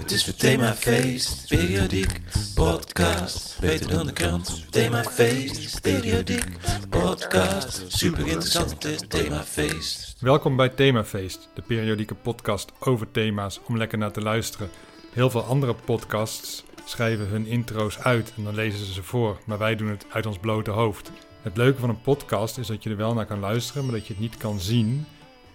Het 0.00 0.10
is 0.10 0.24
weer 0.24 0.34
themafeest, 0.34 1.48
periodiek, 1.48 2.20
podcast. 2.54 3.58
Beter 3.60 3.90
dan 3.90 4.06
de 4.06 4.12
krant. 4.12 4.66
Themafeest, 4.70 5.80
periodiek, 5.80 6.44
podcast. 6.88 7.84
Super 7.88 8.26
interessant, 8.26 9.10
themafeest. 9.10 10.16
Welkom 10.20 10.56
bij 10.56 10.68
Themafeest, 10.68 11.48
de 11.54 11.62
periodieke 11.62 12.14
podcast 12.14 12.72
over 12.78 13.10
thema's 13.10 13.60
om 13.66 13.76
lekker 13.76 13.98
naar 13.98 14.12
te 14.12 14.20
luisteren. 14.20 14.70
Heel 15.12 15.30
veel 15.30 15.42
andere 15.42 15.74
podcasts 15.74 16.64
schrijven 16.84 17.26
hun 17.26 17.46
intro's 17.46 17.98
uit 17.98 18.32
en 18.36 18.44
dan 18.44 18.54
lezen 18.54 18.86
ze 18.86 18.92
ze 18.92 19.02
voor, 19.02 19.40
maar 19.46 19.58
wij 19.58 19.76
doen 19.76 19.88
het 19.88 20.06
uit 20.10 20.26
ons 20.26 20.38
blote 20.38 20.70
hoofd. 20.70 21.10
Het 21.42 21.56
leuke 21.56 21.80
van 21.80 21.88
een 21.88 22.00
podcast 22.00 22.58
is 22.58 22.66
dat 22.66 22.82
je 22.82 22.90
er 22.90 22.96
wel 22.96 23.14
naar 23.14 23.26
kan 23.26 23.40
luisteren, 23.40 23.84
maar 23.84 23.94
dat 23.94 24.06
je 24.06 24.12
het 24.12 24.22
niet 24.22 24.36
kan 24.36 24.60
zien. 24.60 25.06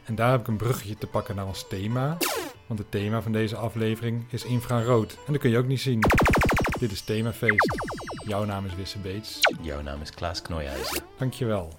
En 0.04 0.16
daar 0.16 0.32
heb 0.32 0.39
ik 0.39 0.48
een 0.48 0.57
bruggetje 0.57 0.98
te 0.98 1.07
pakken 1.07 1.36
naar 1.36 1.48
ons 1.48 1.66
thema. 1.70 2.18
Want 2.68 2.79
het 2.79 2.91
thema 2.91 3.21
van 3.21 3.32
deze 3.32 3.55
aflevering 3.55 4.25
is 4.29 4.43
infrarood. 4.43 5.18
En 5.25 5.32
dat 5.33 5.42
kun 5.42 5.50
je 5.50 5.57
ook 5.57 5.68
niet 5.68 5.82
zien. 5.82 6.00
Dit 6.79 6.91
is 6.91 7.01
Themafeest. 7.01 7.75
Jouw 8.28 8.46
naam 8.46 8.65
is 8.65 8.75
Wisse 8.75 9.00
Beets. 9.00 9.39
Jouw 9.61 9.82
naam 9.82 10.01
is 10.01 10.11
Klaas 10.11 10.41
Knooijhuizen. 10.41 11.04
Dankjewel. 11.18 11.74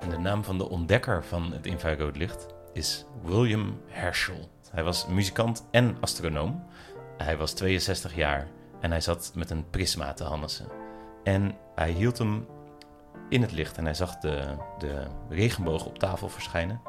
En 0.00 0.08
de 0.08 0.18
naam 0.18 0.44
van 0.44 0.58
de 0.58 0.68
ontdekker 0.68 1.24
van 1.24 1.52
het 1.52 1.66
infraroodlicht 1.66 2.46
is 2.72 3.04
William 3.22 3.80
Herschel. 3.86 4.48
Hij 4.70 4.84
was 4.84 5.06
muzikant 5.06 5.66
en 5.70 5.96
astronoom. 6.00 6.64
Hij 7.16 7.36
was 7.36 7.52
62 7.52 8.14
jaar 8.14 8.48
en 8.80 8.90
hij 8.90 9.00
zat 9.00 9.32
met 9.34 9.50
een 9.50 9.70
prisma 9.70 10.12
te 10.12 10.24
hannissen. 10.24 10.66
En 11.24 11.56
hij 11.74 11.90
hield 11.90 12.18
hem 12.18 12.46
in 13.28 13.42
het 13.42 13.52
licht 13.52 13.76
en 13.78 13.84
hij 13.84 13.94
zag 13.94 14.18
de, 14.18 14.56
de 14.78 15.06
regenboog 15.28 15.86
op 15.86 15.98
tafel 15.98 16.28
verschijnen. 16.28 16.80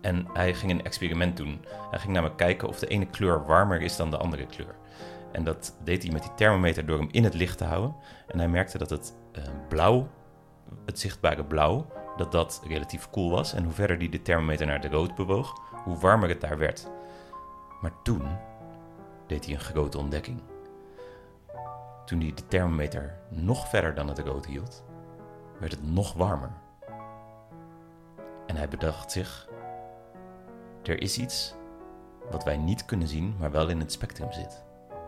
En 0.00 0.26
hij 0.32 0.54
ging 0.54 0.70
een 0.72 0.84
experiment 0.84 1.36
doen. 1.36 1.64
Hij 1.90 1.98
ging 1.98 2.12
namelijk 2.12 2.38
kijken 2.38 2.68
of 2.68 2.78
de 2.78 2.86
ene 2.86 3.06
kleur 3.06 3.46
warmer 3.46 3.82
is 3.82 3.96
dan 3.96 4.10
de 4.10 4.16
andere 4.16 4.46
kleur. 4.46 4.74
En 5.32 5.44
dat 5.44 5.76
deed 5.84 6.02
hij 6.02 6.12
met 6.12 6.22
die 6.22 6.34
thermometer 6.34 6.86
door 6.86 6.98
hem 6.98 7.08
in 7.10 7.24
het 7.24 7.34
licht 7.34 7.58
te 7.58 7.64
houden. 7.64 7.94
En 8.26 8.38
hij 8.38 8.48
merkte 8.48 8.78
dat 8.78 8.90
het 8.90 9.14
eh, 9.32 9.42
blauw, 9.68 10.08
het 10.84 10.98
zichtbare 10.98 11.44
blauw, 11.44 11.86
dat 12.16 12.32
dat 12.32 12.62
relatief 12.66 13.10
koel 13.10 13.30
was. 13.30 13.52
En 13.54 13.64
hoe 13.64 13.72
verder 13.72 13.96
hij 13.96 14.08
de 14.08 14.22
thermometer 14.22 14.66
naar 14.66 14.80
de 14.80 14.88
rood 14.88 15.14
bewoog, 15.14 15.60
hoe 15.84 15.98
warmer 15.98 16.28
het 16.28 16.40
daar 16.40 16.58
werd. 16.58 16.90
Maar 17.80 17.92
toen 18.02 18.22
deed 19.26 19.44
hij 19.44 19.54
een 19.54 19.60
grote 19.60 19.98
ontdekking. 19.98 20.40
Toen 22.04 22.20
hij 22.20 22.32
de 22.34 22.46
thermometer 22.46 23.18
nog 23.28 23.68
verder 23.68 23.94
dan 23.94 24.08
het 24.08 24.18
rood 24.18 24.46
hield, 24.46 24.84
werd 25.58 25.72
het 25.72 25.82
nog 25.82 26.12
warmer. 26.12 26.50
En 28.46 28.56
hij 28.56 28.68
bedacht 28.68 29.12
zich: 29.12 29.48
er 30.82 31.00
is 31.00 31.18
iets 31.18 31.54
wat 32.30 32.44
wij 32.44 32.56
niet 32.56 32.84
kunnen 32.84 33.08
zien, 33.08 33.34
maar 33.38 33.50
wel 33.50 33.68
in 33.68 33.80
het 33.80 33.92
spectrum 33.92 34.32
zit. 34.32 34.62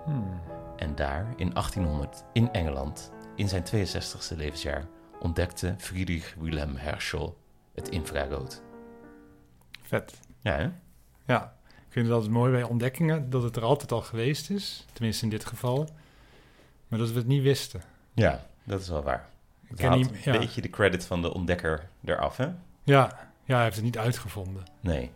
Hmm. 0.05 0.41
En 0.77 0.95
daar, 0.95 1.27
in 1.37 1.51
1800, 1.53 2.25
in 2.33 2.53
Engeland, 2.53 3.13
in 3.37 3.49
zijn 3.49 3.65
62e 3.67 4.37
levensjaar, 4.37 4.87
ontdekte 5.21 5.75
Friedrich 5.79 6.35
Wilhelm 6.39 6.77
Herschel 6.77 7.37
het 7.75 7.89
infrarood. 7.89 8.63
Vet. 9.83 10.19
Ja, 10.41 10.53
hè? 10.57 10.71
Ja, 11.27 11.55
ik 11.67 11.93
vind 11.93 12.07
het 12.07 12.15
altijd 12.15 12.33
mooi 12.33 12.53
bij 12.53 12.63
ontdekkingen 12.63 13.31
dat 13.31 13.43
het 13.43 13.57
er 13.57 13.63
altijd 13.63 13.93
al 13.93 14.01
geweest 14.01 14.51
is. 14.51 14.87
Tenminste 14.93 15.25
in 15.25 15.31
dit 15.31 15.45
geval. 15.45 15.89
Maar 16.89 16.99
dat 16.99 17.11
we 17.11 17.19
het 17.19 17.27
niet 17.27 17.43
wisten. 17.43 17.83
Ja, 18.15 18.47
dat 18.65 18.81
is 18.81 18.89
wel 18.89 19.03
waar. 19.03 19.29
Het 19.67 19.79
ken 19.79 19.89
haalt 19.89 20.01
niet- 20.01 20.27
een 20.27 20.33
ja. 20.33 20.39
beetje 20.39 20.61
de 20.63 20.71
credit 20.71 21.05
van 21.05 21.23
de 21.23 21.35
ontdekker 21.35 21.89
eraf, 22.05 22.37
hè? 22.37 22.45
Ja, 22.83 23.19
ja, 23.45 23.55
hij 23.55 23.63
heeft 23.63 23.77
het 23.77 23.85
niet 23.85 23.99
uitgevonden. 23.99 24.63
Nee. 24.81 25.11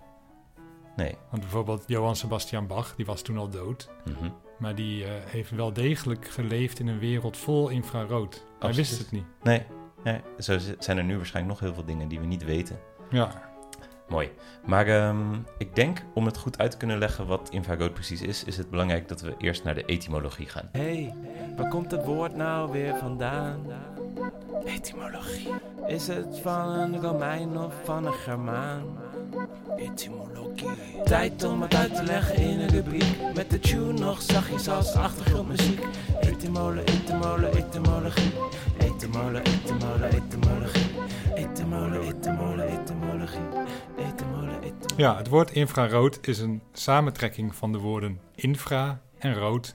Nee. 0.97 1.17
Want 1.31 1.43
bijvoorbeeld 1.43 1.85
Johann 1.87 2.17
Sebastian 2.17 2.67
Bach, 2.67 2.95
die 2.97 3.07
was 3.07 3.23
toen 3.23 3.39
al 3.39 3.49
dood. 3.49 3.89
Mhm. 4.05 4.31
Maar 4.59 4.75
die 4.75 5.05
eh, 5.05 5.11
heeft 5.25 5.51
wel 5.51 5.73
degelijk 5.73 6.29
geleefd 6.29 6.79
in 6.79 6.87
een 6.87 6.99
wereld 6.99 7.37
vol 7.37 7.69
infrarood. 7.69 8.47
Hij 8.59 8.75
wist 8.75 8.99
het 8.99 9.11
niet. 9.11 9.25
Nee. 9.43 9.63
nee. 10.05 10.21
Zo 10.39 10.59
zijn 10.79 10.99
er 10.99 11.05
nu 11.05 11.17
waarschijnlijk 11.17 11.55
nog 11.55 11.69
heel 11.69 11.75
veel 11.75 11.85
dingen 11.85 12.09
die 12.09 12.21
we 12.21 12.27
niet 12.27 12.45
weten. 12.45 12.79
Ja, 13.11 13.55
Mooi. 14.09 14.31
Maar 14.67 14.87
ehm, 14.87 15.35
ik 15.59 15.75
denk, 15.75 16.05
om 16.15 16.25
het 16.27 16.37
goed 16.37 16.59
uit 16.59 16.71
te 16.71 16.77
kunnen 16.77 16.99
leggen 16.99 17.27
wat 17.27 17.51
infrarood 17.51 17.93
precies 17.93 18.23
is, 18.23 18.45
is 18.45 18.57
het 18.57 18.71
belangrijk 18.71 19.09
dat 19.09 19.21
we 19.21 19.35
eerst 19.39 19.65
naar 19.65 19.75
de 19.75 19.85
etymologie 19.85 20.47
gaan. 20.47 20.69
Hey, 20.73 21.15
waar 21.57 21.69
komt 21.69 21.91
het 21.91 22.05
woord 22.05 22.37
nou 22.37 22.73
weer 22.73 22.97
vandaan? 22.97 23.61
Etymologie. 24.65 25.49
Is 25.87 26.07
het 26.07 26.39
van 26.39 26.69
een 26.69 27.01
Romein 27.01 27.59
of 27.59 27.75
van 27.85 28.07
een 28.07 28.13
Germaan? 28.13 28.99
Etymologie. 29.77 30.46
Tijd 31.05 31.45
om 31.45 31.63
het 31.63 31.75
uit 31.75 31.95
te 31.95 32.03
leggen 32.03 32.37
in 32.37 32.61
een 32.61 32.69
rubriek. 32.69 33.35
Met 33.35 33.51
de 33.51 33.59
tune 33.59 33.93
nog 33.93 34.23
zachtjes 34.23 34.69
als 34.69 34.95
achtergrondmuziek. 34.95 35.81
Etymole, 36.21 36.83
etymole, 36.85 37.49
etymologie. 37.49 38.33
Etymole, 38.79 39.39
etymole, 39.39 40.07
etymologie. 40.07 40.91
Etymole, 41.35 41.99
etymole, 41.99 42.63
etymologie. 42.63 43.41
Etymole, 43.97 44.53
etymole. 44.59 44.97
ja, 44.97 45.17
het 45.17 45.29
woord 45.29 45.51
infrarood 45.51 46.19
is 46.27 46.39
een 46.39 46.63
samentrekking 46.73 47.55
van 47.55 47.73
de 47.73 47.79
woorden 47.79 48.21
infra 48.35 49.01
en 49.19 49.35
rood. 49.35 49.75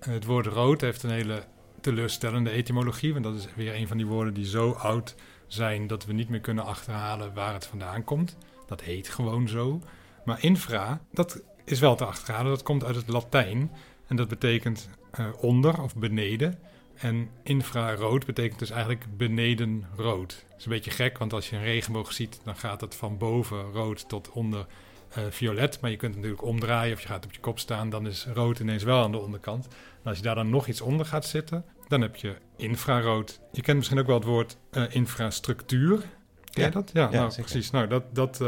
Het 0.00 0.24
woord 0.24 0.46
rood 0.46 0.80
heeft 0.80 1.02
een 1.02 1.10
hele 1.10 1.42
teleurstellende 1.80 2.50
etymologie. 2.50 3.12
Want 3.12 3.24
dat 3.24 3.34
is 3.34 3.48
weer 3.56 3.74
een 3.74 3.88
van 3.88 3.96
die 3.96 4.06
woorden 4.06 4.34
die 4.34 4.46
zo 4.46 4.70
oud 4.70 5.14
zijn 5.46 5.86
dat 5.86 6.04
we 6.04 6.12
niet 6.12 6.28
meer 6.28 6.40
kunnen 6.40 6.64
achterhalen 6.64 7.34
waar 7.34 7.52
het 7.52 7.66
vandaan 7.66 8.04
komt. 8.04 8.36
Dat 8.66 8.80
heet 8.80 9.08
gewoon 9.08 9.48
zo. 9.48 9.80
Maar 10.28 10.42
infra, 10.42 11.00
dat 11.12 11.42
is 11.64 11.80
wel 11.80 11.94
te 11.96 12.04
achterhalen. 12.04 12.50
Dat 12.50 12.62
komt 12.62 12.84
uit 12.84 12.96
het 12.96 13.08
Latijn. 13.08 13.70
En 14.06 14.16
dat 14.16 14.28
betekent 14.28 14.88
eh, 15.10 15.26
onder 15.40 15.82
of 15.82 15.96
beneden. 15.96 16.58
En 16.94 17.28
infrarood 17.42 18.26
betekent 18.26 18.58
dus 18.58 18.70
eigenlijk 18.70 19.04
beneden 19.16 19.86
rood. 19.96 20.44
Dat 20.48 20.58
is 20.58 20.64
een 20.64 20.70
beetje 20.72 20.90
gek, 20.90 21.18
want 21.18 21.32
als 21.32 21.50
je 21.50 21.56
een 21.56 21.62
regenboog 21.62 22.12
ziet, 22.12 22.40
dan 22.44 22.56
gaat 22.56 22.80
het 22.80 22.94
van 22.94 23.18
boven 23.18 23.72
rood 23.72 24.08
tot 24.08 24.30
onder 24.30 24.66
eh, 25.08 25.22
violet. 25.30 25.80
Maar 25.80 25.90
je 25.90 25.96
kunt 25.96 26.14
het 26.14 26.22
natuurlijk 26.22 26.48
omdraaien 26.48 26.94
of 26.94 27.00
je 27.00 27.08
gaat 27.08 27.24
op 27.24 27.32
je 27.32 27.40
kop 27.40 27.58
staan, 27.58 27.90
dan 27.90 28.06
is 28.06 28.26
rood 28.34 28.58
ineens 28.58 28.82
wel 28.82 29.02
aan 29.02 29.12
de 29.12 29.18
onderkant. 29.18 29.66
En 30.02 30.08
als 30.08 30.16
je 30.16 30.22
daar 30.22 30.34
dan 30.34 30.50
nog 30.50 30.66
iets 30.66 30.80
onder 30.80 31.06
gaat 31.06 31.26
zitten, 31.26 31.64
dan 31.88 32.00
heb 32.00 32.16
je 32.16 32.36
infrarood. 32.56 33.40
Je 33.52 33.62
kent 33.62 33.76
misschien 33.76 33.98
ook 33.98 34.06
wel 34.06 34.16
het 34.16 34.24
woord 34.24 34.56
eh, 34.70 34.84
infrastructuur. 34.88 35.98
Ken 35.98 36.08
je 36.52 36.60
Ja. 36.60 36.70
dat? 36.70 36.90
Ja, 36.92 37.08
Ja, 37.10 37.18
nou, 37.18 37.34
precies. 37.34 37.70
Nou, 37.70 37.86
dat, 37.86 38.14
dat, 38.14 38.40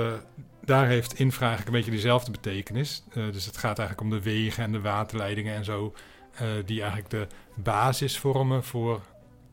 daar 0.64 0.86
heeft 0.86 1.18
infra 1.18 1.46
eigenlijk 1.46 1.76
een 1.76 1.82
beetje 1.82 1.96
dezelfde 2.02 2.30
betekenis. 2.30 3.02
Eh, 3.12 3.32
dus 3.32 3.44
het 3.46 3.56
gaat 3.56 3.78
eigenlijk 3.78 4.10
om 4.10 4.16
de 4.18 4.22
wegen 4.22 4.64
en 4.64 4.72
de 4.72 4.80
waterleidingen 4.80 5.54
en 5.54 5.64
zo, 5.64 5.94
eh, 6.34 6.46
die 6.64 6.80
eigenlijk 6.80 7.10
de 7.10 7.26
basis 7.54 8.18
vormen 8.18 8.64
voor 8.64 9.00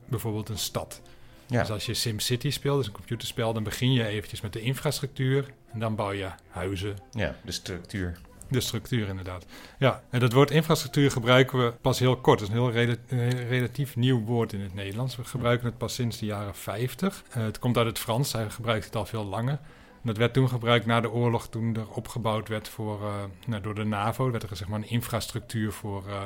bijvoorbeeld 0.09 0.49
een 0.49 0.57
stad. 0.57 1.01
Ja. 1.45 1.59
Dus 1.59 1.71
als 1.71 1.85
je 1.85 1.93
SimCity 1.93 2.49
speelt, 2.49 2.77
dus 2.77 2.87
een 2.87 2.93
computerspel, 2.93 3.53
dan 3.53 3.63
begin 3.63 3.93
je 3.93 4.05
eventjes 4.07 4.41
met 4.41 4.53
de 4.53 4.61
infrastructuur 4.61 5.45
en 5.71 5.79
dan 5.79 5.95
bouw 5.95 6.11
je 6.11 6.29
huizen, 6.49 6.95
Ja, 7.11 7.35
de 7.43 7.51
structuur. 7.51 8.17
de 8.49 8.59
structuur 8.59 9.07
inderdaad. 9.07 9.45
Ja, 9.79 10.03
en 10.09 10.19
dat 10.19 10.33
woord 10.33 10.51
infrastructuur 10.51 11.11
gebruiken 11.11 11.59
we 11.65 11.71
pas 11.81 11.99
heel 11.99 12.17
kort. 12.17 12.39
Het 12.39 12.49
is 12.49 12.55
een 12.55 12.61
heel 12.61 12.71
rela- 12.71 13.47
relatief 13.49 13.95
nieuw 13.95 14.23
woord 14.23 14.53
in 14.53 14.61
het 14.61 14.73
Nederlands. 14.73 15.15
We 15.15 15.23
gebruiken 15.23 15.65
het 15.65 15.77
pas 15.77 15.93
sinds 15.93 16.17
de 16.17 16.25
jaren 16.25 16.55
50. 16.55 17.23
Eh, 17.29 17.43
het 17.43 17.59
komt 17.59 17.77
uit 17.77 17.85
het 17.87 17.99
Frans, 17.99 18.33
hij 18.33 18.49
gebruikt 18.49 18.85
het 18.85 18.95
al 18.95 19.05
veel 19.05 19.25
langer. 19.25 19.59
Dat 20.07 20.17
werd 20.17 20.33
toen 20.33 20.49
gebruikt 20.49 20.85
na 20.85 21.01
de 21.01 21.11
oorlog, 21.11 21.47
toen 21.49 21.75
er 21.75 21.87
opgebouwd 21.89 22.47
werd 22.47 22.69
voor, 22.69 23.01
eh, 23.01 23.13
nou, 23.47 23.61
door 23.61 23.75
de 23.75 23.83
NAVO. 23.83 24.31
werd 24.31 24.49
er 24.49 24.55
zeg 24.55 24.67
maar 24.67 24.79
een 24.79 24.89
infrastructuur 24.89 25.71
voor 25.71 26.03
eh, 26.07 26.21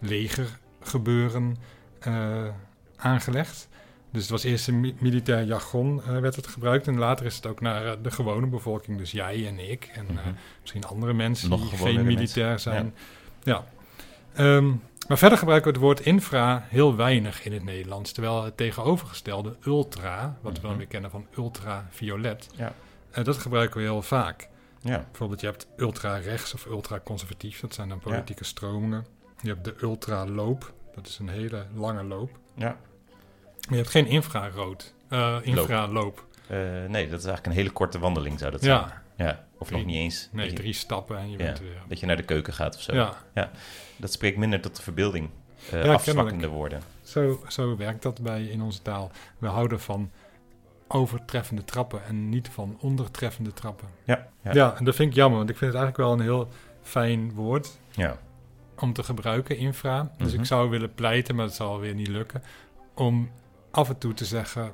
legergebeuren 0.00 1.56
eh, 2.00 2.44
aangelegd. 2.96 3.68
Dus 4.10 4.22
het 4.22 4.30
was 4.30 4.44
eerst 4.44 4.68
een 4.68 4.80
mi- 4.80 4.94
militair 4.98 5.44
jargon 5.44 6.02
werd 6.20 6.36
het 6.36 6.46
gebruikt. 6.46 6.86
En 6.86 6.98
later 6.98 7.26
is 7.26 7.36
het 7.36 7.46
ook 7.46 7.60
naar 7.60 8.02
de 8.02 8.10
gewone 8.10 8.46
bevolking, 8.46 8.98
dus 8.98 9.10
jij 9.10 9.46
en 9.46 9.70
ik. 9.70 9.90
En 9.94 10.04
Mhm. 10.04 10.32
misschien 10.60 10.84
andere 10.84 11.12
mensen 11.12 11.48
Nog 11.50 11.60
die 11.60 11.68
geen 11.78 11.84
mensen. 11.94 12.04
militair 12.04 12.58
zijn. 12.58 12.94
Ja. 13.42 13.64
Ehm, 14.34 14.68
maar 15.08 15.18
verder 15.18 15.38
gebruiken 15.38 15.70
we 15.70 15.76
het 15.76 15.84
woord 15.86 16.00
infra 16.00 16.66
heel 16.68 16.96
weinig 16.96 17.44
in 17.44 17.52
het 17.52 17.64
Nederlands. 17.64 18.12
Terwijl 18.12 18.44
het 18.44 18.56
tegenovergestelde 18.56 19.56
ultra, 19.64 20.36
wat 20.40 20.52
we 20.54 20.60
dan 20.60 20.70
Mhm. 20.70 20.78
weer 20.78 20.88
kennen 20.88 21.10
van 21.10 21.26
ultraviolet, 21.36 22.48
Ja. 22.56 22.72
Eh, 23.18 23.24
dat 23.24 23.36
gebruiken 23.38 23.76
we 23.80 23.82
heel 23.86 24.02
vaak. 24.02 24.48
Ja. 24.80 25.04
Bijvoorbeeld 25.10 25.40
je 25.40 25.46
hebt 25.46 25.66
ultra-rechts 25.76 26.54
of 26.54 26.66
ultra-conservatief, 26.66 27.60
dat 27.60 27.74
zijn 27.74 27.88
dan 27.88 27.98
politieke 27.98 28.44
stromingen. 28.44 29.06
Je 29.42 29.48
hebt 29.48 29.64
de 29.64 29.74
ultra-loop, 29.82 30.72
dat 30.94 31.06
is 31.06 31.18
een 31.18 31.28
hele 31.28 31.66
lange 31.74 32.02
loop. 32.04 32.30
Ja. 32.54 32.66
Maar 32.68 32.76
je 33.68 33.76
hebt 33.76 33.90
geen 33.90 34.06
infrarood, 34.06 34.94
eh 35.08 35.36
infraloop. 35.42 36.26
Eh, 36.46 36.58
nee, 36.88 37.08
dat 37.08 37.18
is 37.18 37.24
eigenlijk 37.26 37.46
een 37.46 37.52
hele 37.52 37.70
korte 37.70 37.98
wandeling, 37.98 38.38
zou 38.38 38.50
dat 38.50 38.62
zijn. 38.62 38.76
Ja, 38.78 39.02
Ja. 39.16 39.46
Of 39.58 39.66
Drie- 39.66 39.78
nog 39.78 39.86
niet 39.88 39.96
eens. 39.96 40.28
nee, 40.32 40.46
je, 40.46 40.52
drie 40.52 40.72
stappen 40.72 41.18
en 41.18 41.30
je 41.30 41.38
Ja. 41.38 41.44
bent 41.44 41.58
er 41.58 41.64
weer. 41.64 41.82
dat 41.88 42.00
je 42.00 42.06
naar 42.06 42.16
de 42.16 42.22
keuken 42.22 42.52
gaat 42.52 42.74
of 42.76 42.82
zo. 42.82 42.94
Ja, 43.34 43.50
Dat 43.96 44.12
spreekt 44.12 44.36
minder 44.36 44.60
tot 44.60 44.76
de 44.76 44.82
verbeelding. 44.82 45.30
afzwakkende 45.72 46.14
kennelijk. 46.30 46.52
woorden. 46.52 46.80
Zo, 47.02 47.42
zo 47.48 47.76
werkt 47.76 48.02
dat 48.02 48.20
bij 48.22 48.44
in 48.44 48.62
onze 48.62 48.82
taal. 48.82 49.10
We 49.38 49.46
houden 49.46 49.80
van 49.80 50.10
overtreffende 50.88 51.64
trappen 51.64 52.04
en 52.04 52.28
niet 52.28 52.48
van 52.48 52.76
ondertreffende 52.80 53.52
trappen. 53.52 53.88
Ja, 54.04 54.28
ja. 54.42 54.52
Ja, 54.54 54.76
en 54.76 54.84
dat 54.84 54.94
vind 54.94 55.10
ik 55.10 55.16
jammer, 55.16 55.38
want 55.38 55.50
ik 55.50 55.56
vind 55.56 55.72
het 55.72 55.80
eigenlijk 55.80 56.10
wel 56.10 56.18
een 56.18 56.32
heel 56.32 56.48
fijn 56.82 57.32
woord 57.32 57.78
ja. 57.90 58.18
om 58.78 58.92
te 58.92 59.02
gebruiken, 59.02 59.56
infra. 59.56 60.12
Dus 60.18 60.30
Mhm. 60.32 60.40
ik 60.40 60.46
zou 60.46 60.70
willen 60.70 60.94
pleiten, 60.94 61.34
maar 61.34 61.46
dat 61.46 61.54
zal 61.54 61.80
weer 61.80 61.94
niet 61.94 62.08
lukken, 62.08 62.42
om 62.94 63.30
af 63.70 63.88
en 63.88 63.98
toe 63.98 64.14
te 64.14 64.24
zeggen, 64.24 64.72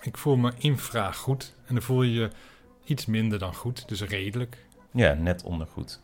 ik 0.00 0.16
voel 0.16 0.36
me 0.36 0.52
infra 0.58 1.12
goed. 1.12 1.54
En 1.66 1.74
dan 1.74 1.82
voel 1.82 2.02
je 2.02 2.12
je 2.12 2.30
iets 2.84 3.06
minder 3.06 3.38
dan 3.38 3.54
goed, 3.54 3.88
dus 3.88 4.02
redelijk. 4.02 4.66
Ja, 4.90 5.12
net 5.12 5.42
ondergoed. 5.42 6.00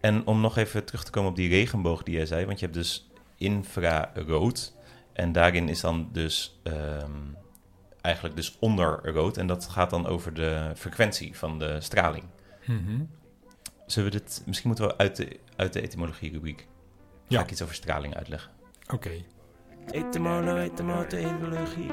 En 0.00 0.26
om 0.26 0.40
nog 0.40 0.56
even 0.56 0.84
terug 0.84 1.04
te 1.04 1.10
komen 1.10 1.30
op 1.30 1.36
die 1.36 1.48
regenboog 1.48 2.02
die 2.02 2.14
jij 2.14 2.26
zei, 2.26 2.46
want 2.46 2.58
je 2.58 2.64
hebt 2.64 2.76
dus 2.78 3.10
infrarood. 3.36 4.72
En 5.12 5.32
daarin 5.32 5.68
is 5.68 5.80
dan 5.80 6.08
dus 6.12 6.58
ehm, 6.62 7.10
eigenlijk 8.02 8.36
dus 8.36 8.56
onderrood. 8.58 9.36
En 9.36 9.46
dat 9.46 9.68
gaat 9.68 9.90
dan 9.90 10.06
over 10.06 10.34
de 10.34 10.72
frequentie 10.76 11.36
van 11.36 11.58
de 11.58 11.80
straling. 11.80 12.24
Mhm. 12.66 13.00
Zullen 13.86 14.10
we 14.12 14.18
dit, 14.18 14.42
misschien 14.46 14.68
moeten 14.68 14.86
we 14.86 14.96
uit 14.98 15.16
de, 15.16 15.40
uit 15.56 15.72
de 15.72 15.80
etymologie-rubriek, 15.80 16.58
ga 16.58 16.66
Ja. 17.28 17.40
ik 17.40 17.50
iets 17.50 17.62
over 17.62 17.74
straling 17.74 18.14
uitleggen. 18.16 18.50
Oké. 18.92 19.10
Etymolo, 19.90 20.56
etymologie. 20.56 21.90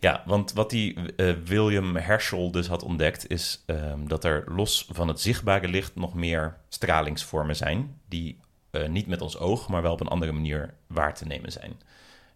Ja, 0.00 0.22
want 0.26 0.52
wat 0.52 0.70
die 0.70 1.14
eh, 1.16 1.32
William 1.44 1.96
Herschel 1.96 2.50
dus 2.50 2.66
had 2.66 2.82
ontdekt, 2.82 3.30
is 3.30 3.62
ehm, 3.66 4.06
dat 4.06 4.24
er 4.24 4.44
los 4.46 4.86
van 4.92 5.08
het 5.08 5.20
zichtbare 5.20 5.68
licht 5.68 5.94
nog 5.94 6.14
meer 6.14 6.56
stralingsvormen 6.68 7.56
zijn, 7.56 8.00
die 8.08 8.40
eh, 8.70 8.88
niet 8.88 9.06
met 9.06 9.20
ons 9.20 9.38
oog, 9.38 9.68
maar 9.68 9.82
wel 9.82 9.92
op 9.92 10.00
een 10.00 10.06
andere 10.08 10.32
manier 10.32 10.74
waar 10.86 11.14
te 11.14 11.26
nemen 11.26 11.52
zijn. 11.52 11.72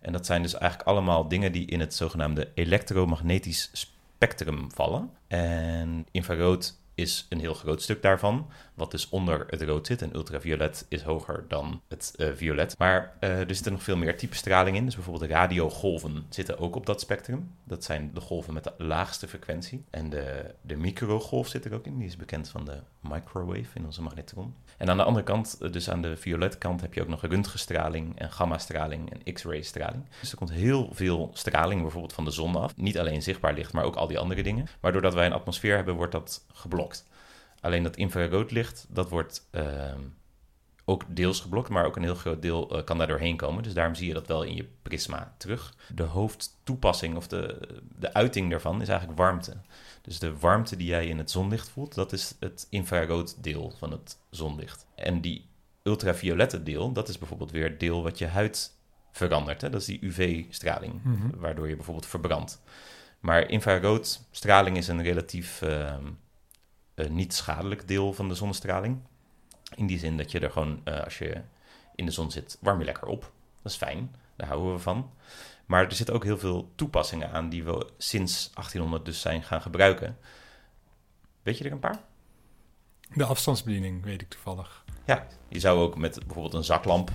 En 0.00 0.12
dat 0.12 0.26
zijn 0.26 0.42
dus 0.42 0.54
eigenlijk 0.54 0.88
allemaal 0.88 1.28
dingen 1.28 1.52
die 1.52 1.66
in 1.66 1.80
het 1.80 1.94
zogenaamde 1.94 2.48
elektromagnetisch 2.54 3.70
spectrum 3.72 4.72
vallen. 4.72 5.10
En 5.26 6.06
infrarood 6.10 6.78
is 7.00 7.26
een 7.28 7.40
heel 7.40 7.54
groot 7.54 7.82
stuk 7.82 8.02
daarvan, 8.02 8.48
wat 8.74 8.90
dus 8.90 9.08
onder 9.08 9.46
het 9.48 9.62
rood 9.62 9.86
zit. 9.86 10.02
En 10.02 10.14
ultraviolet 10.14 10.86
is 10.88 11.02
hoger 11.02 11.44
dan 11.48 11.80
het 11.88 12.14
eh, 12.16 12.28
violet. 12.34 12.78
Maar 12.78 13.16
eh, 13.20 13.38
er 13.38 13.54
zitten 13.54 13.72
nog 13.72 13.82
veel 13.82 13.96
meer 13.96 14.16
type 14.16 14.36
straling 14.36 14.76
in. 14.76 14.84
Dus 14.84 14.94
bijvoorbeeld 14.94 15.30
radiogolven 15.30 16.26
zitten 16.28 16.58
ook 16.58 16.76
op 16.76 16.86
dat 16.86 17.00
spectrum. 17.00 17.54
Dat 17.64 17.84
zijn 17.84 18.10
de 18.14 18.20
golven 18.20 18.54
met 18.54 18.64
de 18.64 18.74
laagste 18.78 19.28
frequentie. 19.28 19.84
En 19.90 20.10
de, 20.10 20.54
de 20.60 20.76
microgolf 20.76 21.48
zit 21.48 21.64
er 21.64 21.74
ook 21.74 21.86
in. 21.86 21.98
Die 21.98 22.08
is 22.08 22.16
bekend 22.16 22.48
van 22.48 22.64
de 22.64 22.78
microwave 23.00 23.68
in 23.74 23.84
onze 23.84 24.02
magnetron. 24.02 24.54
En 24.80 24.90
aan 24.90 24.96
de 24.96 25.02
andere 25.02 25.24
kant, 25.24 25.56
eh, 25.60 25.72
dus 25.72 25.90
aan 25.90 26.02
de 26.02 26.16
violet 26.16 26.58
kant, 26.58 26.80
heb 26.80 26.94
je 26.94 27.02
ook 27.02 27.08
nog 27.08 27.22
röntgenstraling 27.22 28.18
en 28.18 28.30
gammastraling 28.30 29.12
en 29.12 29.32
x-ray 29.32 29.62
straling. 29.62 30.04
Dus 30.20 30.30
er 30.30 30.38
komt 30.38 30.50
heel 30.50 30.88
veel 30.92 31.30
straling 31.32 31.82
bijvoorbeeld 31.82 32.12
van 32.12 32.24
de 32.24 32.30
zon 32.30 32.56
af. 32.56 32.76
Niet 32.76 32.98
alleen 32.98 33.22
zichtbaar 33.22 33.54
licht, 33.54 33.72
maar 33.72 33.84
ook 33.84 33.96
al 33.96 34.06
die 34.06 34.18
andere 34.18 34.42
dingen. 34.42 34.66
Maar 34.80 34.92
doordat 34.92 35.14
wij 35.14 35.26
een 35.26 35.32
atmosfeer 35.32 35.76
hebben, 35.76 35.94
wordt 35.94 36.12
dat 36.12 36.44
geblokt. 36.52 37.06
Alleen 37.60 37.82
dat 37.82 37.96
infraroodlicht, 37.96 38.86
dat 38.88 39.08
wordt 39.08 39.48
ehm, 39.50 40.00
ook 40.90 41.04
deels 41.08 41.40
geblokt, 41.40 41.68
maar 41.68 41.84
ook 41.84 41.96
een 41.96 42.02
heel 42.02 42.14
groot 42.14 42.42
deel 42.42 42.70
eh, 42.76 42.84
kan 42.84 42.98
daar 42.98 43.06
doorheen 43.06 43.36
komen. 43.36 43.62
Dus 43.62 43.74
daarom 43.74 43.94
zie 43.94 44.08
je 44.08 44.14
dat 44.14 44.26
wel 44.26 44.42
in 44.42 44.54
je 44.54 44.68
prisma 44.82 45.34
terug. 45.36 45.74
De 45.94 46.02
hoofdtoepassing 46.02 47.16
of 47.16 47.28
de, 47.28 47.68
de 47.98 48.12
uiting 48.14 48.50
daarvan 48.50 48.82
is 48.82 48.88
eigenlijk 48.88 49.18
warmte. 49.18 49.56
Dus 50.02 50.18
de 50.18 50.38
warmte 50.38 50.76
die 50.76 50.86
jij 50.86 51.06
in 51.06 51.18
het 51.18 51.30
zonlicht 51.30 51.68
voelt, 51.68 51.94
dat 51.94 52.12
is 52.12 52.34
het 52.40 52.66
infrarood 52.70 53.42
deel 53.42 53.72
van 53.78 53.90
het 53.90 54.18
zonlicht. 54.30 54.86
En 54.94 55.20
die 55.20 55.48
ultraviolette 55.82 56.62
deel, 56.62 56.92
dat 56.92 57.08
is 57.08 57.18
bijvoorbeeld 57.18 57.50
weer 57.50 57.64
het 57.68 57.80
deel 57.80 58.02
wat 58.02 58.18
je 58.18 58.26
huid 58.26 58.72
verandert. 59.12 59.60
Hè? 59.60 59.70
Dat 59.70 59.80
is 59.80 59.86
die 59.86 60.04
UV-straling, 60.04 61.00
Mhm. 61.02 61.36
waardoor 61.36 61.68
je 61.68 61.76
bijvoorbeeld 61.76 62.06
verbrandt. 62.06 62.62
Maar 63.20 63.48
infraroodstraling 63.48 64.76
is 64.76 64.88
een 64.88 65.02
relatief 65.02 65.62
ehm, 65.62 66.04
eh, 66.94 67.08
niet 67.08 67.34
schadelijk 67.34 67.88
deel 67.88 68.12
van 68.12 68.28
de 68.28 68.34
zonnestraling. 68.34 68.98
In 69.74 69.86
die 69.86 69.98
zin 69.98 70.16
dat 70.16 70.30
je 70.30 70.40
er 70.40 70.50
gewoon, 70.50 70.80
eh, 70.84 71.04
als 71.04 71.18
je 71.18 71.42
in 71.94 72.06
de 72.06 72.12
zon 72.12 72.30
zit, 72.30 72.58
warm 72.60 72.78
je 72.78 72.84
lekker 72.84 73.06
op. 73.06 73.32
Dat 73.62 73.72
is 73.72 73.78
fijn, 73.78 74.14
daar 74.36 74.46
houden 74.46 74.72
we 74.72 74.78
van. 74.78 75.10
Maar 75.66 75.84
er 75.84 75.92
zitten 75.92 76.14
ook 76.14 76.24
heel 76.24 76.38
veel 76.38 76.72
toepassingen 76.74 77.30
aan 77.30 77.48
die 77.48 77.64
we 77.64 77.86
sinds 77.98 78.50
1800 78.54 79.04
dus 79.04 79.20
zijn 79.20 79.42
gaan 79.42 79.62
gebruiken. 79.62 80.18
Weet 81.42 81.58
je 81.58 81.64
er 81.64 81.72
een 81.72 81.78
paar? 81.78 82.00
De 83.14 83.24
afstandsbediening 83.24 84.04
weet 84.04 84.20
ik 84.20 84.28
toevallig. 84.28 84.84
Ja, 85.06 85.26
je 85.48 85.60
zou 85.60 85.80
ook 85.80 85.96
met 85.96 86.18
bijvoorbeeld 86.18 86.54
een 86.54 86.64
zaklamp 86.64 87.10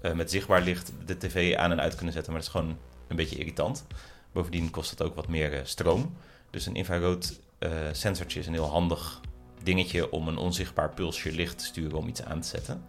eh, 0.00 0.12
met 0.12 0.30
zichtbaar 0.30 0.62
licht 0.62 0.92
de 1.06 1.16
tv 1.16 1.56
aan 1.56 1.70
en 1.70 1.80
uit 1.80 1.94
kunnen 1.94 2.12
zetten, 2.12 2.32
maar 2.32 2.40
dat 2.40 2.50
is 2.50 2.56
gewoon 2.60 2.78
een 3.08 3.16
beetje 3.16 3.38
irritant. 3.38 3.86
Bovendien 4.32 4.70
kost 4.70 4.90
het 4.90 5.02
ook 5.02 5.14
wat 5.14 5.28
meer 5.28 5.54
eh, 5.54 5.64
stroom. 5.64 6.16
Dus 6.50 6.66
een 6.66 6.74
infrarood 6.74 7.40
eh 7.58 7.70
sensortje 7.92 8.40
is 8.40 8.46
een 8.46 8.52
heel 8.52 8.70
handig 8.70 9.20
dingetje 9.66 10.10
om 10.10 10.28
een 10.28 10.36
onzichtbaar 10.36 10.90
pulsje 10.90 11.32
licht 11.32 11.58
te 11.58 11.64
sturen 11.64 11.98
om 11.98 12.08
iets 12.08 12.24
aan 12.24 12.40
te 12.40 12.48
zetten. 12.48 12.84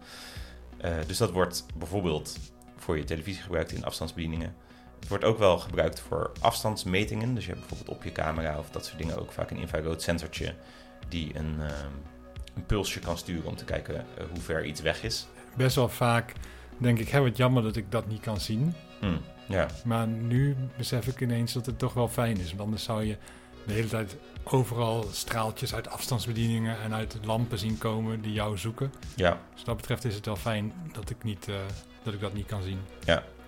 Eh, 0.76 0.96
dus 1.06 1.18
dat 1.18 1.30
wordt 1.30 1.66
bijvoorbeeld 1.76 2.38
voor 2.76 2.96
je 2.96 3.04
televisie 3.04 3.42
gebruikt 3.42 3.72
in 3.72 3.84
afstandsbedieningen. 3.84 4.54
Het 4.98 5.08
wordt 5.08 5.24
ook 5.24 5.38
wel 5.38 5.58
gebruikt 5.58 6.00
voor 6.00 6.32
afstandsmetingen. 6.40 7.34
Dus 7.34 7.44
je 7.44 7.50
hebt 7.52 7.66
bijvoorbeeld 7.66 7.96
op 7.96 8.04
je 8.04 8.12
camera 8.12 8.58
of 8.58 8.70
dat 8.70 8.84
soort 8.86 8.98
dingen 8.98 9.18
ook 9.18 9.32
vaak 9.32 9.50
een 9.50 9.56
infrarood 9.56 10.02
sensortje 10.02 10.54
die 11.08 11.36
een, 11.38 11.56
ehm, 11.60 11.92
een 12.54 12.66
pulsje 12.66 13.00
kan 13.00 13.18
sturen 13.18 13.48
om 13.48 13.56
te 13.56 13.64
kijken 13.64 13.94
eh, 13.94 14.24
hoe 14.30 14.40
ver 14.40 14.64
iets 14.64 14.80
weg 14.80 15.02
is. 15.02 15.26
Best 15.56 15.76
wel 15.76 15.88
vaak 15.88 16.32
denk 16.76 16.98
ik, 16.98 17.08
hè, 17.08 17.20
wat 17.20 17.36
jammer 17.36 17.62
dat 17.62 17.76
ik 17.76 17.90
dat 17.90 18.06
niet 18.06 18.20
kan 18.20 18.40
zien. 18.40 18.74
Hm, 19.00 19.16
ja, 19.48 19.66
Maar 19.84 20.06
nu 20.06 20.56
besef 20.76 21.06
ik 21.06 21.20
ineens 21.20 21.52
dat 21.52 21.66
het 21.66 21.78
toch 21.78 21.94
wel 21.94 22.08
fijn 22.08 22.38
is. 22.38 22.48
Want 22.48 22.60
anders 22.60 22.82
zou 22.82 23.04
je 23.04 23.16
de 23.68 23.74
hele 23.74 23.88
tijd 23.88 24.16
overal 24.44 25.08
straaltjes 25.12 25.74
uit 25.74 25.88
afstandsbedieningen 25.88 26.80
en 26.80 26.94
uit 26.94 27.18
lampen 27.24 27.58
zien 27.58 27.78
komen 27.78 28.20
die 28.20 28.32
jou 28.32 28.58
zoeken. 28.58 28.92
ja, 29.14 29.30
Dus 29.30 29.56
wat 29.56 29.64
dat 29.64 29.76
betreft 29.76 30.04
is 30.04 30.14
het 30.14 30.26
wel 30.26 30.36
fijn 30.36 30.72
dat 30.92 31.10
ik, 31.10 31.22
niet, 31.22 31.48
eh, 31.48 31.54
dat, 32.02 32.14
ik 32.14 32.20
dat 32.20 32.34
niet 32.34 32.46
kan 32.46 32.62
zien. 32.62 32.78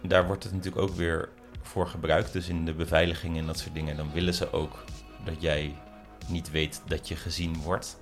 daar 0.03 0.27
wordt 0.27 0.43
het 0.43 0.53
natuurlijk 0.53 0.83
ook 0.83 0.95
weer 0.97 1.29
voor 1.63 1.87
gebruikt. 1.87 2.33
Dus 2.33 2.49
in 2.49 2.65
de 2.65 2.75
beveiliging 2.75 3.39
en 3.39 3.47
dat 3.47 3.59
soort 3.59 3.75
dingen, 3.75 3.97
dan 3.97 4.13
willen 4.13 4.35
ze 4.35 4.53
ook 4.53 4.85
dat 5.25 5.41
jij 5.41 5.75
niet 6.27 6.51
weet 6.51 6.83
dat 6.87 7.09
je 7.09 7.17
gezien 7.17 7.57
wordt. 7.63 8.00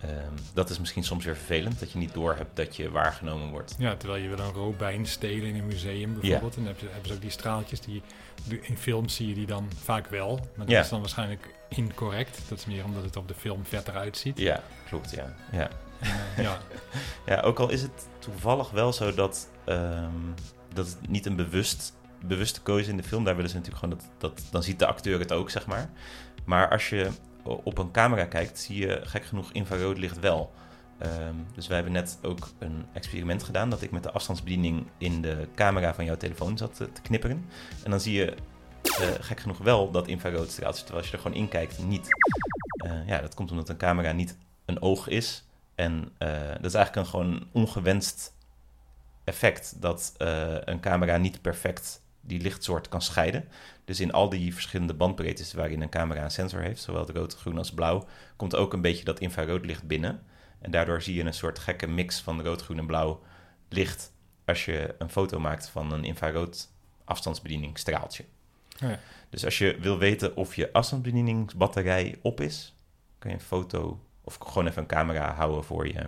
Ehm, 0.00 0.12
dat 0.54 0.70
is 0.70 0.78
misschien 0.78 1.04
soms 1.04 1.24
weer 1.24 1.36
vervelend, 1.36 1.80
dat 1.80 1.92
je 1.92 1.98
niet 1.98 2.14
doorhebt 2.14 2.56
dat 2.56 2.76
je 2.76 2.90
waargenomen 2.90 3.50
wordt. 3.50 3.74
Ja, 3.78 3.96
terwijl 3.96 4.22
je 4.22 4.28
wil 4.28 4.38
een 4.38 4.52
robijn 4.52 5.06
stelen 5.06 5.48
in 5.48 5.54
een 5.54 5.66
museum 5.66 6.14
bijvoorbeeld. 6.20 6.56
En 6.56 6.62
dan 6.64 6.72
heb 6.72 6.80
je- 6.80 6.88
hebben 6.90 7.08
ze 7.08 7.14
ook 7.14 7.20
die 7.20 7.30
straaltjes. 7.30 7.80
Die, 7.80 8.02
in 8.60 8.76
films 8.76 9.14
zie 9.14 9.28
je 9.28 9.34
die 9.34 9.46
dan 9.46 9.68
vaak 9.82 10.06
wel. 10.06 10.34
Maar 10.56 10.66
dat 10.66 10.74
is 10.84 10.88
dan 10.88 11.00
waarschijnlijk 11.00 11.54
incorrect. 11.68 12.40
Dat 12.48 12.58
is 12.58 12.64
meer 12.66 12.84
omdat 12.84 13.02
het 13.02 13.16
op 13.16 13.28
de 13.28 13.34
film 13.34 13.64
vet 13.64 13.88
eruit 13.88 14.16
ziet. 14.16 14.38
Ja, 14.38 14.62
klopt, 14.88 15.10
ja. 15.10 15.34
ja. 15.52 15.68
Eh, 16.00 16.42
ja. 16.44 16.58
Ja, 17.26 17.40
ook 17.40 17.58
al 17.58 17.68
is 17.70 17.82
het 17.82 18.08
toevallig 18.18 18.70
wel 18.70 18.92
zo 18.92 19.14
dat, 19.14 19.48
ehm, 19.64 20.10
dat 20.74 20.86
het 20.86 21.08
niet 21.08 21.26
een 21.26 21.36
bewust, 21.36 21.92
bewuste 22.24 22.60
keuze 22.62 22.90
in 22.90 22.96
de 22.96 23.02
film. 23.02 23.24
Daar 23.24 23.34
willen 23.36 23.50
ze 23.50 23.56
natuurlijk 23.56 23.84
gewoon 23.84 23.98
dat, 23.98 24.30
dat... 24.36 24.42
Dan 24.50 24.62
ziet 24.62 24.78
de 24.78 24.86
acteur 24.86 25.18
het 25.18 25.32
ook, 25.32 25.50
zeg 25.50 25.66
maar. 25.66 25.90
Maar 26.44 26.70
als 26.70 26.88
je 26.88 27.08
op 27.42 27.78
een 27.78 27.90
camera 27.90 28.24
kijkt, 28.24 28.58
zie 28.58 28.86
je 28.86 29.00
gek 29.02 29.24
genoeg 29.24 29.52
infrarood 29.52 29.98
licht 29.98 30.20
wel. 30.20 30.52
Ehm, 30.98 31.34
dus 31.54 31.66
wij 31.66 31.76
hebben 31.76 31.94
net 31.94 32.18
ook 32.22 32.48
een 32.58 32.84
experiment 32.92 33.42
gedaan... 33.42 33.70
dat 33.70 33.82
ik 33.82 33.90
met 33.90 34.02
de 34.02 34.10
afstandsbediening 34.10 34.86
in 34.98 35.22
de 35.22 35.48
camera 35.54 35.94
van 35.94 36.04
jouw 36.04 36.16
telefoon 36.16 36.58
zat 36.58 36.74
te, 36.74 36.92
te 36.92 37.00
knipperen. 37.00 37.44
En 37.84 37.90
dan 37.90 38.00
zie 38.00 38.14
je 38.14 38.34
eh, 38.82 39.08
gek 39.20 39.40
genoeg 39.40 39.58
wel 39.58 39.90
dat 39.90 40.08
infrarood 40.08 40.50
straaltje... 40.50 40.80
terwijl 40.80 41.00
als 41.00 41.10
je 41.10 41.16
er 41.16 41.22
gewoon 41.22 41.36
in 41.38 41.48
kijkt, 41.48 41.84
niet. 41.84 42.08
Eh, 42.72 43.06
ja, 43.06 43.20
dat 43.20 43.34
komt 43.34 43.50
omdat 43.50 43.68
een 43.68 43.76
camera 43.76 44.12
niet 44.12 44.36
een 44.64 44.82
oog 44.82 45.08
is... 45.08 45.44
En 45.80 46.12
eh, 46.18 46.28
dat 46.60 46.64
is 46.64 46.74
eigenlijk 46.74 46.96
een 46.96 47.06
gewoon 47.06 47.46
ongewenst 47.52 48.34
effect 49.24 49.76
dat 49.80 50.14
eh, 50.16 50.54
een 50.60 50.80
camera 50.80 51.16
niet 51.16 51.42
perfect 51.42 52.02
die 52.20 52.40
lichtsoort 52.40 52.88
kan 52.88 53.02
scheiden. 53.02 53.48
Dus 53.84 54.00
in 54.00 54.12
al 54.12 54.28
die 54.28 54.52
verschillende 54.52 54.94
bandbreedtes 54.94 55.52
waarin 55.52 55.82
een 55.82 55.88
camera 55.88 56.24
een 56.24 56.30
sensor 56.30 56.60
heeft, 56.60 56.82
zowel 56.82 57.10
rood, 57.10 57.36
groen 57.36 57.58
als 57.58 57.72
blauw, 57.72 58.06
komt 58.36 58.56
ook 58.56 58.72
een 58.72 58.80
beetje 58.80 59.04
dat 59.04 59.20
infraroodlicht 59.20 59.86
binnen. 59.86 60.22
En 60.60 60.70
daardoor 60.70 61.02
zie 61.02 61.14
je 61.14 61.24
een 61.24 61.34
soort 61.34 61.58
gekke 61.58 61.86
mix 61.86 62.20
van 62.20 62.42
rood, 62.42 62.62
groen 62.62 62.78
en 62.78 62.86
blauw 62.86 63.22
licht 63.68 64.12
als 64.44 64.64
je 64.64 64.94
een 64.98 65.10
foto 65.10 65.38
maakt 65.38 65.68
van 65.68 65.92
een 65.92 66.04
infrarood 66.04 66.68
afstandsbediening 67.04 67.78
straaltje. 67.78 68.24
Ja. 68.78 68.98
Dus 69.30 69.44
als 69.44 69.58
je 69.58 69.76
wil 69.80 69.98
weten 69.98 70.36
of 70.36 70.56
je 70.56 70.72
afstandsbedieningsbatterij 70.72 72.18
op 72.22 72.40
is, 72.40 72.74
kan 73.18 73.30
je 73.30 73.36
een 73.36 73.42
foto 73.42 74.00
of 74.20 74.36
gewoon 74.36 74.66
even 74.66 74.82
een 74.82 74.88
camera 74.88 75.34
houden 75.34 75.64
voor 75.64 75.86
je. 75.86 76.06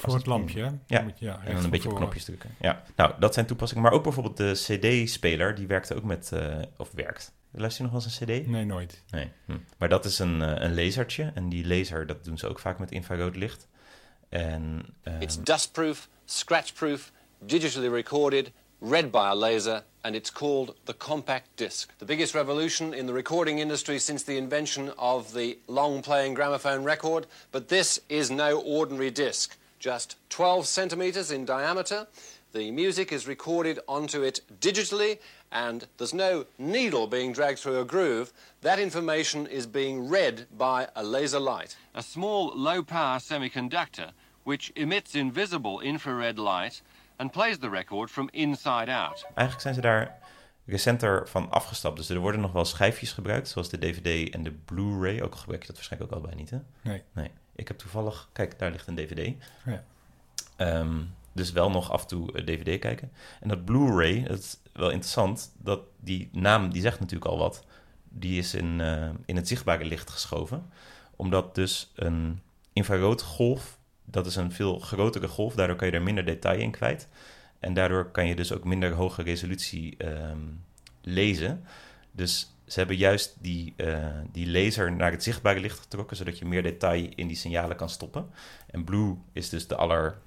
Voor 0.00 0.14
het 0.14 0.26
lampje, 0.26 0.62
hè? 0.64 0.70
Ja. 0.86 1.02
Moet 1.02 1.18
je, 1.18 1.24
ja 1.24 1.40
En 1.44 1.54
dan 1.54 1.64
een 1.64 1.70
beetje 1.70 1.90
op 1.90 1.96
knopjes 1.96 2.24
drukken. 2.24 2.54
Ja, 2.60 2.82
nou, 2.96 3.12
dat 3.18 3.34
zijn 3.34 3.46
toepassingen. 3.46 3.82
Maar 3.82 3.92
ook 3.92 4.02
bijvoorbeeld 4.02 4.36
de 4.36 4.52
CD-speler, 4.52 5.54
die 5.54 5.66
werkte 5.66 5.94
ook 5.94 6.04
met, 6.04 6.32
eh, 6.32 6.58
of 6.76 6.90
werkt. 6.92 7.32
Luister 7.50 7.84
je 7.84 7.90
nog 7.90 8.02
wel 8.02 8.10
eens 8.10 8.20
een 8.20 8.42
CD? 8.42 8.46
Nee, 8.46 8.64
nooit. 8.64 9.02
Nee. 9.10 9.30
Hm. 9.46 9.56
Maar 9.78 9.88
dat 9.88 10.04
is 10.04 10.18
een, 10.18 10.42
eh, 10.42 10.62
een 10.62 10.74
lasertje. 10.74 11.30
En 11.34 11.48
die 11.48 11.66
laser, 11.66 12.06
dat 12.06 12.24
doen 12.24 12.38
ze 12.38 12.48
ook 12.48 12.58
vaak 12.58 12.78
met 12.78 12.90
infrarood 12.90 13.36
licht. 13.36 13.68
En 14.28 14.86
ehm, 15.02 15.20
It's 15.20 15.42
dustproof, 15.42 16.08
scratchproof, 16.24 17.12
digitally 17.38 17.88
recorded, 17.88 18.52
read 18.80 19.10
by 19.10 19.18
a 19.18 19.34
laser, 19.34 19.82
and 20.00 20.14
it's 20.14 20.32
called 20.32 20.74
the 20.84 20.96
compact 20.96 21.48
disc. 21.54 21.90
The 21.96 22.04
biggest 22.04 22.34
revolution 22.34 22.94
in 22.94 23.06
the 23.06 23.12
recording 23.12 23.58
industry 23.58 23.98
since 23.98 24.24
the 24.24 24.36
invention 24.36 24.98
of 24.98 25.32
the 25.32 25.58
long 25.66 26.02
playing 26.02 26.34
gramophone 26.34 26.84
record, 26.84 27.26
but 27.50 27.68
this 27.68 28.00
is 28.06 28.28
no 28.28 28.58
ordinary 28.58 29.12
disc, 29.12 29.56
just 29.78 30.16
12 30.28 30.66
centimeters 30.66 31.30
in 31.30 31.44
diameter. 31.44 32.06
The 32.52 32.70
music 32.70 33.12
is 33.12 33.26
recorded 33.26 33.78
onto 33.86 34.22
it 34.22 34.40
digitally, 34.60 35.18
and 35.50 35.86
there's 35.96 36.14
no 36.14 36.46
needle 36.58 37.06
being 37.06 37.32
dragged 37.32 37.58
through 37.58 37.80
a 37.80 37.84
groove. 37.84 38.32
That 38.62 38.78
information 38.78 39.46
is 39.46 39.66
being 39.66 40.08
read 40.08 40.46
by 40.56 40.88
a 40.94 41.02
laser 41.02 41.40
light. 41.40 41.76
A 41.94 42.02
small 42.02 42.52
low 42.54 42.82
power 42.82 43.18
semiconductor 43.18 44.12
which 44.46 44.70
emits 44.76 45.14
invisible 45.14 45.80
infrared 45.80 46.38
light 46.38 46.82
and 47.18 47.32
plays 47.32 47.58
the 47.58 47.68
record 47.68 48.10
from 48.10 48.28
inside 48.32 48.88
out. 48.88 49.26
Eigenlijk 49.34 49.60
zijn 49.60 49.74
ze 49.74 49.80
daar 49.80 50.18
recenter 50.64 51.28
van 51.28 51.50
afgestapt. 51.50 51.96
Dus 51.96 52.08
er 52.08 52.18
worden 52.18 52.40
nog 52.40 52.52
wel 52.52 52.64
schijfjes 52.64 53.12
gebruikt, 53.12 53.48
zoals 53.48 53.68
de 53.68 53.78
DVD 53.78 54.34
en 54.34 54.42
de 54.42 54.52
Blu-ray. 54.52 55.20
Ook 55.22 55.32
al 55.32 55.38
gebruik 55.38 55.60
je 55.60 55.66
dat 55.66 55.76
waarschijnlijk 55.76 56.12
ook 56.12 56.18
allebei 56.18 56.40
niet, 56.40 56.50
hè? 56.50 56.58
Nee. 56.82 57.02
Nee. 57.12 57.30
Ik 57.56 57.68
heb 57.68 57.78
toevallig... 57.78 58.28
Kijk, 58.32 58.58
daar 58.58 58.70
ligt 58.70 58.86
een 58.86 58.94
DVD. 58.94 59.34
Ja. 59.64 59.84
Ehm, 60.56 61.02
dus 61.32 61.52
wel 61.52 61.70
nog 61.70 61.90
af 61.90 62.02
en 62.02 62.08
toe 62.08 62.32
eh, 62.32 62.44
DVD 62.44 62.78
kijken. 62.80 63.12
En 63.40 63.48
dat 63.48 63.64
Blu-ray, 63.64 64.22
dat 64.22 64.38
is 64.38 64.58
wel 64.72 64.90
interessant. 64.90 65.52
Dat 65.58 65.80
die 66.00 66.28
naam, 66.32 66.72
die 66.72 66.82
zegt 66.82 67.00
natuurlijk 67.00 67.30
al 67.30 67.38
wat. 67.38 67.64
Die 68.08 68.38
is 68.38 68.54
in, 68.54 68.80
eh, 68.80 69.08
in 69.24 69.36
het 69.36 69.48
zichtbare 69.48 69.84
licht 69.84 70.10
geschoven. 70.10 70.70
Omdat 71.16 71.54
dus 71.54 71.92
een 71.94 72.40
infraroodgolf, 72.72 73.78
dat 74.04 74.26
is 74.26 74.36
een 74.36 74.52
veel 74.52 74.78
grotere 74.78 75.28
golf. 75.28 75.54
Daardoor 75.54 75.76
kan 75.76 75.86
je 75.88 75.92
er 75.92 76.02
minder 76.02 76.24
detail 76.24 76.60
in 76.60 76.70
kwijt. 76.70 77.08
En 77.58 77.74
daardoor 77.74 78.10
kan 78.10 78.26
je 78.26 78.36
dus 78.36 78.52
ook 78.52 78.64
minder 78.64 78.92
hoge 78.92 79.22
resolutie 79.22 79.96
ehm, 79.96 80.40
lezen. 81.02 81.64
Dus 82.12 82.55
ze 82.66 82.78
hebben 82.78 82.96
juist 82.96 83.34
die, 83.40 83.72
eh, 83.76 84.08
die 84.32 84.50
laser 84.50 84.92
naar 84.92 85.10
het 85.10 85.22
zichtbare 85.22 85.60
licht 85.60 85.78
getrokken, 85.78 86.16
zodat 86.16 86.38
je 86.38 86.44
meer 86.44 86.62
detail 86.62 87.08
in 87.14 87.26
die 87.26 87.36
signalen 87.36 87.76
kan 87.76 87.88
stoppen. 87.90 88.30
En 88.70 88.84
blue 88.84 89.14
is 89.32 89.48
dus 89.48 89.66
de 89.66 89.76
aller 89.76 90.18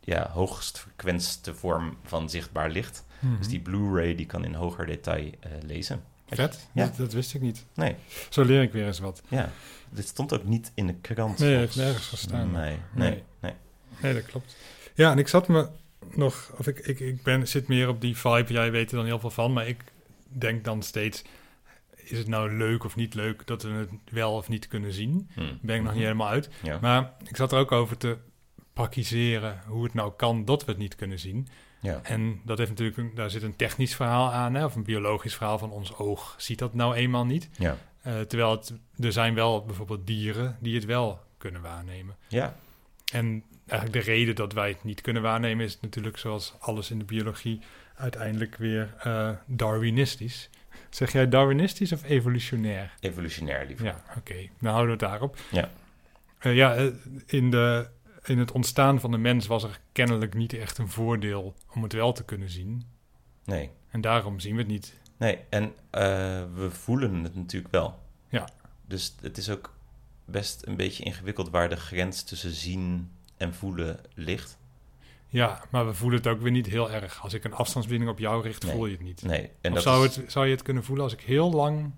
ja, 0.00 0.30
hoogst 0.30 0.78
frequentste 0.78 1.54
vorm 1.54 1.96
van 2.04 2.30
zichtbaar 2.30 2.70
licht. 2.70 3.04
Mhm. 3.18 3.38
Dus 3.38 3.48
die 3.48 3.60
Blu-ray 3.60 4.14
die 4.14 4.26
kan 4.26 4.44
in 4.44 4.54
hoger 4.54 4.86
detail 4.86 5.30
eh, 5.40 5.50
lezen. 5.66 6.02
Vet, 6.28 6.68
Ja. 6.72 6.84
dat, 6.86 6.96
dat 6.96 7.12
wist 7.12 7.34
ik 7.34 7.40
niet. 7.40 7.64
Nee, 7.74 7.96
Zo 8.28 8.42
leer 8.42 8.62
ik 8.62 8.72
weer 8.72 8.86
eens 8.86 8.98
wat. 8.98 9.22
ja. 9.28 9.50
Dit 9.90 10.06
stond 10.06 10.32
ook 10.34 10.44
niet 10.44 10.72
in 10.74 10.86
de 10.86 10.94
krant. 10.94 11.38
Nee, 11.38 11.56
heeft 11.56 11.76
nergens 11.76 12.06
gestaan. 12.06 12.50
Nee, 12.50 12.76
nee, 12.94 13.10
Nee. 13.10 13.22
nee. 13.40 13.52
Nee, 14.02 14.14
dat 14.14 14.24
klopt. 14.26 14.56
Ja, 14.94 15.10
en 15.10 15.18
ik 15.18 15.28
zat 15.28 15.48
me 15.48 15.68
nog, 16.14 16.52
of 16.58 16.66
ik, 16.66 16.78
ik, 16.78 17.00
ik 17.00 17.22
ben, 17.22 17.48
zit 17.48 17.68
meer 17.68 17.88
op 17.88 18.00
die 18.00 18.16
vibe, 18.16 18.52
jij 18.52 18.70
weet 18.70 18.90
er 18.90 18.96
dan 18.96 19.04
heel 19.06 19.18
veel 19.18 19.30
van, 19.30 19.52
maar 19.52 19.68
ik 19.68 19.84
denk 20.28 20.64
dan 20.64 20.82
steeds, 20.82 21.22
is 22.04 22.18
het 22.18 22.28
nou 22.28 22.56
leuk 22.56 22.84
of 22.84 22.96
niet 22.96 23.14
leuk 23.14 23.46
dat 23.46 23.62
we 23.62 23.70
het 23.70 23.90
wel 24.10 24.32
of 24.34 24.48
niet 24.48 24.68
kunnen 24.68 24.92
zien? 24.92 25.30
Hm. 25.34 25.40
Ben 25.60 25.76
ik 25.76 25.82
nog 25.82 25.92
niet 25.92 26.02
helemaal 26.02 26.28
uit. 26.28 26.48
Ja. 26.62 26.78
Maar 26.80 27.12
ik 27.28 27.36
zat 27.36 27.52
er 27.52 27.58
ook 27.58 27.72
over 27.72 27.96
te 27.96 28.16
praktiseren 28.72 29.60
hoe 29.66 29.84
het 29.84 29.94
nou 29.94 30.12
kan 30.16 30.44
dat 30.44 30.64
we 30.64 30.70
het 30.70 30.80
niet 30.80 30.94
kunnen 30.96 31.18
zien. 31.18 31.48
ja. 31.80 32.00
En 32.02 32.40
dat 32.44 32.58
heeft 32.58 32.70
natuurlijk, 32.70 32.98
een- 32.98 33.12
daar 33.14 33.30
zit 33.30 33.42
een 33.42 33.56
technisch 33.56 33.94
verhaal 33.94 34.32
aan, 34.32 34.54
hè, 34.54 34.64
of 34.64 34.74
een 34.74 34.84
biologisch 34.84 35.34
verhaal 35.34 35.58
van 35.58 35.70
ons 35.70 35.94
oog. 35.96 36.34
Ziet 36.38 36.58
dat 36.58 36.74
nou 36.74 36.94
eenmaal 36.94 37.24
niet? 37.26 37.48
Ja. 37.58 37.76
Eh, 38.02 38.20
terwijl 38.20 38.50
het, 38.50 38.72
er 38.98 39.12
zijn 39.12 39.34
wel 39.34 39.64
bijvoorbeeld 39.64 40.06
dieren 40.06 40.56
die 40.60 40.74
het 40.74 40.84
wel 40.84 41.20
kunnen 41.38 41.60
waarnemen. 41.62 42.16
Ja. 42.28 42.56
En 43.12 43.42
eigenlijk 43.66 44.04
de 44.04 44.12
reden 44.12 44.34
dat 44.34 44.52
wij 44.52 44.68
het 44.68 44.84
niet 44.84 45.00
kunnen 45.00 45.22
waarnemen 45.22 45.64
is 45.64 45.80
natuurlijk 45.80 46.18
zoals 46.18 46.54
alles 46.58 46.90
in 46.90 46.98
de 46.98 47.04
biologie 47.04 47.60
uiteindelijk 47.96 48.56
weer 48.56 48.94
eh, 48.98 49.30
darwinistisch. 49.46 50.50
Zeg 50.94 51.12
jij 51.12 51.28
darwinistisch 51.28 51.92
of 51.92 52.04
evolutionair? 52.04 52.94
Evolutionair 53.00 53.66
liever. 53.66 53.84
Ja, 53.84 54.02
oké. 54.16 54.48
Dan 54.60 54.72
houden 54.72 54.98
we 54.98 55.04
het 55.04 55.10
daarop. 55.10 55.36
Ja. 55.50 55.70
Eh, 56.38 56.54
ja, 56.54 56.74
eh, 56.74 56.86
in, 57.26 57.50
de, 57.50 57.88
in 58.24 58.38
het 58.38 58.52
ontstaan 58.52 59.00
van 59.00 59.10
de 59.10 59.18
mens 59.18 59.46
was 59.46 59.62
er 59.62 59.80
kennelijk 59.92 60.34
niet 60.34 60.52
echt 60.52 60.78
een 60.78 60.88
voordeel 60.88 61.54
om 61.72 61.82
het 61.82 61.92
wel 61.92 62.12
te 62.12 62.24
kunnen 62.24 62.50
zien. 62.50 62.86
Nee. 63.44 63.70
En 63.90 64.00
daarom 64.00 64.40
zien 64.40 64.52
we 64.52 64.58
het 64.58 64.70
niet. 64.70 64.94
Nee, 65.16 65.38
en 65.48 65.72
eh, 65.90 66.02
we 66.54 66.68
voelen 66.70 67.24
het 67.24 67.34
natuurlijk 67.34 67.72
wel. 67.72 67.98
Ja. 68.28 68.48
Dus 68.86 69.14
het 69.20 69.38
is 69.38 69.50
ook 69.50 69.74
best 70.24 70.66
een 70.66 70.76
beetje 70.76 71.04
ingewikkeld 71.04 71.50
waar 71.50 71.68
de 71.68 71.76
grens 71.76 72.22
tussen 72.22 72.52
zien 72.52 73.10
en 73.36 73.54
voelen 73.54 74.00
ligt. 74.14 74.58
Ja, 75.34 75.62
maar 75.70 75.86
we 75.86 75.94
voelen 75.94 76.18
het 76.18 76.26
ook 76.28 76.40
weer 76.40 76.50
niet 76.50 76.66
heel 76.66 76.90
erg. 76.90 77.22
Als 77.22 77.34
ik 77.34 77.44
een 77.44 77.54
afstandsbediening 77.54 78.12
op 78.12 78.18
jou 78.18 78.42
richt, 78.42 78.62
Nee. 78.62 78.72
voel 78.74 78.86
je 78.86 78.92
het 78.92 79.02
niet. 79.02 79.22
Nee, 79.22 79.50
en 79.60 79.68
of 79.70 79.74
dat 79.74 79.82
zou, 79.82 80.06
is, 80.06 80.16
het, 80.16 80.32
zou 80.32 80.46
je 80.46 80.52
het 80.52 80.62
kunnen 80.62 80.84
voelen 80.84 81.04
als 81.04 81.12
ik 81.12 81.20
heel 81.20 81.52
lang 81.52 81.90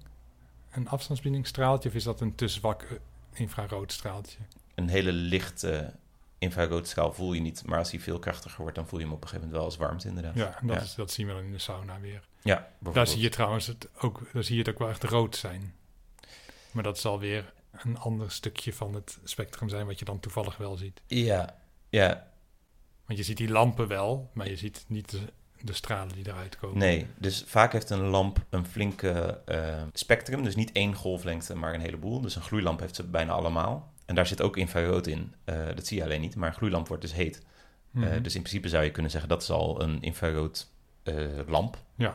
een 0.70 0.88
afstandsbediening 0.88 1.46
straaltje... 1.46 1.88
of 1.88 1.94
is 1.94 2.04
dat 2.04 2.20
een 2.20 2.34
te 2.34 2.48
zwak 2.48 2.82
eh, 2.82 2.96
infraroodstraaltje? 3.32 4.38
een 4.74 4.88
hele 4.88 5.12
lichte 5.12 5.92
infraroodstraal 6.38 7.12
voel 7.12 7.32
je 7.32 7.40
niet. 7.40 7.62
Maar 7.66 7.78
als 7.78 7.90
die 7.90 8.02
veel 8.02 8.18
krachtiger 8.18 8.60
wordt, 8.60 8.74
dan 8.76 8.86
voel 8.88 8.98
je 8.98 9.04
hem 9.04 9.14
op 9.14 9.22
een 9.22 9.28
gegeven 9.28 9.48
moment 9.48 9.64
wel 9.64 9.70
als 9.72 9.86
warmte 9.88 10.08
inderdaad. 10.08 10.34
Ja, 10.34 10.58
en 10.60 10.66
dat, 10.66 10.76
Ja. 10.76 10.82
Is, 10.82 10.94
dat 10.94 11.10
zien 11.10 11.26
we 11.26 11.32
dan 11.32 11.42
in 11.42 11.52
de 11.52 11.58
sauna 11.58 12.00
weer. 12.00 12.22
Ja, 12.42 12.68
Daar 12.78 13.06
zie 13.06 13.20
je 13.20 13.28
trouwens 13.28 13.66
het 13.66 13.88
ook, 14.00 14.20
daar 14.32 14.44
zie 14.44 14.54
je 14.54 14.60
het 14.62 14.70
ook 14.70 14.78
wel 14.78 14.88
echt 14.88 15.04
rood 15.04 15.36
zijn. 15.36 15.74
Maar 16.70 16.82
dat 16.82 16.98
zal 16.98 17.18
weer 17.18 17.52
een 17.82 17.98
ander 17.98 18.30
stukje 18.30 18.72
van 18.72 18.94
het 18.94 19.18
spectrum 19.24 19.68
zijn... 19.68 19.86
wat 19.86 19.98
je 19.98 20.04
dan 20.04 20.20
toevallig 20.20 20.56
wel 20.56 20.76
ziet. 20.76 21.00
Ja, 21.06 21.56
ja, 21.88 22.26
Want 23.06 23.18
je 23.18 23.24
ziet 23.24 23.36
die 23.36 23.48
lampen 23.48 23.88
wel, 23.88 24.30
maar 24.32 24.48
je 24.48 24.56
ziet 24.56 24.84
niet 24.88 25.10
de, 25.10 25.20
de 25.60 25.72
stralen 25.72 26.14
die 26.14 26.28
eruit 26.28 26.56
komen. 26.56 26.78
nee. 26.78 27.06
Dus 27.18 27.44
vaak 27.46 27.72
heeft 27.72 27.90
een 27.90 28.06
lamp 28.06 28.44
een 28.50 28.66
flinke 28.66 29.40
eh, 29.46 29.82
spectrum. 29.92 30.42
Dus 30.42 30.54
niet 30.56 30.72
één 30.72 30.94
golflengte, 30.94 31.54
maar 31.54 31.74
een 31.74 31.80
heleboel. 31.80 32.20
Dus 32.20 32.36
een 32.36 32.42
gloeilamp 32.42 32.80
heeft 32.80 32.96
ze 32.96 33.04
bijna 33.04 33.32
allemaal. 33.32 33.92
En 34.04 34.14
daar 34.14 34.26
zit 34.26 34.42
ook 34.42 34.56
infrarood 34.56 35.06
in. 35.06 35.34
Eh, 35.44 35.66
dat 35.74 35.86
zie 35.86 35.96
je 35.96 36.02
alleen 36.02 36.20
niet. 36.20 36.36
Maar 36.36 36.48
een 36.48 36.54
gloeilamp 36.54 36.88
wordt 36.88 37.02
dus 37.02 37.12
heet. 37.12 37.42
Mhm. 37.90 38.04
Eh, 38.04 38.22
dus 38.22 38.34
in 38.34 38.42
principe 38.42 38.68
zou 38.68 38.84
je 38.84 38.90
kunnen 38.90 39.10
zeggen 39.10 39.28
dat 39.28 39.42
is 39.42 39.50
al 39.50 39.82
een 39.82 40.02
infrarood 40.02 40.74
lamp. 41.46 41.76
Ja. 41.94 42.12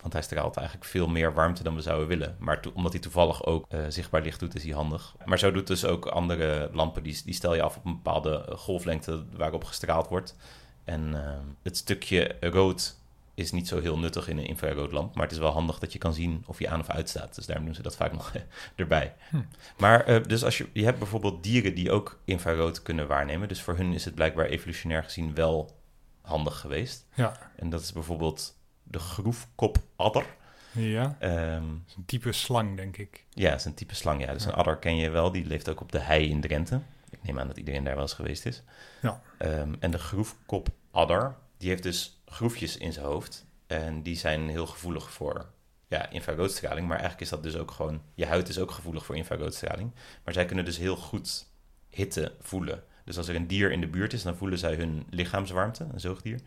Want 0.00 0.12
hij 0.12 0.22
straalt 0.22 0.56
eigenlijk 0.56 0.86
veel 0.86 1.08
meer 1.08 1.34
warmte 1.34 1.62
dan 1.62 1.74
we 1.74 1.80
zouden 1.80 2.08
willen. 2.08 2.36
Maar 2.38 2.60
omdat 2.74 2.92
hij 2.92 3.00
toevallig 3.00 3.44
ook 3.44 3.64
eh, 3.68 3.80
zichtbaar 3.88 4.22
licht 4.22 4.40
doet, 4.40 4.54
is 4.54 4.62
hij 4.62 4.72
handig. 4.72 5.14
Maar 5.24 5.38
zo 5.38 5.50
doet 5.50 5.66
dus 5.66 5.84
ook 5.84 6.06
andere 6.06 6.70
lampen. 6.72 7.02
Die, 7.02 7.20
die 7.24 7.34
stel 7.34 7.54
je 7.54 7.62
af 7.62 7.76
op 7.76 7.84
een 7.84 7.92
bepaalde 7.92 8.44
eh, 8.44 8.56
golflengte 8.56 9.24
waarop 9.32 9.64
gestraald 9.64 10.08
wordt. 10.08 10.36
En 10.84 11.24
eh, 11.24 11.38
het 11.62 11.76
stukje 11.76 12.36
rood 12.40 12.98
is 13.34 13.52
niet 13.52 13.68
zo 13.68 13.80
heel 13.80 13.98
nuttig 13.98 14.28
in 14.28 14.38
een 14.38 14.46
infraroodlamp. 14.46 15.14
Maar 15.14 15.22
het 15.22 15.32
is 15.32 15.38
wel 15.38 15.52
handig 15.52 15.78
dat 15.78 15.92
je 15.92 15.98
kan 15.98 16.14
zien 16.14 16.44
of 16.46 16.58
je 16.58 16.68
aan 16.68 16.80
of 16.80 16.88
uit 16.88 17.08
staat. 17.08 17.34
Dus 17.34 17.46
daarom 17.46 17.64
doen 17.64 17.74
ze 17.74 17.82
dat 17.82 17.96
vaak 17.96 18.12
nog 18.12 18.32
erbij. 18.76 19.14
Hm. 19.30 19.36
Maar 19.78 20.28
dus 20.28 20.44
als 20.44 20.58
je, 20.58 20.68
je 20.72 20.84
hebt 20.84 20.98
bijvoorbeeld 20.98 21.42
dieren 21.42 21.74
die 21.74 21.90
ook 21.90 22.18
infrarood 22.24 22.82
kunnen 22.82 23.06
waarnemen. 23.06 23.48
Dus 23.48 23.62
voor 23.62 23.76
hun 23.76 23.92
is 23.92 24.04
het 24.04 24.14
blijkbaar 24.14 24.46
evolutionair 24.46 25.02
gezien 25.02 25.34
wel 25.34 25.78
handig 26.20 26.60
geweest. 26.60 27.06
Ja, 27.14 27.50
En 27.56 27.70
dat 27.70 27.80
is 27.80 27.92
bijvoorbeeld 27.92 28.58
de 28.90 28.98
groefkopadder. 28.98 30.24
ja. 30.72 31.16
Ehm 31.18 31.64
is 31.86 31.94
een 31.96 32.04
type 32.06 32.32
slang, 32.32 32.76
denk 32.76 32.96
ik. 32.96 33.24
ja, 33.30 33.54
is 33.54 33.64
een 33.64 33.74
type 33.74 33.94
slang. 33.94 34.24
Ja. 34.24 34.32
Dus 34.32 34.44
Ja. 34.44 34.48
een 34.50 34.54
adder 34.54 34.76
ken 34.76 34.96
je 34.96 35.10
wel. 35.10 35.32
Die 35.32 35.46
leeft 35.46 35.68
ook 35.68 35.80
op 35.80 35.92
de 35.92 35.98
hei 35.98 36.28
in 36.30 36.40
Drenthe. 36.40 36.80
Ik 37.10 37.22
neem 37.22 37.38
aan 37.40 37.46
dat 37.46 37.56
iedereen 37.58 37.84
daar 37.84 37.94
wel 37.94 38.02
eens 38.02 38.12
geweest 38.12 38.46
is. 38.46 38.62
Ja. 39.02 39.22
Ehm, 39.38 39.74
en 39.78 39.90
de 39.90 39.98
groefkopadder, 39.98 41.34
die 41.58 41.68
heeft 41.68 41.82
dus 41.82 42.20
groefjes 42.26 42.76
in 42.76 42.92
zijn 42.92 43.06
hoofd. 43.06 43.46
En 43.66 44.02
die 44.02 44.16
zijn 44.16 44.48
heel 44.48 44.66
gevoelig 44.66 45.10
voor 45.12 45.46
ja, 45.88 46.08
infraroodstraling. 46.10 46.86
Maar 46.86 46.98
eigenlijk 46.98 47.20
is 47.22 47.28
dat 47.30 47.42
dus 47.42 47.56
ook 47.56 47.70
gewoon... 47.70 48.02
Je 48.14 48.26
huid 48.26 48.48
is 48.48 48.58
ook 48.58 48.70
gevoelig 48.70 49.04
voor 49.04 49.16
infraroodstraling. 49.16 49.90
Maar 50.24 50.34
zij 50.34 50.44
kunnen 50.44 50.64
dus 50.64 50.76
heel 50.78 50.96
goed 50.96 51.46
hitte 51.88 52.34
voelen. 52.40 52.82
Dus 53.04 53.16
als 53.18 53.28
er 53.28 53.34
een 53.34 53.46
dier 53.46 53.72
in 53.72 53.80
de 53.80 53.86
buurt 53.88 54.12
is, 54.12 54.22
dan 54.22 54.36
voelen 54.36 54.58
zij 54.58 54.74
hun 54.74 55.06
lichaamswarmte, 55.10 55.86
een 55.92 56.00
zoogdier. 56.00 56.40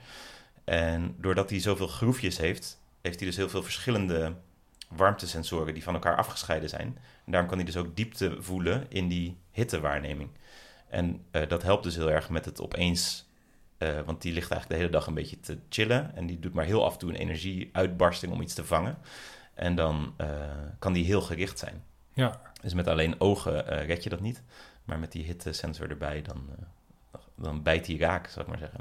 En 0.63 1.15
doordat 1.17 1.49
hij 1.49 1.59
zoveel 1.59 1.87
groefjes 1.87 2.37
heeft, 2.37 2.79
heeft 3.01 3.19
hij 3.19 3.27
dus 3.27 3.37
heel 3.37 3.49
veel 3.49 3.63
verschillende 3.63 4.33
warmtesensoren 4.89 5.73
die 5.73 5.83
van 5.83 5.93
elkaar 5.93 6.15
afgescheiden 6.15 6.69
zijn. 6.69 6.97
En 7.25 7.31
daarom 7.31 7.49
kan 7.49 7.57
hij 7.57 7.65
dus 7.65 7.77
ook 7.77 7.95
diepte 7.95 8.35
voelen 8.39 8.85
in 8.89 9.07
die 9.07 9.37
hittewaarneming. 9.51 10.29
En 10.87 11.25
eh, 11.31 11.47
dat 11.47 11.63
helpt 11.63 11.83
dus 11.83 11.95
heel 11.95 12.11
erg 12.11 12.29
met 12.29 12.45
het 12.45 12.61
opeens, 12.61 13.29
eh, 13.77 14.01
want 14.05 14.21
die 14.21 14.33
ligt 14.33 14.51
eigenlijk 14.51 14.69
de 14.69 14.75
hele 14.75 14.97
dag 14.97 15.07
een 15.07 15.13
beetje 15.13 15.39
te 15.39 15.57
chillen. 15.69 16.15
En 16.15 16.25
die 16.25 16.39
doet 16.39 16.53
maar 16.53 16.65
heel 16.65 16.85
af 16.85 16.93
en 16.93 16.99
toe 16.99 17.09
een 17.09 17.15
energieuitbarsting 17.15 18.31
om 18.31 18.41
iets 18.41 18.53
te 18.53 18.65
vangen. 18.65 18.97
En 19.53 19.75
dan 19.75 20.13
eh, 20.17 20.27
kan 20.79 20.93
die 20.93 21.05
heel 21.05 21.21
gericht 21.21 21.59
zijn. 21.59 21.83
Ja, 22.13 22.41
Dus 22.61 22.73
met 22.73 22.87
alleen 22.87 23.19
ogen 23.19 23.65
red 23.65 24.03
je 24.03 24.09
dat 24.09 24.19
niet. 24.19 24.41
Maar 24.83 24.99
met 24.99 25.11
die 25.11 25.23
hittesensor 25.23 25.89
erbij, 25.89 26.21
dan, 26.21 26.49
dan 27.35 27.63
bijt 27.63 27.87
hij 27.87 27.97
raak, 27.97 28.27
zou 28.27 28.41
ik 28.45 28.47
maar 28.51 28.59
zeggen. 28.59 28.79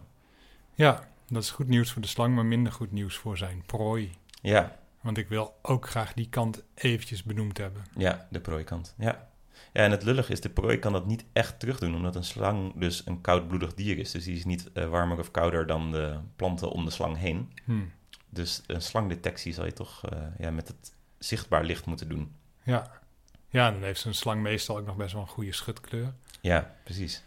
ja, 0.75 1.09
dat 1.33 1.43
is 1.43 1.51
goed 1.51 1.69
nieuws 1.69 1.93
voor 1.93 2.03
de 2.03 2.09
slang, 2.09 2.35
maar 2.35 2.47
minder 2.47 2.73
goed 2.73 2.93
nieuws 2.93 3.17
voor 3.17 3.39
zijn 3.39 3.63
prooi. 3.67 4.11
Ja, 4.43 4.79
Want 5.01 5.19
ik 5.19 5.29
wil 5.29 5.59
ook 5.63 5.89
graag 5.89 6.15
die 6.15 6.29
kant 6.29 6.63
eventjes 6.75 7.23
benoemd 7.23 7.59
hebben. 7.59 7.85
ja, 7.97 8.27
de 8.31 8.41
prooikant. 8.41 8.95
Ja. 8.99 9.29
ja, 9.73 9.83
en 9.83 9.91
het 9.91 10.03
lullig 10.03 10.31
is, 10.31 10.41
de 10.41 10.49
prooi 10.51 10.79
kan 10.79 10.93
dat 10.93 11.07
niet 11.07 11.25
echt 11.33 11.61
terugdoen, 11.61 11.95
omdat 11.95 12.15
een 12.17 12.25
slang 12.25 12.73
dus 12.75 13.07
een 13.07 13.21
koudbloedig 13.21 13.75
dier 13.75 13.99
is. 13.99 14.11
Dus 14.11 14.25
die 14.25 14.37
is 14.37 14.45
niet 14.45 14.73
eh, 14.73 14.89
warmer 14.89 15.19
of 15.19 15.31
kouder 15.31 15.67
dan 15.67 15.93
de 15.93 16.19
planten 16.37 16.71
om 16.71 16.85
de 16.85 16.91
slang 16.91 17.17
heen. 17.19 17.53
Hm. 17.65 17.83
Dus 18.29 18.63
een 18.67 18.83
slangdetectie 18.83 19.53
zal 19.53 19.65
je 19.65 19.73
toch 19.73 20.05
eh, 20.05 20.19
ja, 20.39 20.51
met 20.51 20.69
het 20.69 20.95
zichtbaar 21.19 21.65
licht 21.65 21.87
moeten 21.87 22.09
doen. 22.09 22.35
Ja. 22.63 23.01
ja, 23.49 23.71
dan 23.71 23.83
heeft 23.83 24.01
zo'n 24.01 24.15
slang 24.15 24.43
meestal 24.43 24.79
ook 24.79 24.87
nog 24.87 24.97
best 24.97 25.13
wel 25.13 25.23
een 25.23 25.29
goede 25.29 25.53
schutkleur. 25.53 26.15
Ja, 26.41 26.75
precies. 26.85 27.23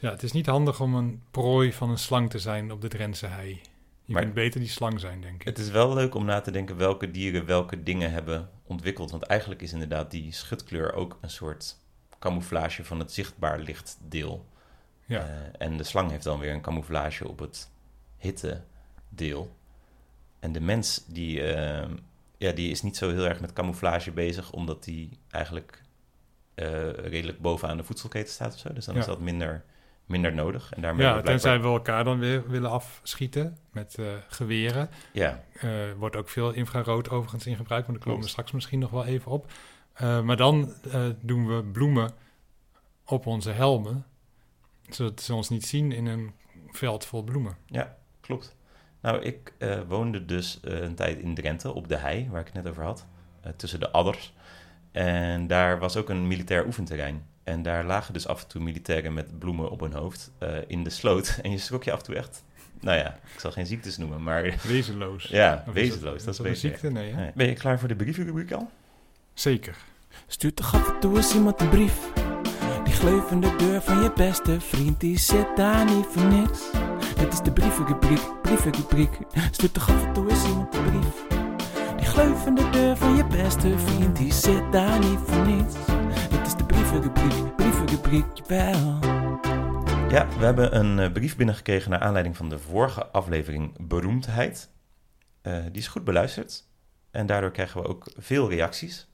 Ja, 0.00 0.10
het 0.10 0.22
is 0.22 0.32
niet 0.32 0.46
handig 0.46 0.80
om 0.80 0.94
een 0.94 1.22
prooi 1.30 1.72
van 1.72 1.90
een 1.90 1.98
slang 1.98 2.30
te 2.30 2.38
zijn 2.38 2.70
op 2.72 2.80
de 2.80 2.88
Drentse 2.88 3.26
hei. 3.26 3.60
Je 4.04 4.12
Maar- 4.12 4.22
kunt 4.22 4.34
beter 4.34 4.60
die 4.60 4.68
slang 4.68 5.00
zijn, 5.00 5.20
denk 5.20 5.40
ik. 5.40 5.46
Het 5.46 5.58
is 5.58 5.70
wel 5.70 5.94
leuk 5.94 6.14
om 6.14 6.24
na 6.24 6.40
te 6.40 6.50
denken 6.50 6.76
welke 6.76 7.10
dieren 7.10 7.46
welke 7.46 7.82
dingen 7.82 8.10
hebben 8.12 8.50
ontwikkeld. 8.66 9.10
Want 9.10 9.22
eigenlijk 9.22 9.62
is 9.62 9.72
inderdaad 9.72 10.10
die 10.10 10.32
schutkleur 10.32 10.92
ook 10.94 11.18
een 11.20 11.30
soort 11.30 11.76
camouflage 12.18 12.84
van 12.84 12.98
het 12.98 13.12
zichtbaar 13.12 13.58
lichtdeel. 13.58 14.46
Ja. 15.06 15.20
Eh, 15.26 15.66
en 15.66 15.76
de 15.76 15.84
slang 15.84 16.10
heeft 16.10 16.24
dan 16.24 16.38
weer 16.38 16.52
een 16.52 16.60
camouflage 16.60 17.28
op 17.28 17.38
het 17.38 17.70
hittedeel. 18.18 19.56
En 20.40 20.52
de 20.52 20.60
mens, 20.60 21.04
die, 21.06 21.42
eh, 21.42 21.88
ja, 22.38 22.52
die 22.52 22.70
is 22.70 22.82
niet 22.82 22.96
zo 22.96 23.10
heel 23.10 23.24
erg 23.26 23.40
met 23.40 23.52
camouflage 23.52 24.10
bezig, 24.10 24.52
omdat 24.52 24.84
die 24.84 25.18
eigenlijk 25.30 25.84
eh, 26.54 26.90
redelijk 26.92 27.40
bovenaan 27.40 27.76
de 27.76 27.84
voedselketen 27.84 28.32
staat 28.32 28.52
of 28.54 28.58
zo. 28.60 28.72
Dus 28.72 28.84
dan 28.84 28.94
Ja. 28.94 29.00
is 29.00 29.06
dat 29.06 29.20
minder, 29.20 29.64
minder 30.06 30.34
nodig. 30.34 30.72
En 30.72 30.82
daarmee 30.82 31.02
ja, 31.04 31.10
blijkbaar- 31.10 31.32
tenzij 31.34 31.60
we 31.60 31.66
elkaar 31.66 32.04
dan 32.04 32.18
weer 32.18 32.48
willen 32.48 32.70
afschieten 32.70 33.56
met 33.72 33.94
eh, 33.98 34.06
geweren. 34.28 34.88
Ja, 35.12 35.44
Eh 35.60 35.70
wordt 35.98 36.16
ook 36.16 36.28
veel 36.28 36.52
infrarood 36.52 37.10
overigens 37.10 37.46
in 37.46 37.56
gebruikt, 37.56 37.86
maar 37.86 37.96
daar 37.96 38.06
komen 38.06 38.22
we 38.22 38.28
straks 38.28 38.52
misschien 38.52 38.78
nog 38.78 38.90
wel 38.90 39.04
even 39.04 39.30
op. 39.30 39.52
Eh, 39.92 40.20
maar 40.20 40.36
dan 40.36 40.72
doen 41.20 41.46
we 41.46 41.64
bloemen 41.64 42.10
op 43.04 43.26
onze 43.26 43.50
helmen, 43.50 44.04
zodat 44.88 45.20
ze 45.20 45.34
ons 45.34 45.48
niet 45.48 45.66
zien 45.66 45.92
in 45.92 46.06
een 46.06 46.32
veld 46.70 47.04
vol 47.04 47.22
bloemen. 47.22 47.56
Ja, 47.66 47.96
klopt. 48.20 48.56
Nou, 49.00 49.22
ik 49.22 49.52
woonde 49.88 50.24
dus 50.24 50.58
een 50.62 50.94
tijd 50.94 51.18
in 51.18 51.34
Drenthe, 51.34 51.72
op 51.72 51.88
de 51.88 51.96
hei, 51.96 52.28
waar 52.30 52.40
ik 52.40 52.46
het 52.46 52.54
net 52.54 52.68
over 52.68 52.82
had, 52.84 53.06
tussen 53.56 53.80
de 53.80 53.90
adders. 53.90 54.34
En 54.92 55.46
daar 55.46 55.78
was 55.78 55.96
ook 55.96 56.08
een 56.08 56.26
militair 56.26 56.66
oefenterrein. 56.66 57.26
En 57.46 57.62
daar 57.62 57.84
lagen 57.84 58.12
dus 58.12 58.26
af 58.26 58.42
en 58.42 58.48
toe 58.48 58.62
militairen 58.62 59.14
met 59.14 59.38
bloemen 59.38 59.70
op 59.70 59.80
hun 59.80 59.92
hoofd 59.92 60.30
eh, 60.38 60.48
in 60.66 60.84
de 60.84 60.90
sloot. 60.90 61.38
En 61.42 61.50
je 61.50 61.58
schrok 61.58 61.84
je 61.84 61.92
af 61.92 61.98
en 61.98 62.04
toe 62.04 62.14
echt, 62.14 62.42
nou 62.80 62.98
ja, 62.98 63.18
ik 63.34 63.40
zal 63.40 63.52
geen 63.52 63.66
ziektes 63.66 63.96
noemen, 63.96 64.22
maar 64.22 64.54
Wezenloos. 64.62 65.24
ja, 65.42 65.64
Of 65.68 65.74
is 65.74 65.88
wezenloos. 65.88 66.24
Dat 66.24 66.32
is 66.32 66.38
een 66.38 66.44
beter. 66.44 66.60
ziekte? 66.60 66.90
Nee. 66.90 67.14
Ben 67.34 67.46
je 67.46 67.54
klaar 67.54 67.78
voor 67.78 67.88
de 67.88 67.96
brievenrubriek 67.96 68.52
al? 68.52 68.70
Zeker. 69.34 69.76
Stuurt 70.26 70.56
toch 70.56 70.74
af 70.74 70.88
en 70.88 71.00
toe 71.00 71.16
eens 71.16 71.34
iemand 71.34 71.60
een 71.60 71.68
brief. 71.68 71.98
Die 72.84 72.94
gleuvende 72.94 73.56
deur 73.56 73.82
van 73.82 74.02
je 74.02 74.12
beste 74.12 74.60
vriend, 74.60 75.00
die 75.00 75.18
zit 75.18 75.56
daar 75.56 75.84
niet 75.84 76.06
voor 76.06 76.24
niks. 76.24 76.60
Dit 77.16 77.32
is 77.32 77.40
de 77.40 77.52
brievenrubriek, 77.52 78.42
brievenrubriek. 78.42 79.18
Stuurt 79.50 79.74
toch 79.74 79.88
af 79.90 80.04
en 80.04 80.12
toe 80.12 80.30
eens 80.30 80.44
iemand 80.44 80.74
een 80.74 80.84
brief. 80.84 81.26
Die 81.96 82.06
gleuvende 82.06 82.70
deur 82.70 82.96
van 82.96 83.16
je 83.16 83.26
beste 83.26 83.78
vriend, 83.78 84.16
die 84.16 84.32
zit 84.32 84.72
daar 84.72 84.98
niet 84.98 85.18
voor 85.26 85.46
niets. 85.46 85.74
Dit 86.46 86.54
is 86.54 86.66
de 86.66 86.74
brievenrubriek, 86.74 87.56
brievenrubriek, 87.56 88.24
jawel. 88.34 88.98
Ja, 90.10 90.28
we 90.38 90.44
hebben 90.44 90.76
een 90.76 90.98
eh, 90.98 91.12
brief 91.12 91.36
binnengekregen 91.36 91.90
naar 91.90 92.00
aanleiding 92.00 92.36
van 92.36 92.48
de 92.48 92.58
vorige 92.58 93.06
aflevering 93.06 93.88
Beroemdheid. 93.88 94.70
Eh, 95.42 95.62
die 95.64 95.80
is 95.80 95.86
goed 95.86 96.04
beluisterd 96.04 96.64
en 97.10 97.26
daardoor 97.26 97.50
krijgen 97.50 97.82
we 97.82 97.88
ook 97.88 98.06
veel 98.16 98.50
reacties. 98.50 99.06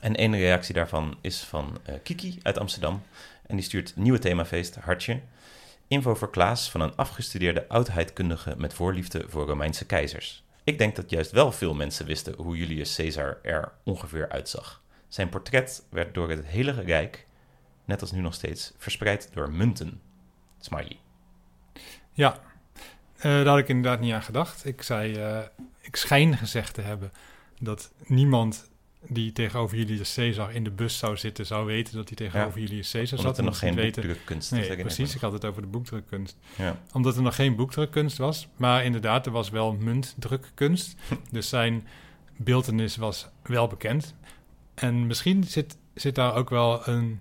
En 0.00 0.16
één 0.16 0.36
reactie 0.36 0.74
daarvan 0.74 1.18
is 1.20 1.40
van 1.40 1.78
eh, 1.84 1.94
Kiki 2.02 2.38
uit 2.42 2.58
Amsterdam. 2.58 3.02
En 3.46 3.56
die 3.56 3.64
stuurt 3.64 3.96
nieuwe 3.96 4.18
themafeest, 4.18 4.74
hartje. 4.74 5.20
Info 5.88 6.14
voor 6.14 6.30
Klaas 6.30 6.70
van 6.70 6.80
een 6.80 6.96
afgestudeerde 6.96 7.68
oudheidkundige 7.68 8.54
met 8.56 8.74
voorliefde 8.74 9.24
voor 9.26 9.46
Romeinse 9.46 9.86
keizers. 9.86 10.44
Ik 10.64 10.78
denk 10.78 10.96
dat 10.96 11.10
juist 11.10 11.30
wel 11.30 11.52
veel 11.52 11.74
mensen 11.74 12.06
wisten 12.06 12.34
hoe 12.36 12.56
Julius 12.56 12.94
Caesar 12.94 13.38
er 13.42 13.72
ongeveer 13.84 14.28
uitzag. 14.28 14.86
Zijn 15.08 15.28
portret 15.28 15.86
werd 15.90 16.14
door 16.14 16.30
het 16.30 16.46
hele 16.46 16.72
rijk, 16.72 17.26
net 17.84 18.00
als 18.00 18.12
nu 18.12 18.20
nog 18.20 18.34
steeds, 18.34 18.72
verspreid 18.78 19.30
door 19.32 19.52
munten. 19.52 20.00
Smiley. 20.60 20.98
Ja, 22.12 22.40
Eh, 23.18 23.22
daar 23.22 23.46
had 23.46 23.58
ik 23.58 23.68
inderdaad 23.68 24.00
niet 24.00 24.12
aan 24.12 24.22
gedacht. 24.22 24.64
Ik 24.66 24.82
zei, 24.82 25.14
eh, 25.16 25.38
ik 25.80 25.96
schijn 25.96 26.36
gezegd 26.36 26.74
te 26.74 26.80
hebben 26.80 27.12
dat 27.60 27.92
niemand 28.06 28.70
die 29.08 29.32
tegenover 29.32 29.76
Julius 29.78 30.14
Caesar 30.14 30.54
in 30.54 30.64
de 30.64 30.70
bus 30.70 30.98
zou 30.98 31.16
zitten, 31.16 31.46
zou 31.46 31.66
weten 31.66 31.94
dat 31.94 32.08
hij 32.08 32.16
tegenover 32.16 32.60
Julius 32.60 32.90
Caesar 32.90 33.06
zat. 33.18 33.18
Omdat 33.18 33.38
er 33.38 33.44
nog 33.44 33.58
geen 33.58 33.74
weten- 33.74 34.02
boekdrukkunst 34.02 34.50
Nee, 34.50 34.60
herinner 34.60 34.86
precies. 34.86 35.14
ik 35.14 35.20
had 35.20 35.32
het 35.32 35.44
over 35.44 35.62
de 35.62 35.68
boekdrukkunst. 35.68 36.36
Ja. 36.56 36.78
Omdat 36.92 37.16
er 37.16 37.22
nog 37.22 37.34
geen 37.34 37.56
boekdrukkunst 37.56 38.18
was. 38.18 38.48
Maar 38.56 38.84
inderdaad, 38.84 39.26
er 39.26 39.32
was 39.32 39.50
wel 39.50 39.72
muntdrukkunst. 39.72 40.94
dus 41.30 41.48
zijn 41.48 41.86
beeldenis 42.36 42.96
was 42.96 43.28
wel 43.42 43.66
bekend. 43.66 44.14
En 44.80 45.06
misschien 45.06 45.44
zit, 45.44 45.76
zit 45.94 46.14
daar 46.14 46.34
ook 46.34 46.50
wel 46.50 46.88
een 46.88 47.20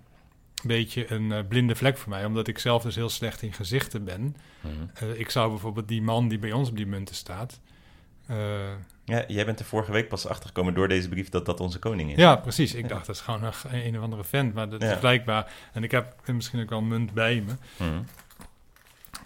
beetje 0.63 1.11
een 1.11 1.31
eh, 1.31 1.39
blinde 1.47 1.75
vlek 1.75 1.97
voor 1.97 2.09
mij. 2.09 2.25
Omdat 2.25 2.47
ik 2.47 2.59
zelf 2.59 2.83
dus 2.83 2.95
heel 2.95 3.09
slecht 3.09 3.41
in 3.41 3.53
gezichten 3.53 4.03
ben. 4.03 4.35
Mhm. 4.61 4.73
Eh, 4.93 5.19
ik 5.19 5.29
zou 5.29 5.49
bijvoorbeeld 5.49 5.87
die 5.87 6.01
man 6.01 6.27
die 6.27 6.39
bij 6.39 6.51
ons 6.51 6.69
op 6.69 6.75
die 6.77 6.85
munten 6.87 7.15
staat... 7.15 7.59
eh, 8.27 8.37
ja, 9.05 9.23
jij 9.27 9.45
bent 9.45 9.59
er 9.59 9.65
vorige 9.65 9.91
week 9.91 10.07
pas 10.07 10.27
achtergekomen 10.27 10.73
door 10.73 10.87
deze 10.87 11.09
brief 11.09 11.29
dat 11.29 11.45
dat 11.45 11.59
onze 11.59 11.79
koning 11.79 12.11
is. 12.11 12.17
ja, 12.17 12.35
precies. 12.35 12.73
Ik 12.73 12.81
Ja. 12.81 12.87
dacht, 12.87 13.05
dat 13.05 13.15
is 13.15 13.21
gewoon 13.21 13.43
een, 13.43 13.85
een 13.85 13.97
of 13.97 14.03
andere 14.03 14.23
vent. 14.23 14.53
Maar 14.53 14.69
dat 14.69 14.81
Ja. 14.81 14.91
is 14.93 14.99
blijkbaar... 14.99 15.51
En 15.73 15.83
ik 15.83 15.91
heb 15.91 16.15
misschien 16.33 16.61
ook 16.61 16.69
wel 16.69 16.79
een 16.79 16.87
munt 16.87 17.13
bij 17.13 17.43
me. 17.45 17.53
Mhm. 17.85 18.01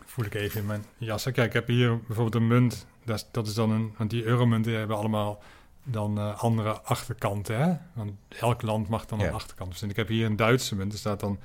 voel 0.05 0.25
ik 0.25 0.33
even 0.33 0.59
in 0.59 0.65
mijn 0.65 0.85
jas. 0.97 1.23
Kijk, 1.23 1.37
ik 1.37 1.53
heb 1.53 1.67
hier 1.67 1.97
bijvoorbeeld 1.97 2.35
een 2.35 2.47
munt. 2.47 2.85
Dat 3.05 3.15
is, 3.15 3.25
dat 3.31 3.47
is 3.47 3.53
dan 3.53 3.71
een... 3.71 3.93
Want 3.97 4.09
die 4.09 4.23
euromunten 4.23 4.73
hebben 4.77 4.97
allemaal 4.97 5.41
dan 5.83 6.17
eh, 6.17 6.39
andere 6.43 6.81
achterkanten, 6.81 7.57
hè? 7.61 7.73
Want 7.93 8.11
elk 8.29 8.61
land 8.61 8.87
mag 8.87 9.05
dan 9.05 9.19
Ja. 9.19 9.27
een 9.27 9.33
achterkant. 9.33 9.71
Dus 9.71 9.81
ik 9.81 9.95
heb 9.95 10.07
hier 10.07 10.25
een 10.25 10.35
Duitse 10.35 10.75
munt. 10.75 10.93
Er 10.93 10.99
staat 10.99 11.19
dan 11.19 11.39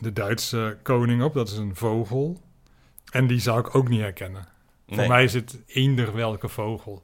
de 0.00 0.12
Duitse 0.12 0.78
koning 0.82 1.22
op. 1.22 1.34
Dat 1.34 1.48
is 1.48 1.56
een 1.56 1.76
vogel. 1.76 2.40
En 3.10 3.26
die 3.26 3.40
zou 3.40 3.58
ik 3.60 3.74
ook 3.74 3.88
niet 3.88 4.00
herkennen. 4.00 4.48
Nee. 4.86 4.98
Voor 4.98 5.08
mij 5.08 5.24
is 5.24 5.32
het 5.34 5.58
eender 5.66 6.14
welke 6.14 6.48
vogel. 6.48 7.02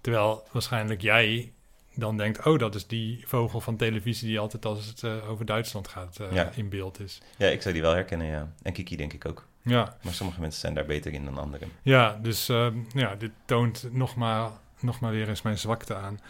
Terwijl 0.00 0.46
waarschijnlijk 0.52 1.00
jij 1.00 1.52
dan 1.94 2.16
denkt... 2.16 2.46
oh, 2.46 2.58
dat 2.58 2.74
is 2.74 2.86
die 2.86 3.24
vogel 3.26 3.60
van 3.60 3.76
televisie... 3.76 4.28
die 4.28 4.38
altijd 4.38 4.64
als 4.64 4.86
het 4.86 5.02
eh, 5.02 5.30
over 5.30 5.44
Duitsland 5.44 5.88
gaat 5.88 6.18
eh, 6.20 6.32
Ja. 6.32 6.50
in 6.54 6.68
beeld 6.68 7.00
is. 7.00 7.20
Ja, 7.38 7.46
ik 7.48 7.62
zou 7.62 7.74
die 7.74 7.82
wel 7.82 7.92
herkennen, 7.92 8.26
ja. 8.26 8.52
En 8.62 8.72
Kiki 8.72 8.96
denk 8.96 9.12
ik 9.12 9.26
ook. 9.28 9.46
Ja, 9.62 9.96
Maar 10.02 10.12
sommige 10.12 10.40
mensen 10.40 10.60
zijn 10.60 10.74
daar 10.74 10.86
beter 10.86 11.12
in 11.12 11.24
dan 11.24 11.38
anderen. 11.38 11.68
Ja, 11.82 12.18
dus 12.22 12.48
ehm, 12.48 12.78
ja, 12.94 13.14
dit 13.14 13.30
toont 13.44 13.88
nog 13.90 14.16
maar, 14.16 14.50
nog 14.84 15.00
maar 15.00 15.10
weer 15.10 15.28
eens 15.28 15.42
mijn 15.42 15.58
zwakte 15.58 15.94
aan. 15.94 16.20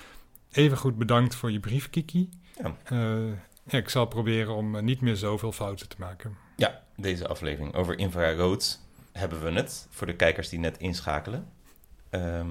Even 0.52 0.76
goed 0.76 0.98
bedankt 0.98 1.34
voor 1.34 1.52
je 1.52 1.60
brief, 1.60 1.90
Kiki. 1.90 2.28
Ja. 2.62 2.76
Eh, 2.84 3.32
ja, 3.64 3.78
ik 3.78 3.88
zal 3.88 4.06
proberen 4.06 4.54
om 4.54 4.76
eh, 4.76 4.82
niet 4.82 5.00
meer 5.00 5.16
zoveel 5.16 5.52
fouten 5.52 5.88
te 5.88 5.96
maken. 5.98 6.36
Ja, 6.56 6.82
deze 6.96 7.28
aflevering 7.28 7.74
over 7.74 7.98
infrarood 7.98 8.80
hebben 9.12 9.42
we 9.42 9.50
het. 9.50 9.86
Voor 9.90 10.06
de 10.06 10.16
kijkers 10.16 10.48
die 10.48 10.58
net 10.58 10.78
inschakelen. 10.78 11.48
Ehm, 12.10 12.48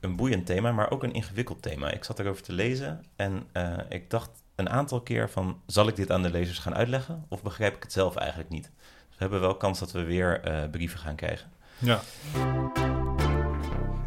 een 0.00 0.16
boeiend 0.16 0.46
thema, 0.46 0.72
maar 0.72 0.90
ook 0.90 1.02
een 1.02 1.12
ingewikkeld 1.12 1.62
thema. 1.62 1.90
Ik 1.90 2.04
zat 2.04 2.18
erover 2.18 2.42
te 2.42 2.52
lezen 2.52 3.04
en 3.16 3.46
eh, 3.52 3.78
ik 3.88 4.10
dacht 4.10 4.30
een 4.54 4.70
aantal 4.70 5.00
keer 5.00 5.30
van... 5.30 5.60
zal 5.66 5.88
ik 5.88 5.96
dit 5.96 6.10
aan 6.10 6.22
de 6.22 6.30
lezers 6.30 6.58
gaan 6.58 6.74
uitleggen 6.74 7.24
of 7.28 7.42
begrijp 7.42 7.76
ik 7.76 7.82
het 7.82 7.92
zelf 7.92 8.16
eigenlijk 8.16 8.50
niet? 8.50 8.70
Dus 9.08 9.16
we 9.16 9.18
hebben 9.18 9.40
wel 9.40 9.56
kans 9.56 9.78
dat 9.78 9.92
we 9.92 10.04
weer 10.04 10.40
eh, 10.40 10.70
brieven 10.70 10.98
gaan 10.98 11.16
krijgen. 11.16 11.50
Ja. 11.78 12.00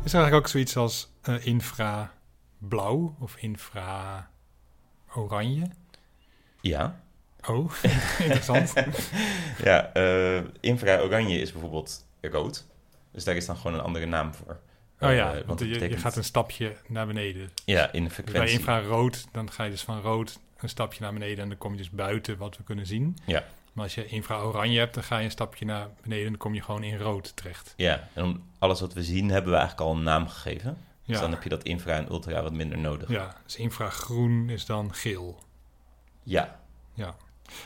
Is 0.04 0.14
er 0.16 0.20
eigenlijk 0.20 0.36
ook 0.36 0.48
zoiets 0.48 0.78
als 0.78 1.12
eh 1.22 1.46
infra 1.46 2.14
blauw 2.58 3.16
of 3.20 3.36
infra 3.38 4.30
oranje? 5.16 5.68
Ja, 6.62 7.02
Oh, 7.48 7.72
interessant. 8.20 8.74
ja 9.64 9.94
eh, 9.94 10.44
infra-oranje 10.60 11.38
is 11.40 11.52
bijvoorbeeld 11.52 12.06
rood. 12.22 12.66
Dus 13.12 13.24
daar 13.24 13.36
is 13.36 13.46
dan 13.46 13.56
gewoon 13.58 13.74
een 13.74 13.84
andere 13.84 14.06
naam 14.06 14.34
voor. 14.34 14.60
Oh 15.00 15.14
ja, 15.14 15.34
Eh, 15.36 15.46
want 15.46 15.60
je, 15.60 15.90
je 15.90 15.98
gaat 15.98 16.16
een 16.16 16.24
stapje 16.24 16.76
naar 16.88 17.08
beneden. 17.08 17.50
Ja, 17.66 17.92
in 17.92 18.04
de 18.04 18.10
Dus 18.10 18.16
bij 18.18 18.26
frequentie. 18.26 18.58
infrarood, 18.58 19.26
dan 19.32 19.52
ga 19.52 19.64
je 19.64 19.70
dus 19.70 19.82
van 19.82 20.02
rood 20.02 20.40
een 20.58 20.70
stapje 20.70 21.02
naar 21.02 21.14
beneden 21.14 21.44
en 21.44 21.50
dan 21.50 21.58
kom 21.58 21.72
je 21.72 21.78
dus 21.78 21.90
buiten 21.90 22.38
wat 22.38 22.58
we 22.58 22.64
kunnen 22.64 22.86
zien. 22.86 23.18
Ja. 23.26 23.44
Maar 23.74 23.84
als 23.84 23.96
je 23.96 24.06
infra-oranje 24.06 24.80
hebt, 24.80 24.94
dan 24.94 25.04
ga 25.04 25.18
je 25.18 25.24
een 25.26 25.32
stapje 25.32 25.66
naar 25.66 25.88
beneden 26.02 26.24
en 26.24 26.30
dan 26.32 26.40
kom 26.40 26.54
je 26.54 26.62
gewoon 26.62 26.84
in 26.84 26.98
rood 26.98 27.36
terecht. 27.36 27.74
Ja, 27.78 28.08
en 28.14 28.24
om 28.24 28.44
alles 28.60 28.80
wat 28.80 28.94
we 28.94 29.04
zien 29.04 29.30
hebben 29.30 29.52
we 29.52 29.58
eigenlijk 29.58 29.90
al 29.90 29.96
een 29.96 30.04
naam 30.04 30.28
gegeven. 30.28 30.78
Dus 31.06 31.16
Ja, 31.16 31.22
dan 31.22 31.32
heb 31.32 31.44
je 31.44 31.50
dat 31.50 31.64
infra 31.64 31.94
en 31.94 32.10
ultra 32.12 32.42
wat 32.42 32.54
minder 32.54 32.78
nodig. 32.78 33.10
ja 33.10 33.36
dus 33.44 33.56
infragroen 33.56 34.50
is 34.50 34.66
dan 34.66 34.94
geel. 34.94 35.40
Ja. 36.24 36.60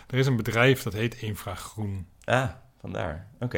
Er 0.08 0.18
is 0.18 0.28
een 0.28 0.36
bedrijf 0.36 0.84
dat 0.84 0.94
heet 0.94 1.16
Infragroen. 1.16 2.08
Ah, 2.24 2.50
vandaar. 2.80 3.28
Oké. 3.40 3.58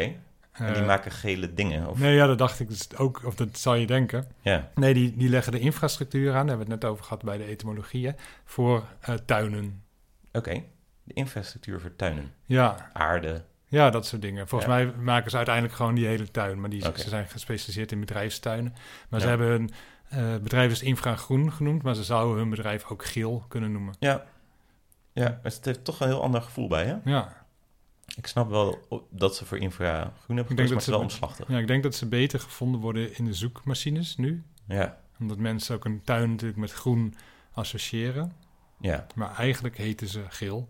En 0.52 0.74
die 0.74 0.82
Eh, 0.82 0.86
maken 0.86 1.12
gele 1.12 1.54
dingen? 1.54 1.88
Of... 1.88 2.00
Nee, 2.00 2.16
ja, 2.16 2.26
dat 2.28 2.38
dacht 2.38 2.60
ik 2.60 2.68
dus 2.68 2.96
ook, 2.98 3.22
of 3.26 3.36
dat 3.36 3.58
zou 3.58 3.78
je 3.78 3.86
denken. 3.88 4.28
Ja. 4.42 4.70
Nee, 4.76 4.94
die, 4.94 5.18
die 5.18 5.30
leggen 5.30 5.52
de 5.52 5.60
infrastructuur 5.60 6.28
aan, 6.28 6.34
daar 6.34 6.48
hebben 6.48 6.66
we 6.68 6.72
het 6.72 6.82
net 6.82 6.92
over 6.92 7.04
gehad 7.04 7.24
bij 7.24 7.38
de 7.38 7.44
etymologie, 7.46 8.08
hè, 8.08 8.12
voor 8.46 8.86
eh, 9.00 9.16
tuinen. 9.16 9.84
Oké. 10.32 10.64
De 11.06 11.14
infrastructuur 11.14 11.80
voor 11.82 11.96
tuinen. 11.96 12.34
Ja, 12.46 12.90
Aarde. 12.94 13.44
Ja, 13.68 13.90
dat 13.90 14.06
soort 14.06 14.22
dingen. 14.22 14.48
Volgens 14.48 14.72
Ja. 14.72 14.78
mij 14.78 14.94
maken 14.96 15.30
ze 15.32 15.36
uiteindelijk 15.38 15.76
gewoon 15.76 15.96
die 15.96 16.06
hele 16.06 16.32
tuin. 16.32 16.60
Maar 16.60 16.70
die, 16.70 16.82
ze 16.82 17.10
zijn 17.10 17.28
gespecialiseerd 17.28 17.92
in 17.92 18.00
bedrijfstuinen. 18.00 18.74
Maar 19.10 19.20
ze 19.22 19.28
hebben 19.28 19.48
hun 19.48 19.72
eh, 20.10 20.36
bedrijf 20.38 20.72
is 20.72 20.82
infragroen 20.82 21.52
genoemd. 21.52 21.84
Maar 21.84 21.96
ze 21.96 22.04
zouden 22.04 22.38
hun 22.38 22.50
bedrijf 22.50 22.86
ook 22.90 23.06
geel 23.06 23.46
kunnen 23.48 23.72
noemen. 23.72 23.96
Ja. 24.00 24.26
Ja, 25.14 25.40
het 25.44 25.66
heeft 25.66 25.84
toch 25.84 26.00
een 26.00 26.08
heel 26.08 26.22
ander 26.22 26.42
gevoel 26.42 26.68
bij, 26.68 26.86
hè? 26.86 26.96
Ja, 27.04 27.46
Ik 28.16 28.28
snap 28.28 28.50
wel 28.50 28.88
dat 29.10 29.36
ze 29.36 29.46
voor 29.46 29.58
infragroen 29.58 30.36
hebben 30.36 30.46
gekozen, 30.46 30.56
maar 30.56 30.68
het 30.68 30.82
is 30.82 30.88
wel 30.88 31.00
omslachtig. 31.00 31.48
ja, 31.48 31.58
ik 31.58 31.68
denk 31.68 31.84
dat 31.84 31.96
ze 31.96 32.06
beter 32.08 32.40
gevonden 32.40 32.82
worden 32.82 33.18
in 33.18 33.26
de 33.26 33.34
zoekmachines 33.34 34.18
nu. 34.18 34.44
Ja, 34.68 34.98
Omdat 35.20 35.38
mensen 35.38 35.76
ook 35.76 35.86
een 35.86 36.02
tuin 36.04 36.30
natuurlijk 36.30 36.60
met 36.60 36.72
groen 36.72 37.16
associëren. 37.54 38.32
ja, 38.80 39.06
Maar 39.16 39.36
eigenlijk 39.36 39.78
heten 39.78 40.08
ze 40.08 40.24
geel. 40.30 40.68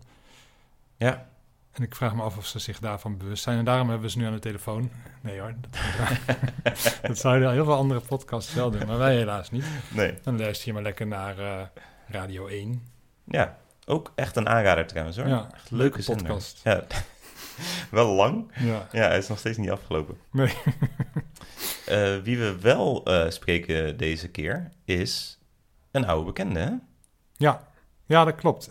Ja. 0.96 1.28
En 1.76 1.82
ik 1.82 1.94
vraag 1.94 2.14
me 2.14 2.22
af 2.22 2.36
of 2.36 2.46
ze 2.46 2.58
zich 2.58 2.78
daarvan 2.78 3.18
bewust 3.18 3.42
zijn. 3.42 3.58
En 3.58 3.64
daarom 3.64 3.88
hebben 3.88 4.06
we 4.06 4.12
ze 4.12 4.18
nu 4.18 4.26
aan 4.26 4.32
de 4.32 4.38
telefoon. 4.38 4.90
Nee 5.20 5.40
hoor, 5.40 5.54
dat, 5.60 5.80
dat 7.02 7.18
zouden 7.18 7.52
heel 7.52 7.64
veel 7.64 7.74
andere 7.74 8.00
podcasts 8.00 8.54
wel 8.54 8.70
doen. 8.70 8.86
Maar 8.86 8.98
wij 8.98 9.16
helaas 9.16 9.50
niet. 9.50 9.64
Nee. 9.88 10.14
Dan 10.22 10.38
luister 10.38 10.66
je 10.66 10.72
maar 10.72 10.82
lekker 10.82 11.06
naar 11.06 11.38
eh, 11.38 11.66
Radio 12.08 12.46
1. 12.46 12.82
Ja, 13.24 13.58
ook 13.84 14.12
echt 14.14 14.36
een 14.36 14.48
aanrader 14.48 14.86
trouwens, 14.86 15.16
hoor. 15.16 15.28
Ja, 15.28 15.48
echt 15.54 15.70
leuke 15.70 16.02
podcast. 16.04 16.60
Ja, 16.64 16.84
wel 17.90 18.14
lang. 18.14 18.52
Ja, 18.54 18.88
Ja, 18.92 19.08
hij 19.08 19.18
is 19.18 19.28
nog 19.28 19.38
steeds 19.38 19.58
niet 19.58 19.70
afgelopen. 19.70 20.18
Nee. 20.30 20.52
Eh, 21.86 22.16
wie 22.22 22.38
we 22.38 22.60
wel 22.60 23.04
eh, 23.04 23.30
spreken 23.30 23.96
deze 23.96 24.28
keer 24.28 24.70
is 24.84 25.38
een 25.90 26.06
oude 26.06 26.24
bekende, 26.24 26.60
hè? 26.60 26.70
ja. 27.36 27.68
ja 28.06 28.24
dat 28.24 28.34
klopt. 28.34 28.68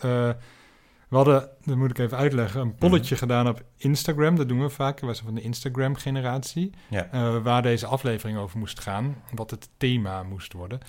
We 1.09 1.15
hadden, 1.15 1.49
dat 1.65 1.75
moet 1.75 1.89
ik 1.89 1.97
even 1.97 2.17
uitleggen, 2.17 2.61
een 2.61 2.75
polletje 2.75 3.15
gedaan 3.15 3.47
op 3.47 3.63
Instagram. 3.77 4.35
Dat 4.35 4.47
doen 4.47 4.61
we 4.61 4.69
vaak. 4.69 4.99
We 4.99 5.13
zijn 5.13 5.25
van 5.25 5.35
de 5.35 5.41
Instagram-generatie. 5.41 6.71
Ja. 6.89 7.07
eh, 7.11 7.37
waar 7.43 7.61
deze 7.61 7.85
aflevering 7.85 8.37
over 8.37 8.59
moest 8.59 8.79
gaan. 8.79 9.15
Wat 9.33 9.51
het 9.51 9.69
thema 9.77 10.23
moest 10.23 10.53
worden. 10.53 10.79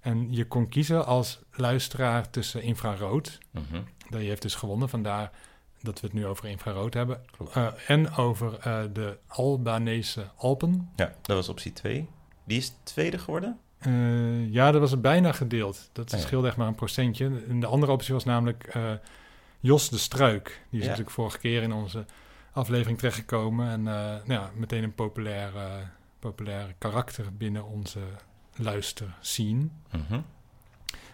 En 0.00 0.26
je 0.30 0.44
kon 0.44 0.68
kiezen 0.68 1.06
als 1.06 1.40
luisteraar 1.52 2.30
tussen 2.30 2.62
infrarood. 2.62 3.38
Mhm. 3.50 3.82
Die 4.08 4.28
heeft 4.28 4.42
dus 4.42 4.54
gewonnen, 4.54 4.88
vandaar 4.88 5.30
dat 5.82 6.00
we 6.00 6.06
het 6.06 6.16
nu 6.16 6.26
over 6.26 6.48
infrarood 6.48 6.94
hebben. 6.94 7.20
Eh, 7.52 7.66
en 7.86 8.16
over 8.16 8.58
eh, 8.58 8.82
de 8.92 9.18
Albanese 9.26 10.30
Alpen. 10.36 10.90
Ja, 10.96 11.14
dat 11.22 11.36
was 11.36 11.48
optie 11.48 11.72
2. 11.72 12.08
Die 12.44 12.58
is 12.58 12.72
tweede 12.82 13.18
geworden. 13.18 13.58
Ja, 14.50 14.70
dat 14.70 14.80
was 14.80 15.00
bijna 15.00 15.32
gedeeld. 15.32 15.88
Dat 15.92 16.10
ja. 16.10 16.18
scheelde 16.18 16.46
echt 16.46 16.56
maar 16.56 16.66
een 16.66 16.74
procentje. 16.74 17.30
En 17.48 17.60
de 17.60 17.66
andere 17.66 17.92
optie 17.92 18.14
was 18.14 18.24
namelijk 18.24 18.74
Jos 19.60 19.88
de 19.88 19.98
Struik. 19.98 20.44
Die 20.70 20.78
is 20.78 20.84
Ja. 20.84 20.90
natuurlijk 20.90 21.16
vorige 21.16 21.38
keer 21.38 21.62
in 21.62 21.72
onze 21.72 22.04
aflevering 22.52 22.98
terechtgekomen. 22.98 23.68
En 23.68 23.78
eh, 23.88 23.94
nou 23.94 24.32
ja, 24.40 24.50
meteen 24.54 24.82
een 24.82 24.94
populair, 24.94 25.56
eh, 25.56 25.72
populair 26.18 26.74
karakter 26.78 27.36
binnen 27.36 27.64
onze 27.64 28.00
luisterscene. 28.56 29.68
Mhm. 29.92 30.20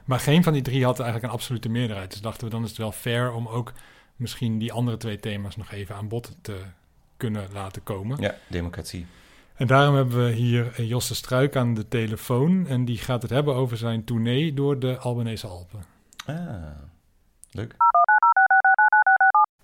Maar 0.04 0.20
geen 0.20 0.42
van 0.42 0.52
die 0.52 0.62
drie 0.62 0.84
had 0.84 1.00
eigenlijk 1.00 1.28
een 1.28 1.38
absolute 1.38 1.68
meerderheid. 1.68 2.10
Dus 2.10 2.20
dachten 2.20 2.44
we, 2.44 2.50
dan 2.50 2.62
is 2.62 2.68
het 2.68 2.78
wel 2.78 2.92
fair 2.92 3.32
om 3.32 3.48
ook 3.48 3.72
misschien 4.16 4.58
die 4.58 4.72
andere 4.72 4.96
twee 4.96 5.20
thema's 5.20 5.56
nog 5.56 5.70
even 5.72 5.94
aan 5.94 6.08
bod 6.08 6.36
te 6.42 6.60
kunnen 7.16 7.48
laten 7.52 7.82
komen. 7.82 8.20
Ja, 8.20 8.34
democratie. 8.48 9.06
En 9.54 9.66
daarom 9.66 9.94
hebben 9.94 10.24
we 10.26 10.32
hier 10.32 10.72
eh, 10.76 10.88
Jos 10.88 11.08
de 11.08 11.14
Struik 11.14 11.56
aan 11.56 11.74
de 11.74 11.88
telefoon. 11.88 12.66
En 12.66 12.84
die 12.84 12.98
gaat 12.98 13.22
het 13.22 13.30
hebben 13.30 13.54
over 13.54 13.76
zijn 13.76 14.04
tournee 14.04 14.54
door 14.54 14.78
de 14.78 14.98
Albanese 14.98 15.46
Alpen. 15.46 15.84
Ah, 16.26 16.36
leuk. 17.50 17.74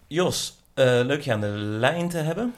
Jos, 0.09 0.57
eh, 0.75 0.85
leuk 0.85 1.21
je 1.21 1.33
aan 1.33 1.41
de 1.41 1.47
lijn 1.57 2.09
te 2.09 2.17
hebben. 2.17 2.55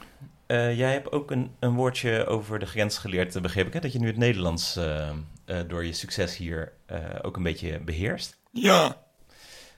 Eh, 0.47 0.77
jij 0.77 0.91
hebt 0.91 1.11
ook 1.11 1.31
een, 1.31 1.51
een 1.59 1.73
woordje 1.73 2.25
over 2.25 2.59
de 2.59 2.65
grens 2.65 2.97
geleerd, 2.97 3.35
eh, 3.35 3.41
begreep 3.41 3.67
ik, 3.67 3.73
hè? 3.73 3.79
Dat 3.79 3.93
je 3.93 3.99
nu 3.99 4.07
het 4.07 4.17
Nederlands 4.17 4.79
door 5.67 5.85
je 5.85 5.93
succes 5.93 6.37
hier 6.37 6.73
ook 7.21 7.37
een 7.37 7.43
beetje 7.43 7.79
beheerst. 7.79 8.37
Ja. 8.51 8.97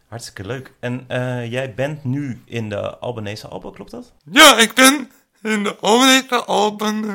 Hartstikke 0.07 0.45
leuk. 0.45 0.73
En 0.79 1.05
jij 1.49 1.73
bent 1.73 2.03
nu 2.03 2.41
in 2.45 2.69
de 2.69 2.97
Albanese 2.97 3.47
Alpen, 3.47 3.73
klopt 3.73 3.91
dat? 3.91 4.13
Ja, 4.31 4.59
ik 4.59 4.73
ben 4.73 5.12
in 5.41 5.63
de 5.63 5.75
Albanese 5.75 6.36
Alpen. 6.36 7.05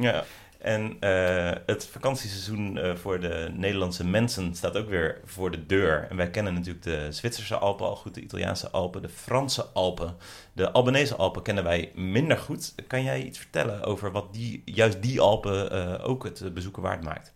Ja. 0.00 0.24
En 0.62 0.96
eh, 1.00 1.52
het 1.66 1.86
vakantieseizoen 1.86 2.78
eh, 2.78 2.94
voor 2.94 3.20
de 3.20 3.50
Nederlandse 3.52 4.06
mensen 4.06 4.54
staat 4.54 4.76
ook 4.76 4.88
weer 4.88 5.20
voor 5.24 5.50
de 5.50 5.66
deur. 5.66 6.06
En 6.10 6.16
wij 6.16 6.30
kennen 6.30 6.54
natuurlijk 6.54 6.84
de 6.84 7.12
Zwitserse 7.12 7.56
Alpen 7.56 7.86
al 7.86 7.96
goed, 7.96 8.14
de 8.14 8.20
Italiaanse 8.20 8.70
Alpen, 8.70 9.02
de 9.02 9.08
Franse 9.08 9.64
Alpen. 9.64 10.16
De 10.52 10.70
Albanese 10.70 11.16
Alpen 11.16 11.42
kennen 11.42 11.64
wij 11.64 11.92
minder 11.94 12.38
goed. 12.38 12.74
Kan 12.86 13.02
jij 13.02 13.22
iets 13.22 13.38
vertellen 13.38 13.82
over 13.82 14.12
wat 14.12 14.32
die, 14.32 14.62
juist 14.64 15.02
die 15.02 15.20
Alpen 15.20 15.70
eh, 15.70 16.08
ook 16.08 16.24
het 16.24 16.54
bezoeken 16.54 16.82
waard 16.82 17.04
maakt? 17.04 17.32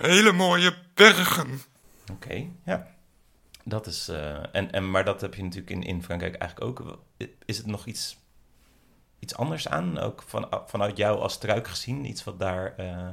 hele 0.00 0.32
mooie 0.32 0.74
bergen. 0.94 1.60
Oké, 2.12 2.46
ja. 2.64 2.86
Dat 3.64 3.86
is, 3.86 4.08
en, 4.52 4.72
en, 4.72 4.90
maar 4.90 5.04
dat 5.04 5.20
heb 5.20 5.34
je 5.34 5.42
natuurlijk 5.42 5.70
in, 5.70 5.82
in 5.82 6.02
Frankrijk 6.02 6.34
eigenlijk 6.34 6.70
ook. 6.70 6.98
Is 7.44 7.56
het 7.56 7.66
nog 7.66 7.86
iets, 7.86 8.18
iets 9.18 9.36
anders 9.36 9.68
aan? 9.68 9.98
Ook 9.98 10.22
van, 10.26 10.48
vanuit 10.66 10.96
jou 10.96 11.18
als 11.20 11.32
struik 11.32 11.68
gezien? 11.68 12.04
Iets 12.04 12.24
wat 12.24 12.38
daar 12.38 12.74
eh, 12.76 13.08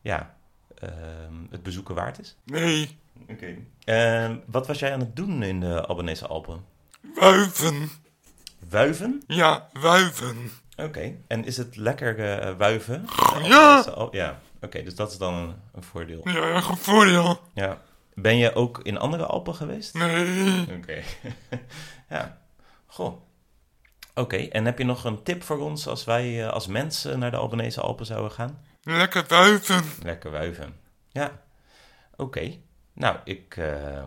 ja, 0.00 0.34
ehm, 0.78 1.34
het 1.50 1.62
bezoeken 1.62 1.94
waard 1.94 2.18
is? 2.18 2.36
Nee, 2.44 2.98
Oké. 3.28 3.56
Ehm, 3.84 4.36
wat 4.46 4.66
was 4.66 4.78
jij 4.78 4.92
aan 4.92 5.00
het 5.00 5.16
doen 5.16 5.42
in 5.42 5.60
de 5.60 5.86
Albanese 5.86 6.26
Alpen? 6.26 6.64
wuiven. 7.14 7.88
Wuiven? 8.68 9.22
Ja, 9.26 9.68
wuiven. 9.72 10.50
Oké. 10.76 11.14
En 11.26 11.44
is 11.44 11.56
het 11.56 11.76
lekker 11.76 12.38
eh, 12.40 12.56
wuiven? 12.56 13.04
Ja. 13.42 13.80
Al- 13.80 14.14
ja. 14.16 14.40
Oké, 14.60 14.82
dus 14.82 14.94
dat 14.94 15.10
is 15.12 15.18
dan 15.18 15.34
een, 15.34 15.54
een 15.72 15.82
voordeel. 15.82 16.20
Ja, 16.28 16.54
een 16.56 16.76
voordeel. 16.76 17.40
Ja. 17.54 17.78
Ben 18.14 18.36
je 18.36 18.54
ook 18.54 18.80
in 18.82 18.98
andere 18.98 19.26
Alpen 19.26 19.54
geweest? 19.54 19.94
Nee. 19.94 20.66
Oké. 20.76 21.02
ja. 22.14 22.38
Goh. 22.86 23.20
Oké, 24.18 24.36
en 24.36 24.64
heb 24.64 24.78
je 24.78 24.84
nog 24.84 25.04
een 25.04 25.22
tip 25.22 25.42
voor 25.42 25.58
ons 25.58 25.86
als 25.86 26.04
wij 26.04 26.44
eh, 26.44 26.52
als 26.52 26.66
mensen 26.66 27.18
naar 27.18 27.30
de 27.30 27.36
Albanese 27.36 27.80
Alpen 27.80 28.06
zouden 28.06 28.32
gaan? 28.32 28.64
Lekker 28.82 29.24
wuiven. 29.28 29.82
Lekker 30.02 30.30
wuiven. 30.30 30.76
Ja. 31.08 31.42
Oké. 32.16 32.52
Nou, 32.92 33.16
ik, 33.24 33.56
eh, 33.56 34.02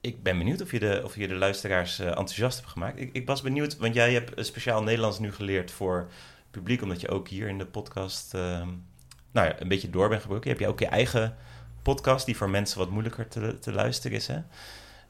ik 0.00 0.22
ben 0.22 0.38
benieuwd 0.38 0.62
of 0.62 0.70
je 0.70 0.78
de, 0.78 1.00
of 1.04 1.16
je 1.16 1.28
de 1.28 1.34
luisteraars 1.34 1.98
eh, 1.98 2.06
enthousiast 2.06 2.58
hebt 2.58 2.70
gemaakt. 2.70 3.00
Ik, 3.00 3.12
ik 3.12 3.26
was 3.26 3.42
benieuwd, 3.42 3.76
want 3.76 3.94
jij 3.94 4.12
hebt 4.12 4.46
speciaal 4.46 4.82
Nederlands 4.82 5.18
nu 5.18 5.32
geleerd 5.32 5.70
voor 5.70 5.98
het 5.98 6.50
publiek, 6.50 6.82
omdat 6.82 7.00
je 7.00 7.08
ook 7.08 7.28
hier 7.28 7.48
in 7.48 7.58
de 7.58 7.66
podcast 7.66 8.32
nou 8.32 9.46
ja, 9.46 9.60
een 9.60 9.68
beetje 9.68 9.90
door 9.90 10.08
bent 10.08 10.22
gebroken. 10.22 10.50
Heb 10.50 10.58
je 10.58 10.68
ook 10.68 10.80
je 10.80 10.86
eigen 10.86 11.36
podcast 11.82 12.26
die 12.26 12.36
voor 12.36 12.50
mensen 12.50 12.78
wat 12.78 12.90
moeilijker 12.90 13.28
te, 13.28 13.58
te 13.58 13.72
luisteren 13.72 14.16
is, 14.16 14.26
hè? 14.26 14.40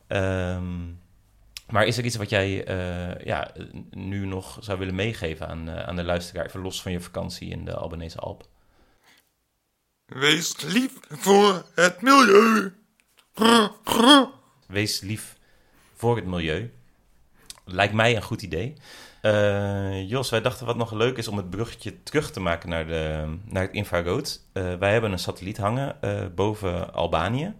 Ehm, 0.06 0.64
maar 1.70 1.87
is 1.87 1.98
er 1.98 2.04
iets 2.04 2.16
wat 2.16 2.31
jij 2.31 2.64
eh, 2.64 3.24
ja, 3.24 3.52
nu 3.90 4.26
nog 4.26 4.59
zou 4.61 4.78
willen 4.78 4.94
meegeven 4.94 5.48
aan, 5.48 5.68
eh, 5.68 5.88
aan 5.88 5.96
de 5.96 6.04
luisteraar, 6.04 6.46
even 6.46 6.61
los 6.61 6.83
van 6.83 6.92
je 6.92 7.00
vakantie 7.00 7.50
in 7.50 7.64
de 7.64 7.74
Albanese 7.74 8.18
Alpen? 8.18 8.46
Wees 10.07 10.61
lief 10.61 10.92
voor 11.09 11.64
het 11.74 12.00
milieu. 12.00 12.72
Wees 14.66 15.00
lief 15.00 15.37
voor 15.94 16.16
het 16.16 16.26
milieu. 16.26 16.72
Lijkt 17.64 17.94
mij 17.94 18.16
een 18.16 18.22
goed 18.22 18.42
idee. 18.42 18.74
Eh, 19.20 20.09
Jos, 20.09 20.31
wij 20.31 20.40
dachten 20.40 20.66
wat 20.66 20.76
nog 20.76 20.92
leuk 20.92 21.16
is 21.16 21.28
om 21.28 21.37
het 21.37 21.50
bruggetje 21.50 22.02
terug 22.02 22.31
te 22.31 22.40
maken 22.40 22.68
naar, 22.68 22.87
de, 22.87 23.37
naar 23.44 23.62
het 23.62 23.72
infrarood. 23.72 24.40
Wij 24.52 24.92
hebben 24.92 25.12
een 25.12 25.18
satelliet 25.18 25.57
hangen 25.57 25.96
boven 26.35 26.92
Albanië. 26.92 27.54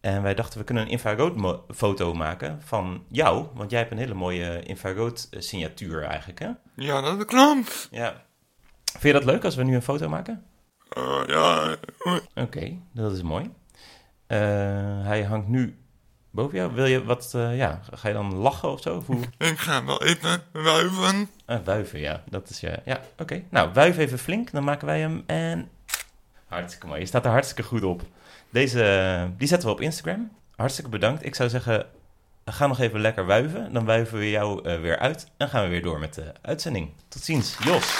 En 0.00 0.22
wij 0.22 0.34
dachten 0.34 0.58
we 0.58 0.64
kunnen 0.64 0.84
een 0.84 0.90
infraroodfoto 0.90 2.14
maken 2.14 2.62
van 2.62 3.04
jou. 3.08 3.46
Want 3.54 3.70
jij 3.70 3.78
hebt 3.78 3.92
een 3.92 3.98
hele 3.98 4.14
mooie 4.14 4.62
infrarood 4.62 5.28
eh, 5.30 5.40
signatuur 5.40 6.02
eigenlijk, 6.02 6.38
hè? 6.38 6.50
Ja, 6.74 7.00
dat 7.00 7.24
klopt. 7.24 7.88
Ja. 7.90 8.26
Vind 8.84 9.02
je 9.02 9.12
dat 9.12 9.24
leuk 9.24 9.44
als 9.44 9.54
we 9.54 9.62
nu 9.62 9.74
een 9.74 9.82
foto 9.82 10.08
maken? 10.08 10.44
Uh, 10.98 11.22
ja, 11.26 11.76
Oké, 12.34 12.78
dat 12.92 13.12
is 13.12 13.22
mooi. 13.22 13.50
Eh, 14.26 14.38
hij 15.02 15.22
hangt 15.22 15.48
nu 15.48 15.78
boven 16.30 16.58
jou. 16.58 16.74
Wil 16.74 16.86
je 16.86 17.04
wat, 17.04 17.32
eh, 17.34 17.56
ja, 17.56 17.80
ga 17.90 18.08
je 18.08 18.14
dan 18.14 18.34
lachen 18.34 18.70
of 18.70 18.80
zo? 18.80 18.96
Of 18.96 19.06
hoe? 19.06 19.20
ik 19.38 19.58
ga 19.58 19.84
wel 19.84 20.04
even 20.04 20.42
wuiven. 20.52 21.28
Ah, 21.46 21.64
wuiven, 21.64 22.00
ja. 22.00 22.22
Dat 22.30 22.48
is 22.48 22.60
je. 22.60 22.80
Ja, 22.84 23.00
oké. 23.18 23.42
Nou, 23.50 23.72
wuif 23.72 23.98
even 23.98 24.18
flink, 24.18 24.50
dan 24.50 24.64
maken 24.64 24.86
wij 24.86 25.00
hem. 25.00 25.22
En. 25.26 25.68
Hartstikke 26.48 26.86
mooi. 26.86 27.00
Je 27.00 27.06
staat 27.06 27.24
er 27.24 27.30
hartstikke 27.30 27.62
goed 27.62 27.82
op. 27.82 28.02
Deze, 28.50 28.84
eh, 28.84 29.24
die 29.38 29.48
zetten 29.48 29.68
we 29.68 29.74
op 29.74 29.80
Instagram. 29.80 30.30
Hartstikke 30.56 30.90
bedankt. 30.90 31.24
Ik 31.24 31.34
zou 31.34 31.48
zeggen, 31.48 31.86
ga 32.44 32.66
nog 32.66 32.78
even 32.80 33.00
lekker 33.00 33.26
wuiven. 33.26 33.72
Dan 33.72 33.84
wuiven 33.84 34.18
we 34.18 34.30
jou 34.30 34.64
eh, 34.68 34.80
weer 34.80 34.98
uit. 34.98 35.26
En 35.36 35.48
gaan 35.48 35.62
we 35.62 35.68
weer 35.68 35.82
door 35.82 35.98
met 35.98 36.14
de 36.14 36.32
uitzending. 36.42 36.90
Tot 37.08 37.22
ziens, 37.22 37.56
Jos. 37.64 37.96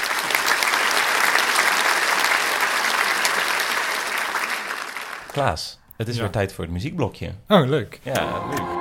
Klaas, 5.33 5.79
het 5.97 6.09
is 6.09 6.15
Ja. 6.17 6.21
weer 6.23 6.31
tijd 6.31 6.53
voor 6.53 6.65
het 6.65 6.73
muziekblokje. 6.73 7.33
Oh, 7.49 7.67
leuk. 7.69 8.01
Ja, 8.03 8.47
leuk. 8.51 8.78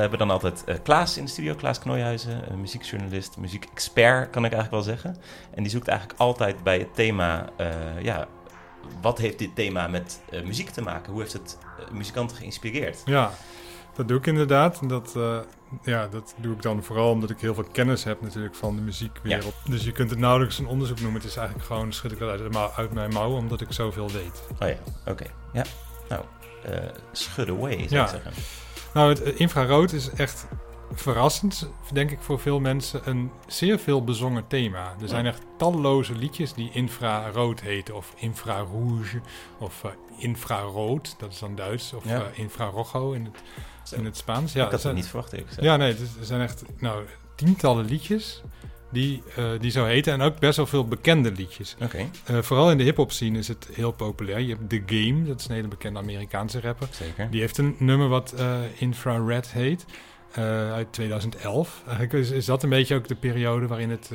Hebben 0.00 0.18
dan 0.18 0.30
altijd 0.30 0.64
eh, 0.64 0.76
Klaas 0.82 1.16
in 1.16 1.24
de 1.24 1.30
studio, 1.30 1.54
Klaas 1.54 1.78
Knooihuizen, 1.78 2.52
een 2.52 2.60
muziekjournalist, 2.60 3.36
muziekexpert 3.36 4.30
kan 4.30 4.44
ik 4.44 4.52
eigenlijk 4.52 4.84
wel 4.84 4.94
zeggen. 4.94 5.16
En 5.54 5.62
die 5.62 5.72
zoekt 5.72 5.88
eigenlijk 5.88 6.20
altijd 6.20 6.62
bij 6.62 6.78
het 6.78 6.94
thema, 6.94 7.48
eh, 7.56 7.66
ja, 8.02 8.26
wat 9.00 9.18
heeft 9.18 9.38
dit 9.38 9.54
thema 9.54 9.86
met 9.88 10.20
eh, 10.30 10.42
muziek 10.42 10.68
te 10.70 10.82
maken? 10.82 11.12
Hoe 11.12 11.20
heeft 11.20 11.32
het 11.32 11.58
eh, 11.78 11.90
muzikanten 11.90 12.36
geïnspireerd? 12.36 13.02
Ja, 13.04 13.30
dat 13.94 14.08
doe 14.08 14.18
ik 14.18 14.26
inderdaad. 14.26 14.88
Dat, 14.88 15.16
eh, 15.16 15.38
ja, 15.82 16.06
dat 16.08 16.34
doe 16.36 16.54
ik 16.54 16.62
dan 16.62 16.82
vooral 16.84 17.10
omdat 17.10 17.30
ik 17.30 17.40
heel 17.40 17.54
veel 17.54 17.68
kennis 17.72 18.04
heb 18.04 18.20
natuurlijk 18.22 18.54
van 18.54 18.76
de 18.76 18.82
muziekwereld. 18.82 19.54
Dus 19.68 19.84
je 19.84 19.92
kunt 19.92 20.10
het 20.10 20.18
nauwelijks 20.18 20.58
een 20.58 20.66
onderzoek 20.66 21.00
noemen. 21.00 21.20
Het 21.20 21.30
is 21.30 21.36
eigenlijk 21.36 21.66
gewoon, 21.66 21.92
schud 21.92 22.12
ik 22.12 22.18
dat 22.18 22.30
uit, 22.40 22.56
uit 22.76 22.92
mijn 22.92 23.12
mouw, 23.12 23.30
omdat 23.36 23.60
ik 23.60 23.72
zoveel 23.72 24.10
weet. 24.10 24.42
Oh 24.62 24.68
ja, 24.68 25.10
oké. 25.12 25.24
Ja, 25.52 25.64
nou, 26.08 26.24
eh 26.64 26.72
schud 27.12 27.48
away 27.48 27.76
zou 27.78 27.88
Ja. 27.94 28.02
ik 28.04 28.08
zeggen. 28.08 28.32
Nou, 28.94 29.08
het 29.08 29.22
eh, 29.22 29.40
infrarood 29.40 29.92
is 29.92 30.10
echt 30.10 30.46
verrassend, 30.92 31.68
denk 31.92 32.10
ik 32.10 32.18
voor 32.20 32.38
veel 32.40 32.60
mensen, 32.60 33.00
een 33.04 33.30
zeer 33.46 33.78
veel 33.78 34.04
bezongen 34.04 34.46
thema. 34.46 34.94
Er 35.00 35.08
zijn 35.08 35.26
echt 35.26 35.42
talloze 35.58 36.12
liedjes 36.14 36.52
die 36.52 36.70
infrarood 36.72 37.60
heten, 37.60 37.94
of 37.94 38.12
infrarouge, 38.16 39.20
of 39.58 39.84
eh, 39.84 39.90
infrarood, 40.18 41.14
dat 41.18 41.32
is 41.32 41.38
dan 41.38 41.54
Duits, 41.54 41.92
of 41.92 42.04
Ja. 42.04 42.16
eh, 42.22 42.38
infrarojo 42.38 43.12
in 43.12 43.24
het, 43.24 43.36
Zo. 43.82 43.96
in 43.96 44.04
het 44.04 44.16
Spaans. 44.16 44.50
ik 44.50 44.56
Ja, 44.56 44.60
had 44.62 44.70
dat 44.70 44.72
het 44.72 44.80
zijn, 44.82 44.94
niet 44.94 45.06
verwacht, 45.06 45.30
gezegd. 45.30 45.62
ja 45.62 45.76
nee, 45.76 45.92
er 45.92 46.24
zijn 46.24 46.40
echt 46.40 46.62
nou, 46.78 47.04
tientallen 47.34 47.84
liedjes 47.84 48.42
die, 48.90 49.22
eh, 49.36 49.44
die 49.60 49.70
zo 49.70 49.84
heten 49.84 50.12
en 50.12 50.20
ook 50.20 50.38
best 50.38 50.56
wel 50.56 50.66
veel 50.66 50.88
bekende 50.88 51.32
liedjes. 51.32 51.76
Oké, 51.82 52.08
Eh, 52.24 52.38
vooral 52.42 52.70
in 52.70 52.78
de 52.78 52.84
hip-hop 52.84 53.12
scene 53.12 53.38
is 53.38 53.48
het 53.48 53.68
heel 53.72 53.92
populair. 53.92 54.40
Je 54.40 54.54
hebt 54.56 54.68
The 54.70 54.82
Game, 54.86 55.24
dat 55.24 55.40
is 55.40 55.48
een 55.48 55.54
hele 55.54 55.68
bekende 55.68 55.98
Amerikaanse 55.98 56.60
rapper. 56.60 56.88
zeker. 56.90 57.30
Die 57.30 57.40
heeft 57.40 57.58
een 57.58 57.74
nummer 57.78 58.08
wat 58.08 58.32
eh, 58.32 58.58
Infrared 58.78 59.52
heet, 59.52 59.84
uit 60.72 60.92
2011. 60.92 61.82
Eigenlijk 61.86 62.12
is, 62.12 62.30
is 62.30 62.44
dat 62.44 62.62
een 62.62 62.68
beetje 62.68 62.94
ook 62.94 63.08
de 63.08 63.14
periode 63.14 63.66
waarin 63.66 63.90
het 63.90 64.10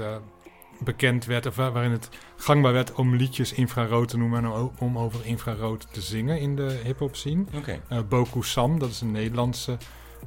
bekend 0.80 1.26
werd, 1.26 1.46
of 1.46 1.56
wa- 1.56 1.72
waarin 1.72 1.92
het 1.92 2.10
gangbaar 2.38 2.74
werd 2.74 2.94
om 2.94 3.16
liedjes 3.16 3.54
infrarood 3.54 4.08
te 4.08 4.18
noemen 4.18 4.44
en 4.44 4.52
om, 4.52 4.72
om 4.80 4.98
over 4.98 5.26
infrarood 5.26 5.88
te 5.94 6.02
zingen 6.02 6.40
in 6.40 6.56
de 6.56 6.80
hip-hop 6.84 7.16
scene. 7.16 7.44
Oké, 7.56 7.80
Eh 7.90 8.00
Boku 8.10 8.44
Sam, 8.44 8.80
dat 8.80 8.90
is 8.90 9.02
een 9.02 9.12
Nederlandse 9.12 9.78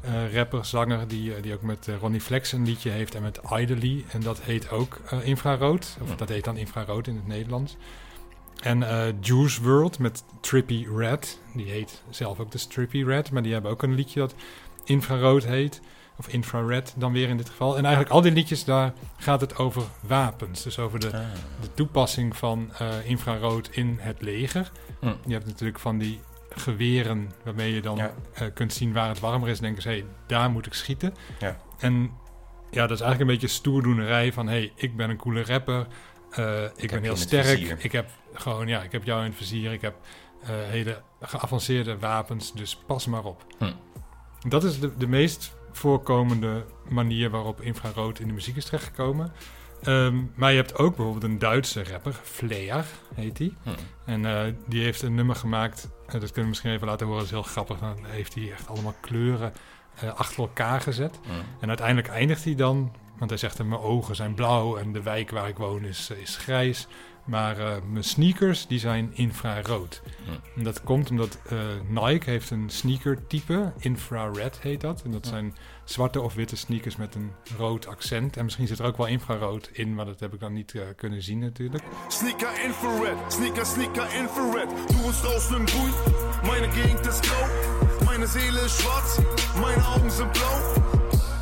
eh, 0.00 0.34
rapper, 0.34 0.64
zanger, 0.64 1.08
die, 1.08 1.34
eh, 1.34 1.42
die 1.42 1.54
ook 1.54 1.62
met 1.62 1.88
eh, 1.88 1.96
Ronnie 1.96 2.20
Flex 2.20 2.52
een 2.52 2.64
liedje 2.64 2.90
heeft 2.90 3.14
en 3.14 3.22
met 3.22 3.40
Idly. 3.58 4.04
En 4.12 4.20
dat 4.20 4.40
heet 4.40 4.70
ook 4.70 5.00
infrarood, 5.22 5.96
of 6.02 6.16
dat 6.16 6.28
heet 6.28 6.44
dan 6.44 6.56
infrarood 6.56 7.06
in 7.06 7.16
het 7.16 7.26
Nederlands. 7.26 7.76
En 8.62 8.78
Juice 9.20 9.62
World 9.62 9.98
met 9.98 10.24
Trippy 10.40 10.86
Red, 10.96 11.40
die 11.54 11.70
heet 11.70 12.02
zelf 12.10 12.40
ook 12.40 12.50
de 12.50 12.66
Trippy 12.66 13.04
Red, 13.04 13.30
maar 13.30 13.42
die 13.42 13.52
hebben 13.52 13.70
ook 13.70 13.82
een 13.82 13.94
liedje 13.94 14.20
dat 14.20 14.34
infrarood 14.84 15.44
heet. 15.44 15.80
Of 16.18 16.28
infrared 16.28 16.94
dan 16.96 17.12
weer 17.12 17.28
in 17.28 17.36
dit 17.36 17.48
geval. 17.48 17.76
En 17.76 17.84
eigenlijk 17.84 18.14
al 18.14 18.20
die 18.20 18.32
liedjes, 18.32 18.64
daar 18.64 18.92
gaat 19.16 19.40
het 19.40 19.58
over 19.58 19.82
wapens. 20.00 20.62
Dus 20.62 20.78
over 20.78 21.00
de, 21.00 21.06
Ah, 21.06 21.20
de 21.60 21.74
toepassing 21.74 22.36
van 22.36 22.70
infrarood 23.04 23.68
in 23.72 23.96
het 24.00 24.22
leger. 24.22 24.70
Hm. 25.00 25.06
Je 25.26 25.32
hebt 25.32 25.46
natuurlijk 25.46 25.78
van 25.78 25.98
die 25.98 26.20
geweren 26.56 27.30
waarmee 27.44 27.74
je 27.74 27.80
dan 27.82 27.96
Ja. 27.96 28.14
eh, 28.34 28.46
kunt 28.54 28.72
zien 28.72 28.92
waar 28.92 29.08
het 29.08 29.20
warmer 29.20 29.48
is. 29.48 29.56
En 29.56 29.62
denken 29.62 29.82
ze, 29.82 29.88
hé, 29.88 30.04
daar 30.26 30.50
moet 30.50 30.66
ik 30.66 30.74
schieten. 30.74 31.14
Ja. 31.38 31.56
En 31.78 32.10
ja, 32.70 32.86
dat 32.86 32.90
is 32.98 33.00
eigenlijk 33.00 33.20
een 33.20 33.36
beetje 33.38 33.54
stoerdoenerij 33.56 34.32
van... 34.32 34.46
hé, 34.48 34.52
hey, 34.58 34.72
ik 34.74 34.96
ben 34.96 35.10
een 35.10 35.16
coole 35.16 35.44
rapper. 35.44 35.86
eh, 36.30 36.62
ik, 36.76 36.90
ben 36.90 37.02
heel 37.02 37.16
sterk. 37.16 37.58
Ik 37.84 37.92
heb 37.92 38.10
gewoon, 38.32 38.66
ja, 38.68 38.82
ik 38.82 38.92
heb 38.92 39.04
jou 39.04 39.20
in 39.20 39.26
het 39.28 39.36
vizier. 39.36 39.72
Ik 39.72 39.80
heb 39.80 39.94
eh, 40.42 40.48
hele 40.50 41.02
geavanceerde 41.20 41.98
wapens, 41.98 42.52
dus 42.52 42.76
pas 42.86 43.06
maar 43.06 43.24
op. 43.24 43.46
Hm. 43.58 43.72
Dat 44.48 44.64
is 44.64 44.80
de, 44.80 44.96
de 44.96 45.06
meest 45.06 45.56
voorkomende 45.72 46.64
manier 46.88 47.30
waarop 47.30 47.60
infrarood 47.60 48.18
in 48.18 48.26
de 48.26 48.32
muziek 48.32 48.56
is 48.56 48.64
terechtgekomen. 48.64 49.32
Ehm, 49.82 50.16
maar 50.34 50.50
je 50.50 50.56
hebt 50.56 50.76
ook 50.78 50.96
bijvoorbeeld 50.96 51.24
een 51.24 51.38
Duitse 51.38 51.84
rapper, 51.84 52.12
Flair 52.22 52.84
heet 53.14 53.36
die. 53.36 53.54
hm. 53.62 53.70
En 54.04 54.24
eh, 54.24 54.52
die 54.66 54.82
heeft 54.82 55.02
een 55.02 55.14
nummer 55.14 55.36
gemaakt, 55.36 55.88
eh, 56.06 56.12
dat 56.12 56.20
kunnen 56.20 56.42
we 56.42 56.48
misschien 56.48 56.70
even 56.70 56.86
laten 56.86 57.06
horen, 57.06 57.20
dat 57.20 57.30
is 57.32 57.34
heel 57.34 57.50
grappig. 57.52 57.78
Dan 57.78 57.96
heeft 58.06 58.34
hij 58.34 58.52
echt 58.52 58.68
allemaal 58.68 58.94
kleuren 59.00 59.52
eh, 60.00 60.14
achter 60.14 60.38
elkaar 60.38 60.80
gezet. 60.80 61.18
hm. 61.22 61.30
En 61.60 61.68
uiteindelijk 61.68 62.08
eindigt 62.08 62.44
hij 62.44 62.54
dan, 62.54 62.92
want 63.18 63.30
hij 63.30 63.38
zegt: 63.38 63.58
Mijn 63.64 63.80
ogen 63.80 64.16
zijn 64.16 64.34
blauw 64.34 64.76
en 64.76 64.92
de 64.92 65.02
wijk 65.02 65.30
waar 65.30 65.48
ik 65.48 65.56
woon 65.56 65.84
is, 65.84 66.10
is 66.10 66.36
grijs. 66.36 66.86
Maar 67.26 67.58
eh, 67.58 67.82
mijn 67.90 68.04
sneakers 68.04 68.66
die 68.66 68.78
zijn 68.78 69.10
infrarood. 69.14 70.02
En 70.56 70.62
dat 70.62 70.82
komt 70.82 71.10
omdat 71.10 71.38
eh, 71.48 71.58
Nike 71.88 72.30
heeft 72.30 72.50
een 72.50 72.70
sneaker 72.70 73.26
type, 73.26 73.72
infrared 73.78 74.60
heet 74.60 74.80
dat. 74.80 75.02
En 75.02 75.10
dat 75.10 75.26
zijn 75.26 75.54
zwarte 75.84 76.20
of 76.20 76.34
witte 76.34 76.56
sneakers 76.56 76.96
met 76.96 77.14
een 77.14 77.30
rood 77.56 77.86
accent. 77.86 78.36
En 78.36 78.44
misschien 78.44 78.66
zit 78.66 78.78
er 78.78 78.84
ook 78.84 78.96
wel 78.96 79.06
infrarood 79.06 79.70
in, 79.72 79.94
maar 79.94 80.04
dat 80.04 80.20
heb 80.20 80.34
ik 80.34 80.40
dan 80.40 80.52
niet 80.52 80.74
eh, 80.74 80.82
kunnen 80.96 81.22
zien 81.22 81.38
natuurlijk. 81.38 81.84
Sneaker 82.08 82.64
infrared, 82.64 83.32
sneaker, 83.32 83.66
sneaker 83.66 84.14
infrared. 84.14 84.68
Du 84.88 85.06
bist 85.06 85.24
aus 85.26 85.48
dem 85.48 85.66
Grün, 85.66 85.92
meine 86.44 86.68
Gegend 86.68 87.06
ist 87.06 87.26
grau. 87.26 87.46
Meine 88.04 88.26
Seele 88.26 88.60
ist 88.60 88.80
schwarz, 88.80 89.20
meine 89.60 89.84
Augen 89.84 90.10
sind 90.10 90.32
blau. 90.32 90.60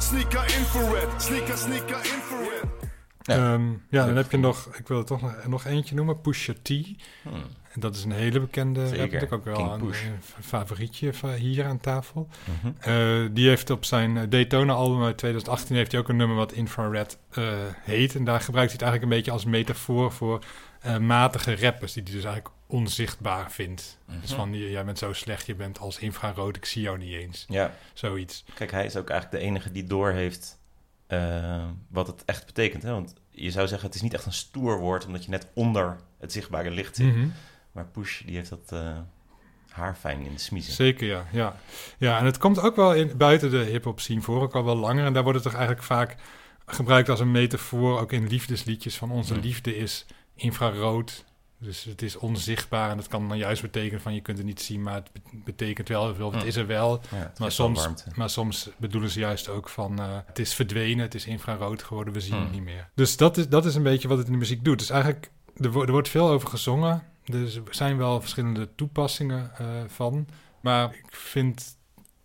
Sneaker 0.01 0.45
infrared, 0.45 1.09
sneaker, 1.23 1.57
sneaker 1.57 1.99
infrared. 1.99 2.84
Ja. 3.27 3.53
Ehm, 3.53 3.71
ja, 3.91 4.07
dan 4.07 4.17
heb 4.17 4.31
je 4.31 4.39
nog, 4.39 4.67
ik 4.77 4.89
wil 4.89 4.99
er 4.99 5.05
toch 5.05 5.21
nog, 5.23 5.47
nog 5.47 5.65
eentje 5.65 5.95
noemen, 5.95 6.21
Pusha 6.21 6.53
T. 6.63 6.69
Hm. 6.69 7.29
En 7.73 7.81
dat 7.81 7.95
is 7.97 8.05
een 8.05 8.13
hele 8.13 8.41
bekende 8.41 8.89
Zeker, 8.89 9.19
rapper, 9.21 9.39
ook 9.39 9.45
wel 9.45 9.73
een, 9.73 9.81
een 9.83 9.93
favorietje 10.41 11.13
van 11.15 11.31
hier 11.33 11.65
aan 11.67 11.81
tafel. 11.81 12.29
Mhm. 12.45 12.73
Eh, 12.91 13.29
die 13.33 13.49
heeft 13.49 13.71
op 13.71 13.85
zijn 13.85 14.17
eh, 14.17 14.23
Daytona-album 14.29 15.03
uit 15.05 15.17
2018 15.19 15.77
heeft 15.77 15.93
hij 15.93 16.01
ook 16.01 16.09
een 16.09 16.17
nummer 16.17 16.37
wat 16.37 16.53
Infrared 16.53 17.19
eh, 17.31 17.53
heet. 17.81 18.15
En 18.15 18.25
daar 18.25 18.41
gebruikt 18.41 18.71
hij 18.71 18.81
het 18.81 18.83
eigenlijk 18.89 19.03
een 19.03 19.17
beetje 19.19 19.31
als 19.33 19.45
metafoor 19.45 20.13
voor 20.13 20.45
matige 21.01 21.57
rappers, 21.61 21.93
die 21.93 22.03
hij 22.03 22.13
dus 22.13 22.25
eigenlijk 22.25 22.55
onzichtbaar 22.67 23.51
vindt. 23.53 23.99
Dus 24.21 24.31
Mhm. 24.31 24.39
van, 24.41 24.55
j- 24.55 24.71
jij 24.71 24.85
bent 24.85 24.99
zo 24.99 25.13
slecht, 25.13 25.47
je 25.47 25.55
bent 25.55 25.79
als 25.79 25.99
infrarood, 25.99 26.57
ik 26.57 26.65
zie 26.65 26.83
jou 26.83 26.99
niet 26.99 27.13
eens. 27.13 27.45
Ja, 27.49 27.75
Zoiets. 27.93 28.45
kijk, 28.55 28.71
hij 28.71 28.85
is 28.85 28.97
ook 28.97 29.09
eigenlijk 29.11 29.41
de 29.43 29.49
enige 29.49 29.73
die 29.73 29.85
doorheeft 29.85 30.59
eh 31.07 31.65
wat 31.89 32.07
het 32.07 32.25
echt 32.25 32.47
betekent. 32.47 32.83
Hè? 32.83 32.91
Want 32.93 33.15
je 33.31 33.51
zou 33.51 33.67
zeggen, 33.69 33.87
het 33.87 33.97
is 33.97 34.03
niet 34.03 34.15
echt 34.15 34.27
een 34.27 34.33
stoer 34.33 34.79
woord, 34.79 35.07
omdat 35.07 35.25
je 35.25 35.31
net 35.31 35.47
onder 35.55 35.97
het 36.19 36.33
zichtbare 36.33 36.71
licht 36.71 36.97
zit. 36.97 37.15
Mhm. 37.17 37.29
Maar 37.73 37.87
Push, 37.87 38.23
die 38.23 38.37
heeft 38.37 38.51
dat 38.51 38.73
eh 38.73 38.99
haarfijn 39.69 40.21
in 40.21 40.33
de 40.33 40.39
smiezen. 40.39 40.73
Zeker, 40.73 41.07
ja, 41.07 41.27
ja. 41.33 41.57
Ja, 41.99 42.19
en 42.19 42.25
het 42.25 42.39
komt 42.39 42.61
ook 42.61 42.77
wel 42.77 42.95
in, 42.95 43.17
buiten 43.17 43.51
de 43.51 43.57
hip-hop 43.59 44.01
scene 44.01 44.21
voor, 44.21 44.43
ook 44.43 44.55
al 44.55 44.65
wel 44.65 44.77
langer. 44.77 45.05
En 45.05 45.13
daar 45.13 45.23
wordt 45.23 45.39
het 45.39 45.47
toch 45.47 45.57
eigenlijk 45.57 45.87
vaak 45.87 46.17
gebruikt 46.67 47.09
als 47.09 47.21
een 47.21 47.31
metafoor, 47.31 48.01
ook 48.01 48.13
in 48.13 48.27
liefdesliedjes, 48.27 48.97
van 48.97 49.11
onze 49.11 49.35
Mm. 49.35 49.41
liefde 49.41 49.77
is 49.77 50.07
infrarood. 50.35 51.25
Dus 51.65 51.85
het 51.85 52.03
is 52.03 52.17
onzichtbaar 52.17 52.91
en 52.91 52.97
dat 52.97 53.09
kan 53.09 53.29
dan 53.29 53.39
juist 53.39 53.63
betekenen 53.63 54.01
van 54.01 54.15
je 54.15 54.21
kunt 54.21 54.37
het 54.39 54.47
niet 54.47 54.61
zien, 54.63 54.83
maar 54.83 54.95
het 54.95 55.11
bet- 55.13 55.45
betekent 55.45 55.89
wel 55.89 56.05
heel 56.05 56.15
veel. 56.15 56.31
Het 56.33 56.41
Mm. 56.43 56.47
is 56.49 56.57
er 56.57 56.67
wel, 56.67 57.01
Ja, 57.11 57.17
het 57.17 57.39
maar 57.39 57.53
soms, 57.53 57.89
maar 58.15 58.31
soms 58.31 58.69
bedoelen 58.77 59.11
ze 59.11 59.19
juist 59.19 59.49
ook 59.49 59.69
van 59.69 59.99
eh, 59.99 60.19
het 60.27 60.39
is 60.39 60.55
verdwenen, 60.55 61.05
het 61.05 61.15
is 61.15 61.27
infrarood 61.27 61.83
geworden, 61.83 62.15
we 62.15 62.21
zien 62.21 62.41
het 62.41 62.53
niet 62.53 62.63
meer. 62.65 62.89
Dus 62.95 63.17
dat 63.17 63.37
is, 63.37 63.49
dat 63.49 63.65
is 63.65 63.75
een 63.75 63.83
beetje 63.83 64.09
wat 64.09 64.19
het 64.19 64.27
in 64.27 64.33
de 64.33 64.39
muziek 64.39 64.65
doet. 64.65 64.79
Dus 64.79 64.91
eigenlijk, 64.91 65.31
er, 65.57 65.71
wo- 65.73 65.83
er 65.85 65.91
wordt 65.91 66.09
veel 66.09 66.29
over 66.29 66.49
gezongen. 66.49 67.03
Dus 67.25 67.55
er 67.55 67.63
zijn 67.71 67.97
wel 67.97 68.21
verschillende 68.21 68.69
toepassingen 68.75 69.51
eh, 69.59 69.67
van. 69.87 70.27
Maar 70.61 70.95
ik 70.95 71.17
vind 71.17 71.77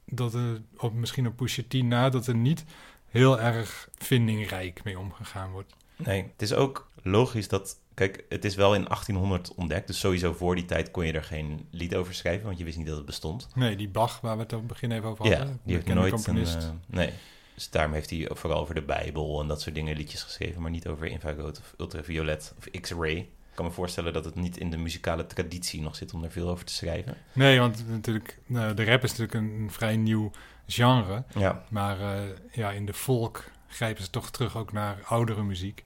dat 0.06 0.34
er 0.34 0.62
op, 0.78 0.93
misschien 0.93 1.28
op 1.28 1.36
Pusha 1.36 1.62
T 1.67 1.73
na 1.73 2.10
dat 2.10 2.28
er 2.28 2.36
niet 2.36 2.63
heel 3.10 3.39
erg 3.39 3.89
vindingrijk 3.97 4.84
mee 4.84 4.99
omgegaan 4.99 5.52
wordt. 5.52 5.73
Nee, 5.95 6.21
het 6.32 6.41
is 6.41 6.54
ook 6.54 6.88
logisch 7.04 7.47
dat... 7.47 7.78
Kijk, 8.00 8.24
het 8.30 8.46
is 8.46 8.56
wel 8.56 8.76
in 8.76 8.84
1800 8.84 9.54
ontdekt, 9.56 9.88
dus 9.88 10.00
sowieso 10.00 10.34
voor 10.34 10.56
die 10.56 10.66
tijd 10.66 10.92
kon 10.92 11.06
je 11.06 11.14
er 11.14 11.24
geen 11.24 11.68
lied 11.72 11.96
over 11.96 12.14
schrijven, 12.14 12.46
want 12.46 12.58
je 12.58 12.64
wist 12.64 12.78
niet 12.78 12.88
dat 12.88 12.96
het 12.98 13.06
bestond. 13.06 13.48
Nee, 13.56 13.76
die 13.76 13.90
Bach 13.90 14.22
waar 14.22 14.36
we 14.36 14.42
het 14.42 14.54
op 14.54 14.60
het 14.60 14.68
begin 14.68 14.92
even 14.92 15.10
over 15.10 15.26
Ja, 15.26 15.38
hadden. 15.38 15.60
die 15.64 15.76
heeft 15.76 15.88
nooit 15.88 16.28
een... 16.28 16.46
eh, 16.46 16.70
nee, 16.86 17.14
dus 17.54 17.70
daarom 17.70 17.94
heeft 17.94 18.10
hij 18.10 18.30
vooral 18.34 18.60
over 18.60 18.76
de 18.76 18.82
Bijbel 18.82 19.42
en 19.42 19.48
dat 19.48 19.62
soort 19.62 19.76
dingen 19.76 19.98
liedjes 19.98 20.24
geschreven, 20.24 20.62
maar 20.62 20.72
niet 20.72 20.88
over 20.88 21.06
infrarood 21.08 21.60
of 21.60 21.74
ultraviolet 21.78 22.54
of 22.58 22.82
X-ray. 22.82 23.16
Ik 23.18 23.56
kan 23.56 23.66
me 23.66 23.72
voorstellen 23.72 24.14
dat 24.14 24.26
het 24.26 24.36
niet 24.36 24.58
in 24.58 24.70
de 24.70 24.78
muzikale 24.78 25.28
traditie 25.28 25.82
nog 25.82 25.96
zit 25.96 26.14
om 26.14 26.24
er 26.24 26.32
veel 26.32 26.50
over 26.50 26.66
te 26.66 26.74
schrijven. 26.74 27.18
Nee, 27.34 27.60
want 27.60 27.84
natuurlijk, 27.90 28.40
nou, 28.46 28.74
de 28.74 28.84
rap 28.84 29.04
is 29.04 29.10
natuurlijk 29.16 29.34
een, 29.34 29.62
een 29.62 29.72
vrij 29.72 29.98
nieuw 29.98 30.32
genre. 30.68 31.24
Ja, 31.36 31.64
Maar 31.70 32.00
eh, 32.00 32.22
ja, 32.52 32.72
in 32.72 32.86
de 32.86 32.94
volk 32.94 33.44
grijpen 33.68 34.04
ze 34.04 34.10
toch 34.10 34.32
terug 34.32 34.58
ook 34.58 34.72
naar 34.72 34.98
oudere 35.06 35.44
muziek. 35.44 35.84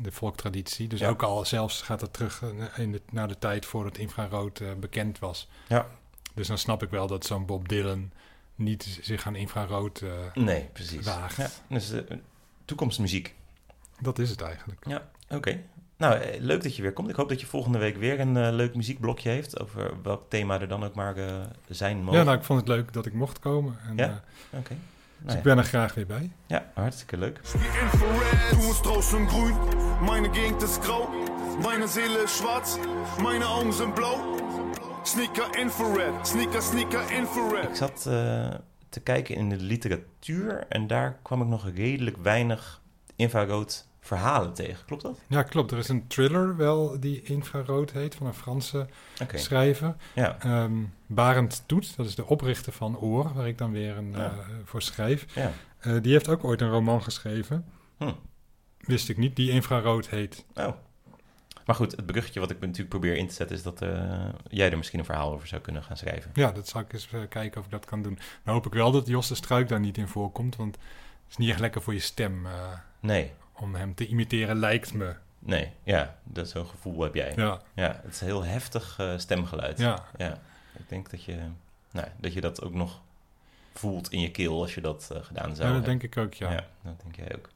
De 0.00 0.12
volktraditie. 0.12 0.88
Dus 0.88 1.00
Ja. 1.00 1.08
ook 1.08 1.22
al 1.22 1.44
zelfs 1.44 1.82
gaat 1.82 2.00
het 2.00 2.12
terug 2.12 2.42
eh, 2.42 2.78
in 2.84 2.92
de, 2.92 3.02
naar 3.10 3.28
de 3.28 3.38
tijd 3.38 3.66
voordat 3.66 3.98
infrarood 3.98 4.60
eh, 4.60 4.68
bekend 4.80 5.18
was. 5.18 5.48
Ja. 5.68 5.86
Dus 6.34 6.46
dan 6.48 6.58
snap 6.58 6.82
ik 6.82 6.90
wel 6.90 7.06
dat 7.06 7.26
zo'n 7.26 7.46
Bob 7.46 7.68
Dylan 7.68 8.10
niet 8.54 8.98
zich 9.02 9.26
aan 9.26 9.36
infrarood... 9.36 10.00
eh, 10.00 10.10
nee, 10.42 10.68
precies. 10.72 11.06
Waagt. 11.06 11.36
Ja, 11.36 11.48
dus 11.68 11.92
toekomstmuziek. 12.64 13.34
dat 14.00 14.18
is 14.18 14.30
het 14.30 14.40
eigenlijk. 14.40 14.86
Oké. 15.28 15.60
Nou, 15.96 16.40
leuk 16.40 16.62
dat 16.62 16.76
je 16.76 16.82
weer 16.82 16.92
komt. 16.92 17.08
Ik 17.08 17.16
hoop 17.16 17.28
dat 17.28 17.40
je 17.40 17.46
volgende 17.46 17.78
week 17.78 17.96
weer 17.96 18.20
een 18.20 18.52
leuk 18.54 18.74
muziekblokje 18.74 19.28
heeft. 19.30 19.60
Over 19.60 20.02
welk 20.02 20.24
thema 20.28 20.60
er 20.60 20.68
dan 20.68 20.84
ook 20.84 20.94
maar 20.94 21.14
zijn 21.68 21.98
mogen. 22.02 22.18
Ja, 22.18 22.24
nou, 22.24 22.36
ik 22.36 22.44
vond 22.44 22.58
het 22.60 22.68
leuk 22.68 22.92
dat 22.92 23.06
ik 23.06 23.12
mocht 23.12 23.38
komen. 23.38 23.78
En, 23.88 23.96
Ja? 23.96 24.22
Oké. 24.50 24.76
Dus 25.18 25.34
ik 25.34 25.42
ben 25.42 25.58
er 25.58 25.64
graag 25.64 25.94
weer 25.94 26.06
bij. 26.06 26.30
Ja, 26.46 26.70
hartstikke 26.74 27.16
leuk. 27.16 27.40
Meine 30.00 30.28
Gegend 30.30 30.62
ist 30.62 30.82
grau, 30.82 31.08
meine 31.62 31.86
Seele 31.88 32.18
ist 32.24 32.36
schwarz, 32.38 32.78
meine 33.22 33.46
Augen 33.46 33.72
sind 33.72 33.94
blau. 33.94 34.16
Sneaker 35.04 35.54
infrared, 35.58 36.26
sneaker, 36.26 36.62
sneaker 36.62 37.10
infrared. 37.10 37.68
Ik 37.68 37.74
zat 37.74 38.06
eh, 38.06 38.54
te 38.88 39.00
kijken 39.00 39.34
in 39.34 39.48
de 39.48 39.56
literatuur 39.56 40.66
en 40.68 40.86
daar 40.86 41.18
kwam 41.22 41.42
ik 41.42 41.48
nog 41.48 41.68
redelijk 41.74 42.16
weinig 42.16 42.80
infrarood 43.16 43.86
verhalen 44.00 44.52
tegen. 44.54 44.84
Klopt 44.86 45.02
dat? 45.02 45.18
Ja, 45.26 45.42
klopt. 45.42 45.70
Er 45.72 45.78
is 45.78 45.88
een 45.88 46.06
thriller 46.06 46.56
wel 46.56 47.00
die 47.00 47.22
infrarood 47.22 47.90
heet 47.92 48.14
van 48.14 48.26
een 48.26 48.34
Franse 48.34 48.86
schrijver. 49.34 49.96
Ja. 50.14 50.36
Ehm, 50.40 50.72
Barend 51.06 51.62
Toet, 51.66 51.96
dat 51.96 52.06
is 52.06 52.14
de 52.14 52.26
oprichter 52.26 52.72
van 52.72 52.98
Oor, 52.98 53.32
waar 53.34 53.48
ik 53.48 53.58
dan 53.58 53.72
weer 53.72 53.96
een, 53.96 54.10
Ja. 54.12 54.24
eh, 54.30 54.38
voor 54.64 54.82
schrijf. 54.82 55.26
ja. 55.34 55.52
Eh, 55.78 55.92
die 56.02 56.12
heeft 56.12 56.28
ook 56.28 56.44
ooit 56.44 56.60
een 56.60 56.70
roman 56.70 57.02
geschreven. 57.02 57.64
Hm. 57.98 58.12
Wist 58.88 59.08
ik 59.08 59.16
niet, 59.16 59.36
die 59.36 59.50
infrarood 59.50 60.08
heet. 60.08 60.44
Oh. 60.54 60.68
Maar 61.66 61.76
goed, 61.76 61.96
het 61.96 62.06
bruggetje 62.06 62.40
wat 62.40 62.50
ik 62.50 62.60
natuurlijk 62.60 62.88
probeer 62.88 63.16
in 63.16 63.28
te 63.28 63.34
zetten 63.34 63.56
is 63.56 63.62
dat 63.62 63.82
eh, 63.82 64.24
jij 64.48 64.70
er 64.70 64.76
misschien 64.76 64.98
een 64.98 65.04
verhaal 65.04 65.32
over 65.32 65.48
zou 65.48 65.60
kunnen 65.60 65.82
gaan 65.82 65.96
schrijven. 65.96 66.30
Ja, 66.34 66.52
dat 66.52 66.68
zal 66.68 66.80
ik 66.80 66.92
eens 66.92 67.08
eh, 67.12 67.20
kijken 67.28 67.58
of 67.60 67.64
ik 67.66 67.72
dat 67.72 67.84
kan 67.84 68.02
doen. 68.02 68.18
Dan 68.44 68.54
hoop 68.54 68.66
ik 68.66 68.72
wel 68.72 68.90
dat 68.90 69.06
Jos 69.06 69.28
de 69.28 69.34
Struik 69.34 69.68
daar 69.68 69.80
niet 69.80 69.98
in 69.98 70.08
voorkomt, 70.08 70.56
want 70.56 70.74
het 70.74 71.30
is 71.30 71.36
niet 71.36 71.50
echt 71.50 71.60
lekker 71.60 71.82
voor 71.82 71.92
je 71.94 72.00
stem 72.00 72.46
eh, 72.46 72.52
Nee, 73.00 73.32
om 73.52 73.74
hem 73.74 73.94
te 73.94 74.06
imiteren, 74.06 74.56
lijkt 74.56 74.94
me. 74.94 75.14
nee, 75.38 75.72
ja, 75.82 76.18
dat 76.24 76.48
zo'n 76.48 76.66
gevoel 76.66 77.02
heb 77.02 77.14
jij. 77.14 77.32
Ja. 77.36 77.60
Ja, 77.74 78.00
het 78.02 78.14
is 78.14 78.20
een 78.20 78.26
heel 78.26 78.44
heftig 78.44 79.00
stemgeluid. 79.16 79.78
ja. 79.78 80.04
Ja, 80.16 80.38
ik 80.78 80.88
denk 80.88 81.10
dat 81.10 81.24
je, 81.24 81.38
nou, 81.90 82.08
dat 82.16 82.32
je 82.32 82.40
dat 82.40 82.62
ook 82.62 82.74
nog 82.74 83.00
voelt 83.74 84.10
in 84.12 84.20
je 84.20 84.30
keel 84.30 84.60
als 84.60 84.74
je 84.74 84.80
dat 84.80 85.10
gedaan 85.12 85.26
zou 85.26 85.44
ja 85.44 85.52
dat 85.54 85.60
hebben. 85.60 85.82
denk 85.82 86.02
ik 86.02 86.16
ook, 86.16 86.34
ja. 86.34 86.50
Ja. 86.50 86.66
dat 86.82 87.00
denk 87.02 87.16
jij 87.16 87.36
ook. 87.36 87.48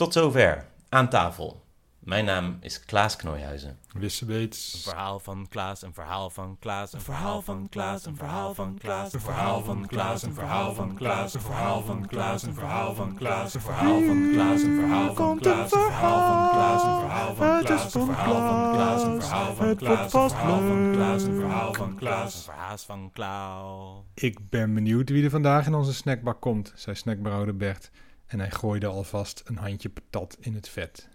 Tot 0.00 0.12
zover, 0.12 0.66
aan 0.88 1.08
tafel. 1.08 1.64
Mijn 1.98 2.24
naam 2.24 2.56
is 2.60 2.84
Klaas 2.84 3.16
Knooihuizen. 3.16 3.78
Een 3.92 4.00
Wissebeets. 4.00 4.80
verhaal 4.82 5.18
van 5.18 5.46
Klaas, 5.48 5.82
een 5.82 5.94
verhaal 5.94 6.30
van 6.30 6.56
Klaas, 6.60 6.92
een 6.92 7.00
verhaal 7.00 7.42
van 7.42 7.68
Klaas, 7.68 8.06
een 8.06 8.16
verhaal 8.16 8.54
van 8.54 8.78
Klaas, 8.78 9.12
een 9.12 9.20
verhaal 9.20 9.64
van 9.64 9.86
Klaas, 9.86 10.22
een 10.24 10.32
verhaal 10.32 10.74
van 10.74 10.96
Klaas, 10.96 11.34
een 11.34 11.42
verhaal 11.42 11.82
van 11.82 12.06
Klaas, 12.06 12.42
een 12.44 12.54
verhaal 12.54 12.94
van 12.94 13.16
Klaas, 13.16 13.52
een 13.52 13.62
verhaal 13.62 13.94
van 13.94 14.24
Klaas, 14.24 14.82
een 14.82 14.84
verhaal 14.84 15.14
van 15.14 15.38
Klaas, 15.38 15.72
een 15.72 15.72
verhaal 15.72 16.14
van 16.14 16.50
Klaas, 16.50 16.82
een 16.82 16.98
verhaal 17.00 17.34
van 17.34 17.52
Klaas, 17.52 18.04
een 18.04 18.08
verhaal 18.10 18.44
van 18.44 18.72
Klaas, 18.72 19.02
een 19.02 19.20
verhaal 19.20 19.54
van 19.54 19.76
Klaas, 19.76 20.22
een 20.22 20.30
verhaal 20.30 20.60
van 20.60 20.92
Klaas, 20.92 21.22
een 21.22 21.34
verhaal 21.34 21.74
van 21.74 21.94
Klaas, 21.96 22.34
een 22.34 22.42
verhaal 22.42 22.78
van 22.78 23.10
Klaas. 23.12 24.04
Ik 24.14 24.50
ben 24.50 24.74
benieuwd 24.74 25.08
wie 25.08 25.24
er 25.24 25.30
vandaag 25.30 25.66
in 25.66 25.74
onze 25.74 25.94
snackbak 25.94 26.40
komt, 26.40 26.72
zei 26.74 26.96
snackbrouwer 26.96 27.56
Bert. 27.56 27.90
En 28.30 28.38
hij 28.38 28.50
gooide 28.50 28.86
alvast 28.86 29.42
een 29.44 29.56
handje 29.56 29.88
patat 29.88 30.36
in 30.40 30.54
het 30.54 30.68
vet. 30.68 31.08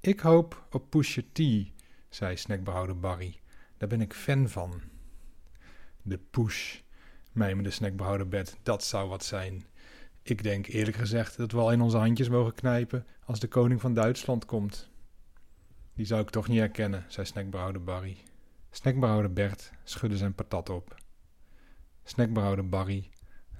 Ik 0.00 0.20
hoop 0.20 0.66
op 0.70 0.90
Pusha 0.90 1.22
T, 1.32 1.40
zei 2.08 2.36
snackbrouwer 2.36 2.98
Barry. 2.98 3.40
Daar 3.76 3.88
ben 3.88 4.00
ik 4.00 4.14
fan 4.14 4.48
van. 4.48 4.82
De 6.02 6.18
push, 6.18 6.80
mijmerde 7.32 7.70
snackbrouwer 7.70 8.28
Bert, 8.28 8.56
dat 8.62 8.84
zou 8.84 9.08
wat 9.08 9.24
zijn. 9.24 9.66
Ik 10.22 10.42
denk 10.42 10.66
eerlijk 10.66 10.96
gezegd 10.96 11.36
dat 11.36 11.52
we 11.52 11.58
al 11.58 11.72
in 11.72 11.80
onze 11.80 11.96
handjes 11.96 12.28
mogen 12.28 12.54
knijpen 12.54 13.06
als 13.24 13.40
de 13.40 13.48
koning 13.48 13.80
van 13.80 13.94
Duitsland 13.94 14.44
komt. 14.44 14.90
Die 15.94 16.06
zou 16.06 16.20
ik 16.20 16.30
toch 16.30 16.48
niet 16.48 16.58
herkennen, 16.58 17.04
zei 17.08 17.26
snackbrouwer 17.26 17.84
Barry. 17.84 18.16
Snackbrouwer 18.70 19.32
Bert 19.32 19.72
schudde 19.84 20.16
zijn 20.16 20.34
patat 20.34 20.68
op. 20.68 20.94
Snackbrouwer 22.04 22.68
Barry 22.68 23.10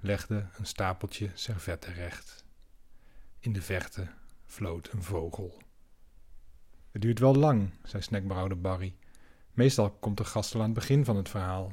legde 0.00 0.48
een 0.58 0.66
stapeltje 0.66 1.30
servetten 1.34 1.94
recht. 1.94 2.46
In 3.40 3.52
de 3.52 3.62
verte 3.62 4.08
floot 4.46 4.92
een 4.92 5.02
vogel. 5.02 5.62
Het 6.90 7.02
duurt 7.02 7.18
wel 7.18 7.34
lang, 7.34 7.70
zei 7.84 8.02
snackbrouwer 8.02 8.60
Barry. 8.60 8.94
Meestal 9.52 9.90
komt 9.90 10.16
de 10.16 10.24
gast 10.24 10.54
al 10.54 10.60
aan 10.60 10.66
het 10.66 10.74
begin 10.74 11.04
van 11.04 11.16
het 11.16 11.28
verhaal. 11.28 11.72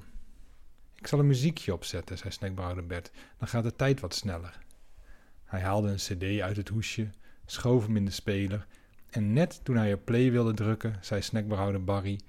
Ik 0.96 1.08
zal 1.08 1.20
een 1.20 1.28
muziekje 1.28 1.74
opzetten, 1.74 2.18
zei 2.18 2.32
snackbrouwer 2.32 2.86
Bert. 2.86 3.12
Dan 3.38 3.48
gaat 3.48 3.64
de 3.64 3.76
tijd 3.76 4.00
wat 4.00 4.14
sneller. 4.14 4.60
Hij 5.44 5.62
haalde 5.62 5.90
een 5.90 5.96
cd 5.96 6.42
uit 6.42 6.58
het 6.58 6.70
hoesje, 6.70 7.10
schoof 7.46 7.86
hem 7.86 7.98
in 7.98 8.06
de 8.06 8.12
speler... 8.12 8.68
en 9.10 9.34
net 9.34 9.60
toen 9.64 9.76
hij 9.76 9.94
op 9.94 10.06
play 10.06 10.32
wilde 10.32 10.54
drukken, 10.54 10.98
zei 11.02 11.22
snackbrouwer 11.22 11.84
Barry... 11.84 12.20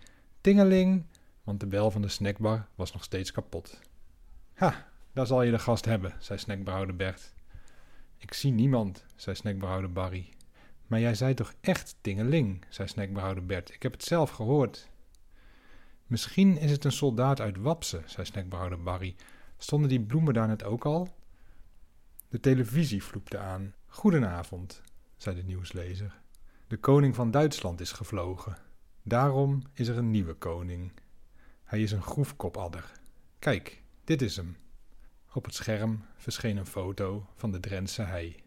Tingeling, 0.40 1.06
want 1.44 1.60
de 1.60 1.66
bel 1.66 1.90
van 1.90 2.02
de 2.02 2.08
snackbar 2.08 2.68
was 2.74 2.92
nog 2.92 3.04
steeds 3.04 3.32
kapot. 3.32 3.80
Ha, 4.54 4.88
daar 5.12 5.26
zal 5.26 5.42
je 5.42 5.50
de 5.50 5.58
gast 5.58 5.84
hebben, 5.84 6.14
zei 6.18 6.38
snackbrouwer 6.38 6.96
Bert. 6.96 7.34
Ik 8.18 8.32
zie 8.32 8.52
niemand, 8.52 9.04
zei 9.16 9.36
snackbrouwer 9.36 9.92
Barry. 9.92 10.28
Maar 10.86 11.00
jij 11.00 11.14
zei 11.14 11.34
toch 11.34 11.54
echt 11.60 11.96
tingeling, 12.00 12.64
zei 12.68 12.88
snackbrouwer 12.88 13.46
Bert. 13.46 13.74
Ik 13.74 13.82
heb 13.82 13.92
het 13.92 14.04
zelf 14.04 14.30
gehoord. 14.30 14.90
Misschien 16.06 16.58
is 16.58 16.70
het 16.70 16.84
een 16.84 16.92
soldaat 16.92 17.40
uit 17.40 17.56
Wapse, 17.56 18.02
zei 18.06 18.26
snackbrouwer 18.26 18.82
Barry. 18.82 19.16
Stonden 19.58 19.88
die 19.88 20.00
bloemen 20.00 20.34
daar 20.34 20.48
net 20.48 20.64
ook 20.64 20.84
al? 20.84 21.08
De 22.28 22.40
televisie 22.40 23.02
vloepte 23.02 23.38
aan. 23.38 23.74
Goedenavond, 23.86 24.82
zei 25.16 25.36
de 25.36 25.42
nieuwslezer. 25.42 26.20
De 26.66 26.76
koning 26.76 27.14
van 27.14 27.30
Duitsland 27.30 27.80
is 27.80 27.92
gevlogen. 27.92 28.56
Daarom 29.02 29.62
is 29.72 29.88
er 29.88 29.96
een 29.96 30.10
nieuwe 30.10 30.34
koning. 30.34 30.92
Hij 31.64 31.82
is 31.82 31.92
een 31.92 32.02
groefkopadder. 32.02 32.92
Kijk, 33.38 33.82
dit 34.04 34.22
is 34.22 34.36
hem. 34.36 34.56
Op 35.32 35.44
het 35.44 35.54
scherm 35.54 36.04
verscheen 36.16 36.56
een 36.56 36.66
foto 36.66 37.26
van 37.34 37.52
de 37.52 37.60
Drentse 37.60 38.02
hei. 38.02 38.42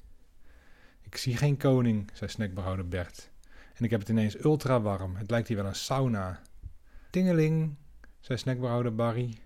Ik 1.01 1.17
zie 1.17 1.37
geen 1.37 1.57
koning, 1.57 2.09
zei 2.13 2.29
snackbrouwer 2.29 2.87
Bert. 2.87 3.29
En 3.73 3.83
ik 3.83 3.89
heb 3.89 3.99
het 3.99 4.09
ineens 4.09 4.43
ultra 4.43 4.81
warm. 4.81 5.15
Het 5.15 5.29
lijkt 5.29 5.47
hier 5.47 5.57
wel 5.57 5.65
een 5.65 5.75
sauna. 5.75 6.41
Tingeling, 7.09 7.75
zei 8.19 8.37
snackbrouwer 8.37 8.95
Barry. 8.95 9.37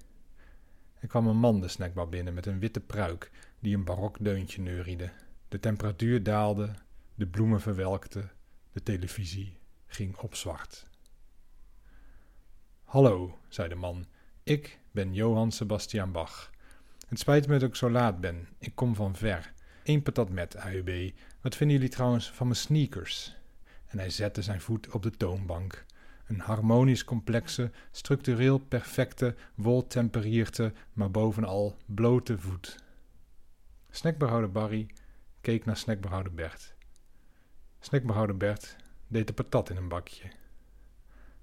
Er 0.99 1.07
kwam 1.07 1.27
een 1.27 1.37
man 1.37 1.61
de 1.61 1.67
snackbar 1.67 2.09
binnen 2.09 2.33
met 2.33 2.45
een 2.45 2.59
witte 2.59 2.79
pruik 2.79 3.31
die 3.59 3.75
een 3.75 3.83
barok 3.83 4.17
deuntje 4.19 4.61
neuriede. 4.61 5.11
De 5.47 5.59
temperatuur 5.59 6.23
daalde, 6.23 6.73
de 7.15 7.27
bloemen 7.27 7.61
verwelkten, 7.61 8.31
de 8.71 8.83
televisie 8.83 9.57
ging 9.85 10.17
op 10.17 10.35
zwart. 10.35 10.85
Hallo, 12.83 13.39
zei 13.47 13.69
de 13.69 13.75
man. 13.75 14.05
Ik 14.43 14.79
ben 14.91 15.13
Johann 15.13 15.51
Sebastian 15.51 16.11
Bach. 16.11 16.51
Het 17.07 17.19
spijt 17.19 17.47
me 17.47 17.59
dat 17.59 17.69
ik 17.69 17.75
zo 17.75 17.89
laat 17.89 18.19
ben. 18.19 18.47
Ik 18.57 18.75
kom 18.75 18.95
van 18.95 19.15
ver. 19.15 19.53
Eén 19.83 20.01
patat 20.01 20.29
met, 20.29 20.55
AUB. 20.55 21.11
Wat 21.41 21.55
vinden 21.55 21.75
jullie 21.75 21.91
trouwens 21.91 22.31
van 22.31 22.47
mijn 22.47 22.59
sneakers? 22.59 23.35
En 23.87 23.99
hij 23.99 24.09
zette 24.09 24.41
zijn 24.41 24.61
voet 24.61 24.89
op 24.91 25.03
de 25.03 25.11
toonbank. 25.11 25.85
Een 26.27 26.39
harmonisch 26.39 27.03
complexe, 27.03 27.71
structureel 27.91 28.57
perfecte, 28.57 29.35
woltemperierte, 29.55 30.73
maar 30.93 31.11
bovenal 31.11 31.77
blote 31.85 32.37
voet. 32.37 32.83
Snackbehouder 33.89 34.51
Barry 34.51 34.87
keek 35.41 35.65
naar 35.65 35.77
snackbehouder 35.77 36.33
Bert. 36.33 36.73
Snackbehouder 37.79 38.37
Bert 38.37 38.75
deed 39.07 39.27
de 39.27 39.33
patat 39.33 39.69
in 39.69 39.77
een 39.77 39.87
bakje. 39.87 40.31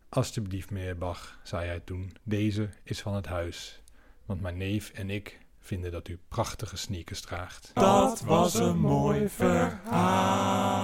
Alsjeblieft, 0.08 0.70
meneer 0.70 0.98
Bach, 0.98 1.40
zei 1.42 1.66
hij 1.66 1.80
toen, 1.80 2.12
deze 2.22 2.68
is 2.82 3.00
van 3.00 3.14
het 3.14 3.26
huis, 3.26 3.82
want 4.24 4.40
mijn 4.40 4.56
neef 4.56 4.90
en 4.90 5.10
ik 5.10 5.38
vinden 5.60 5.92
dat 5.92 6.08
u 6.08 6.18
prachtige 6.28 6.76
sneakers 6.76 7.20
draagt. 7.20 7.70
Dat 7.74 8.20
was 8.20 8.54
een 8.54 8.78
mooi 8.78 9.28
verhaal. 9.28 10.78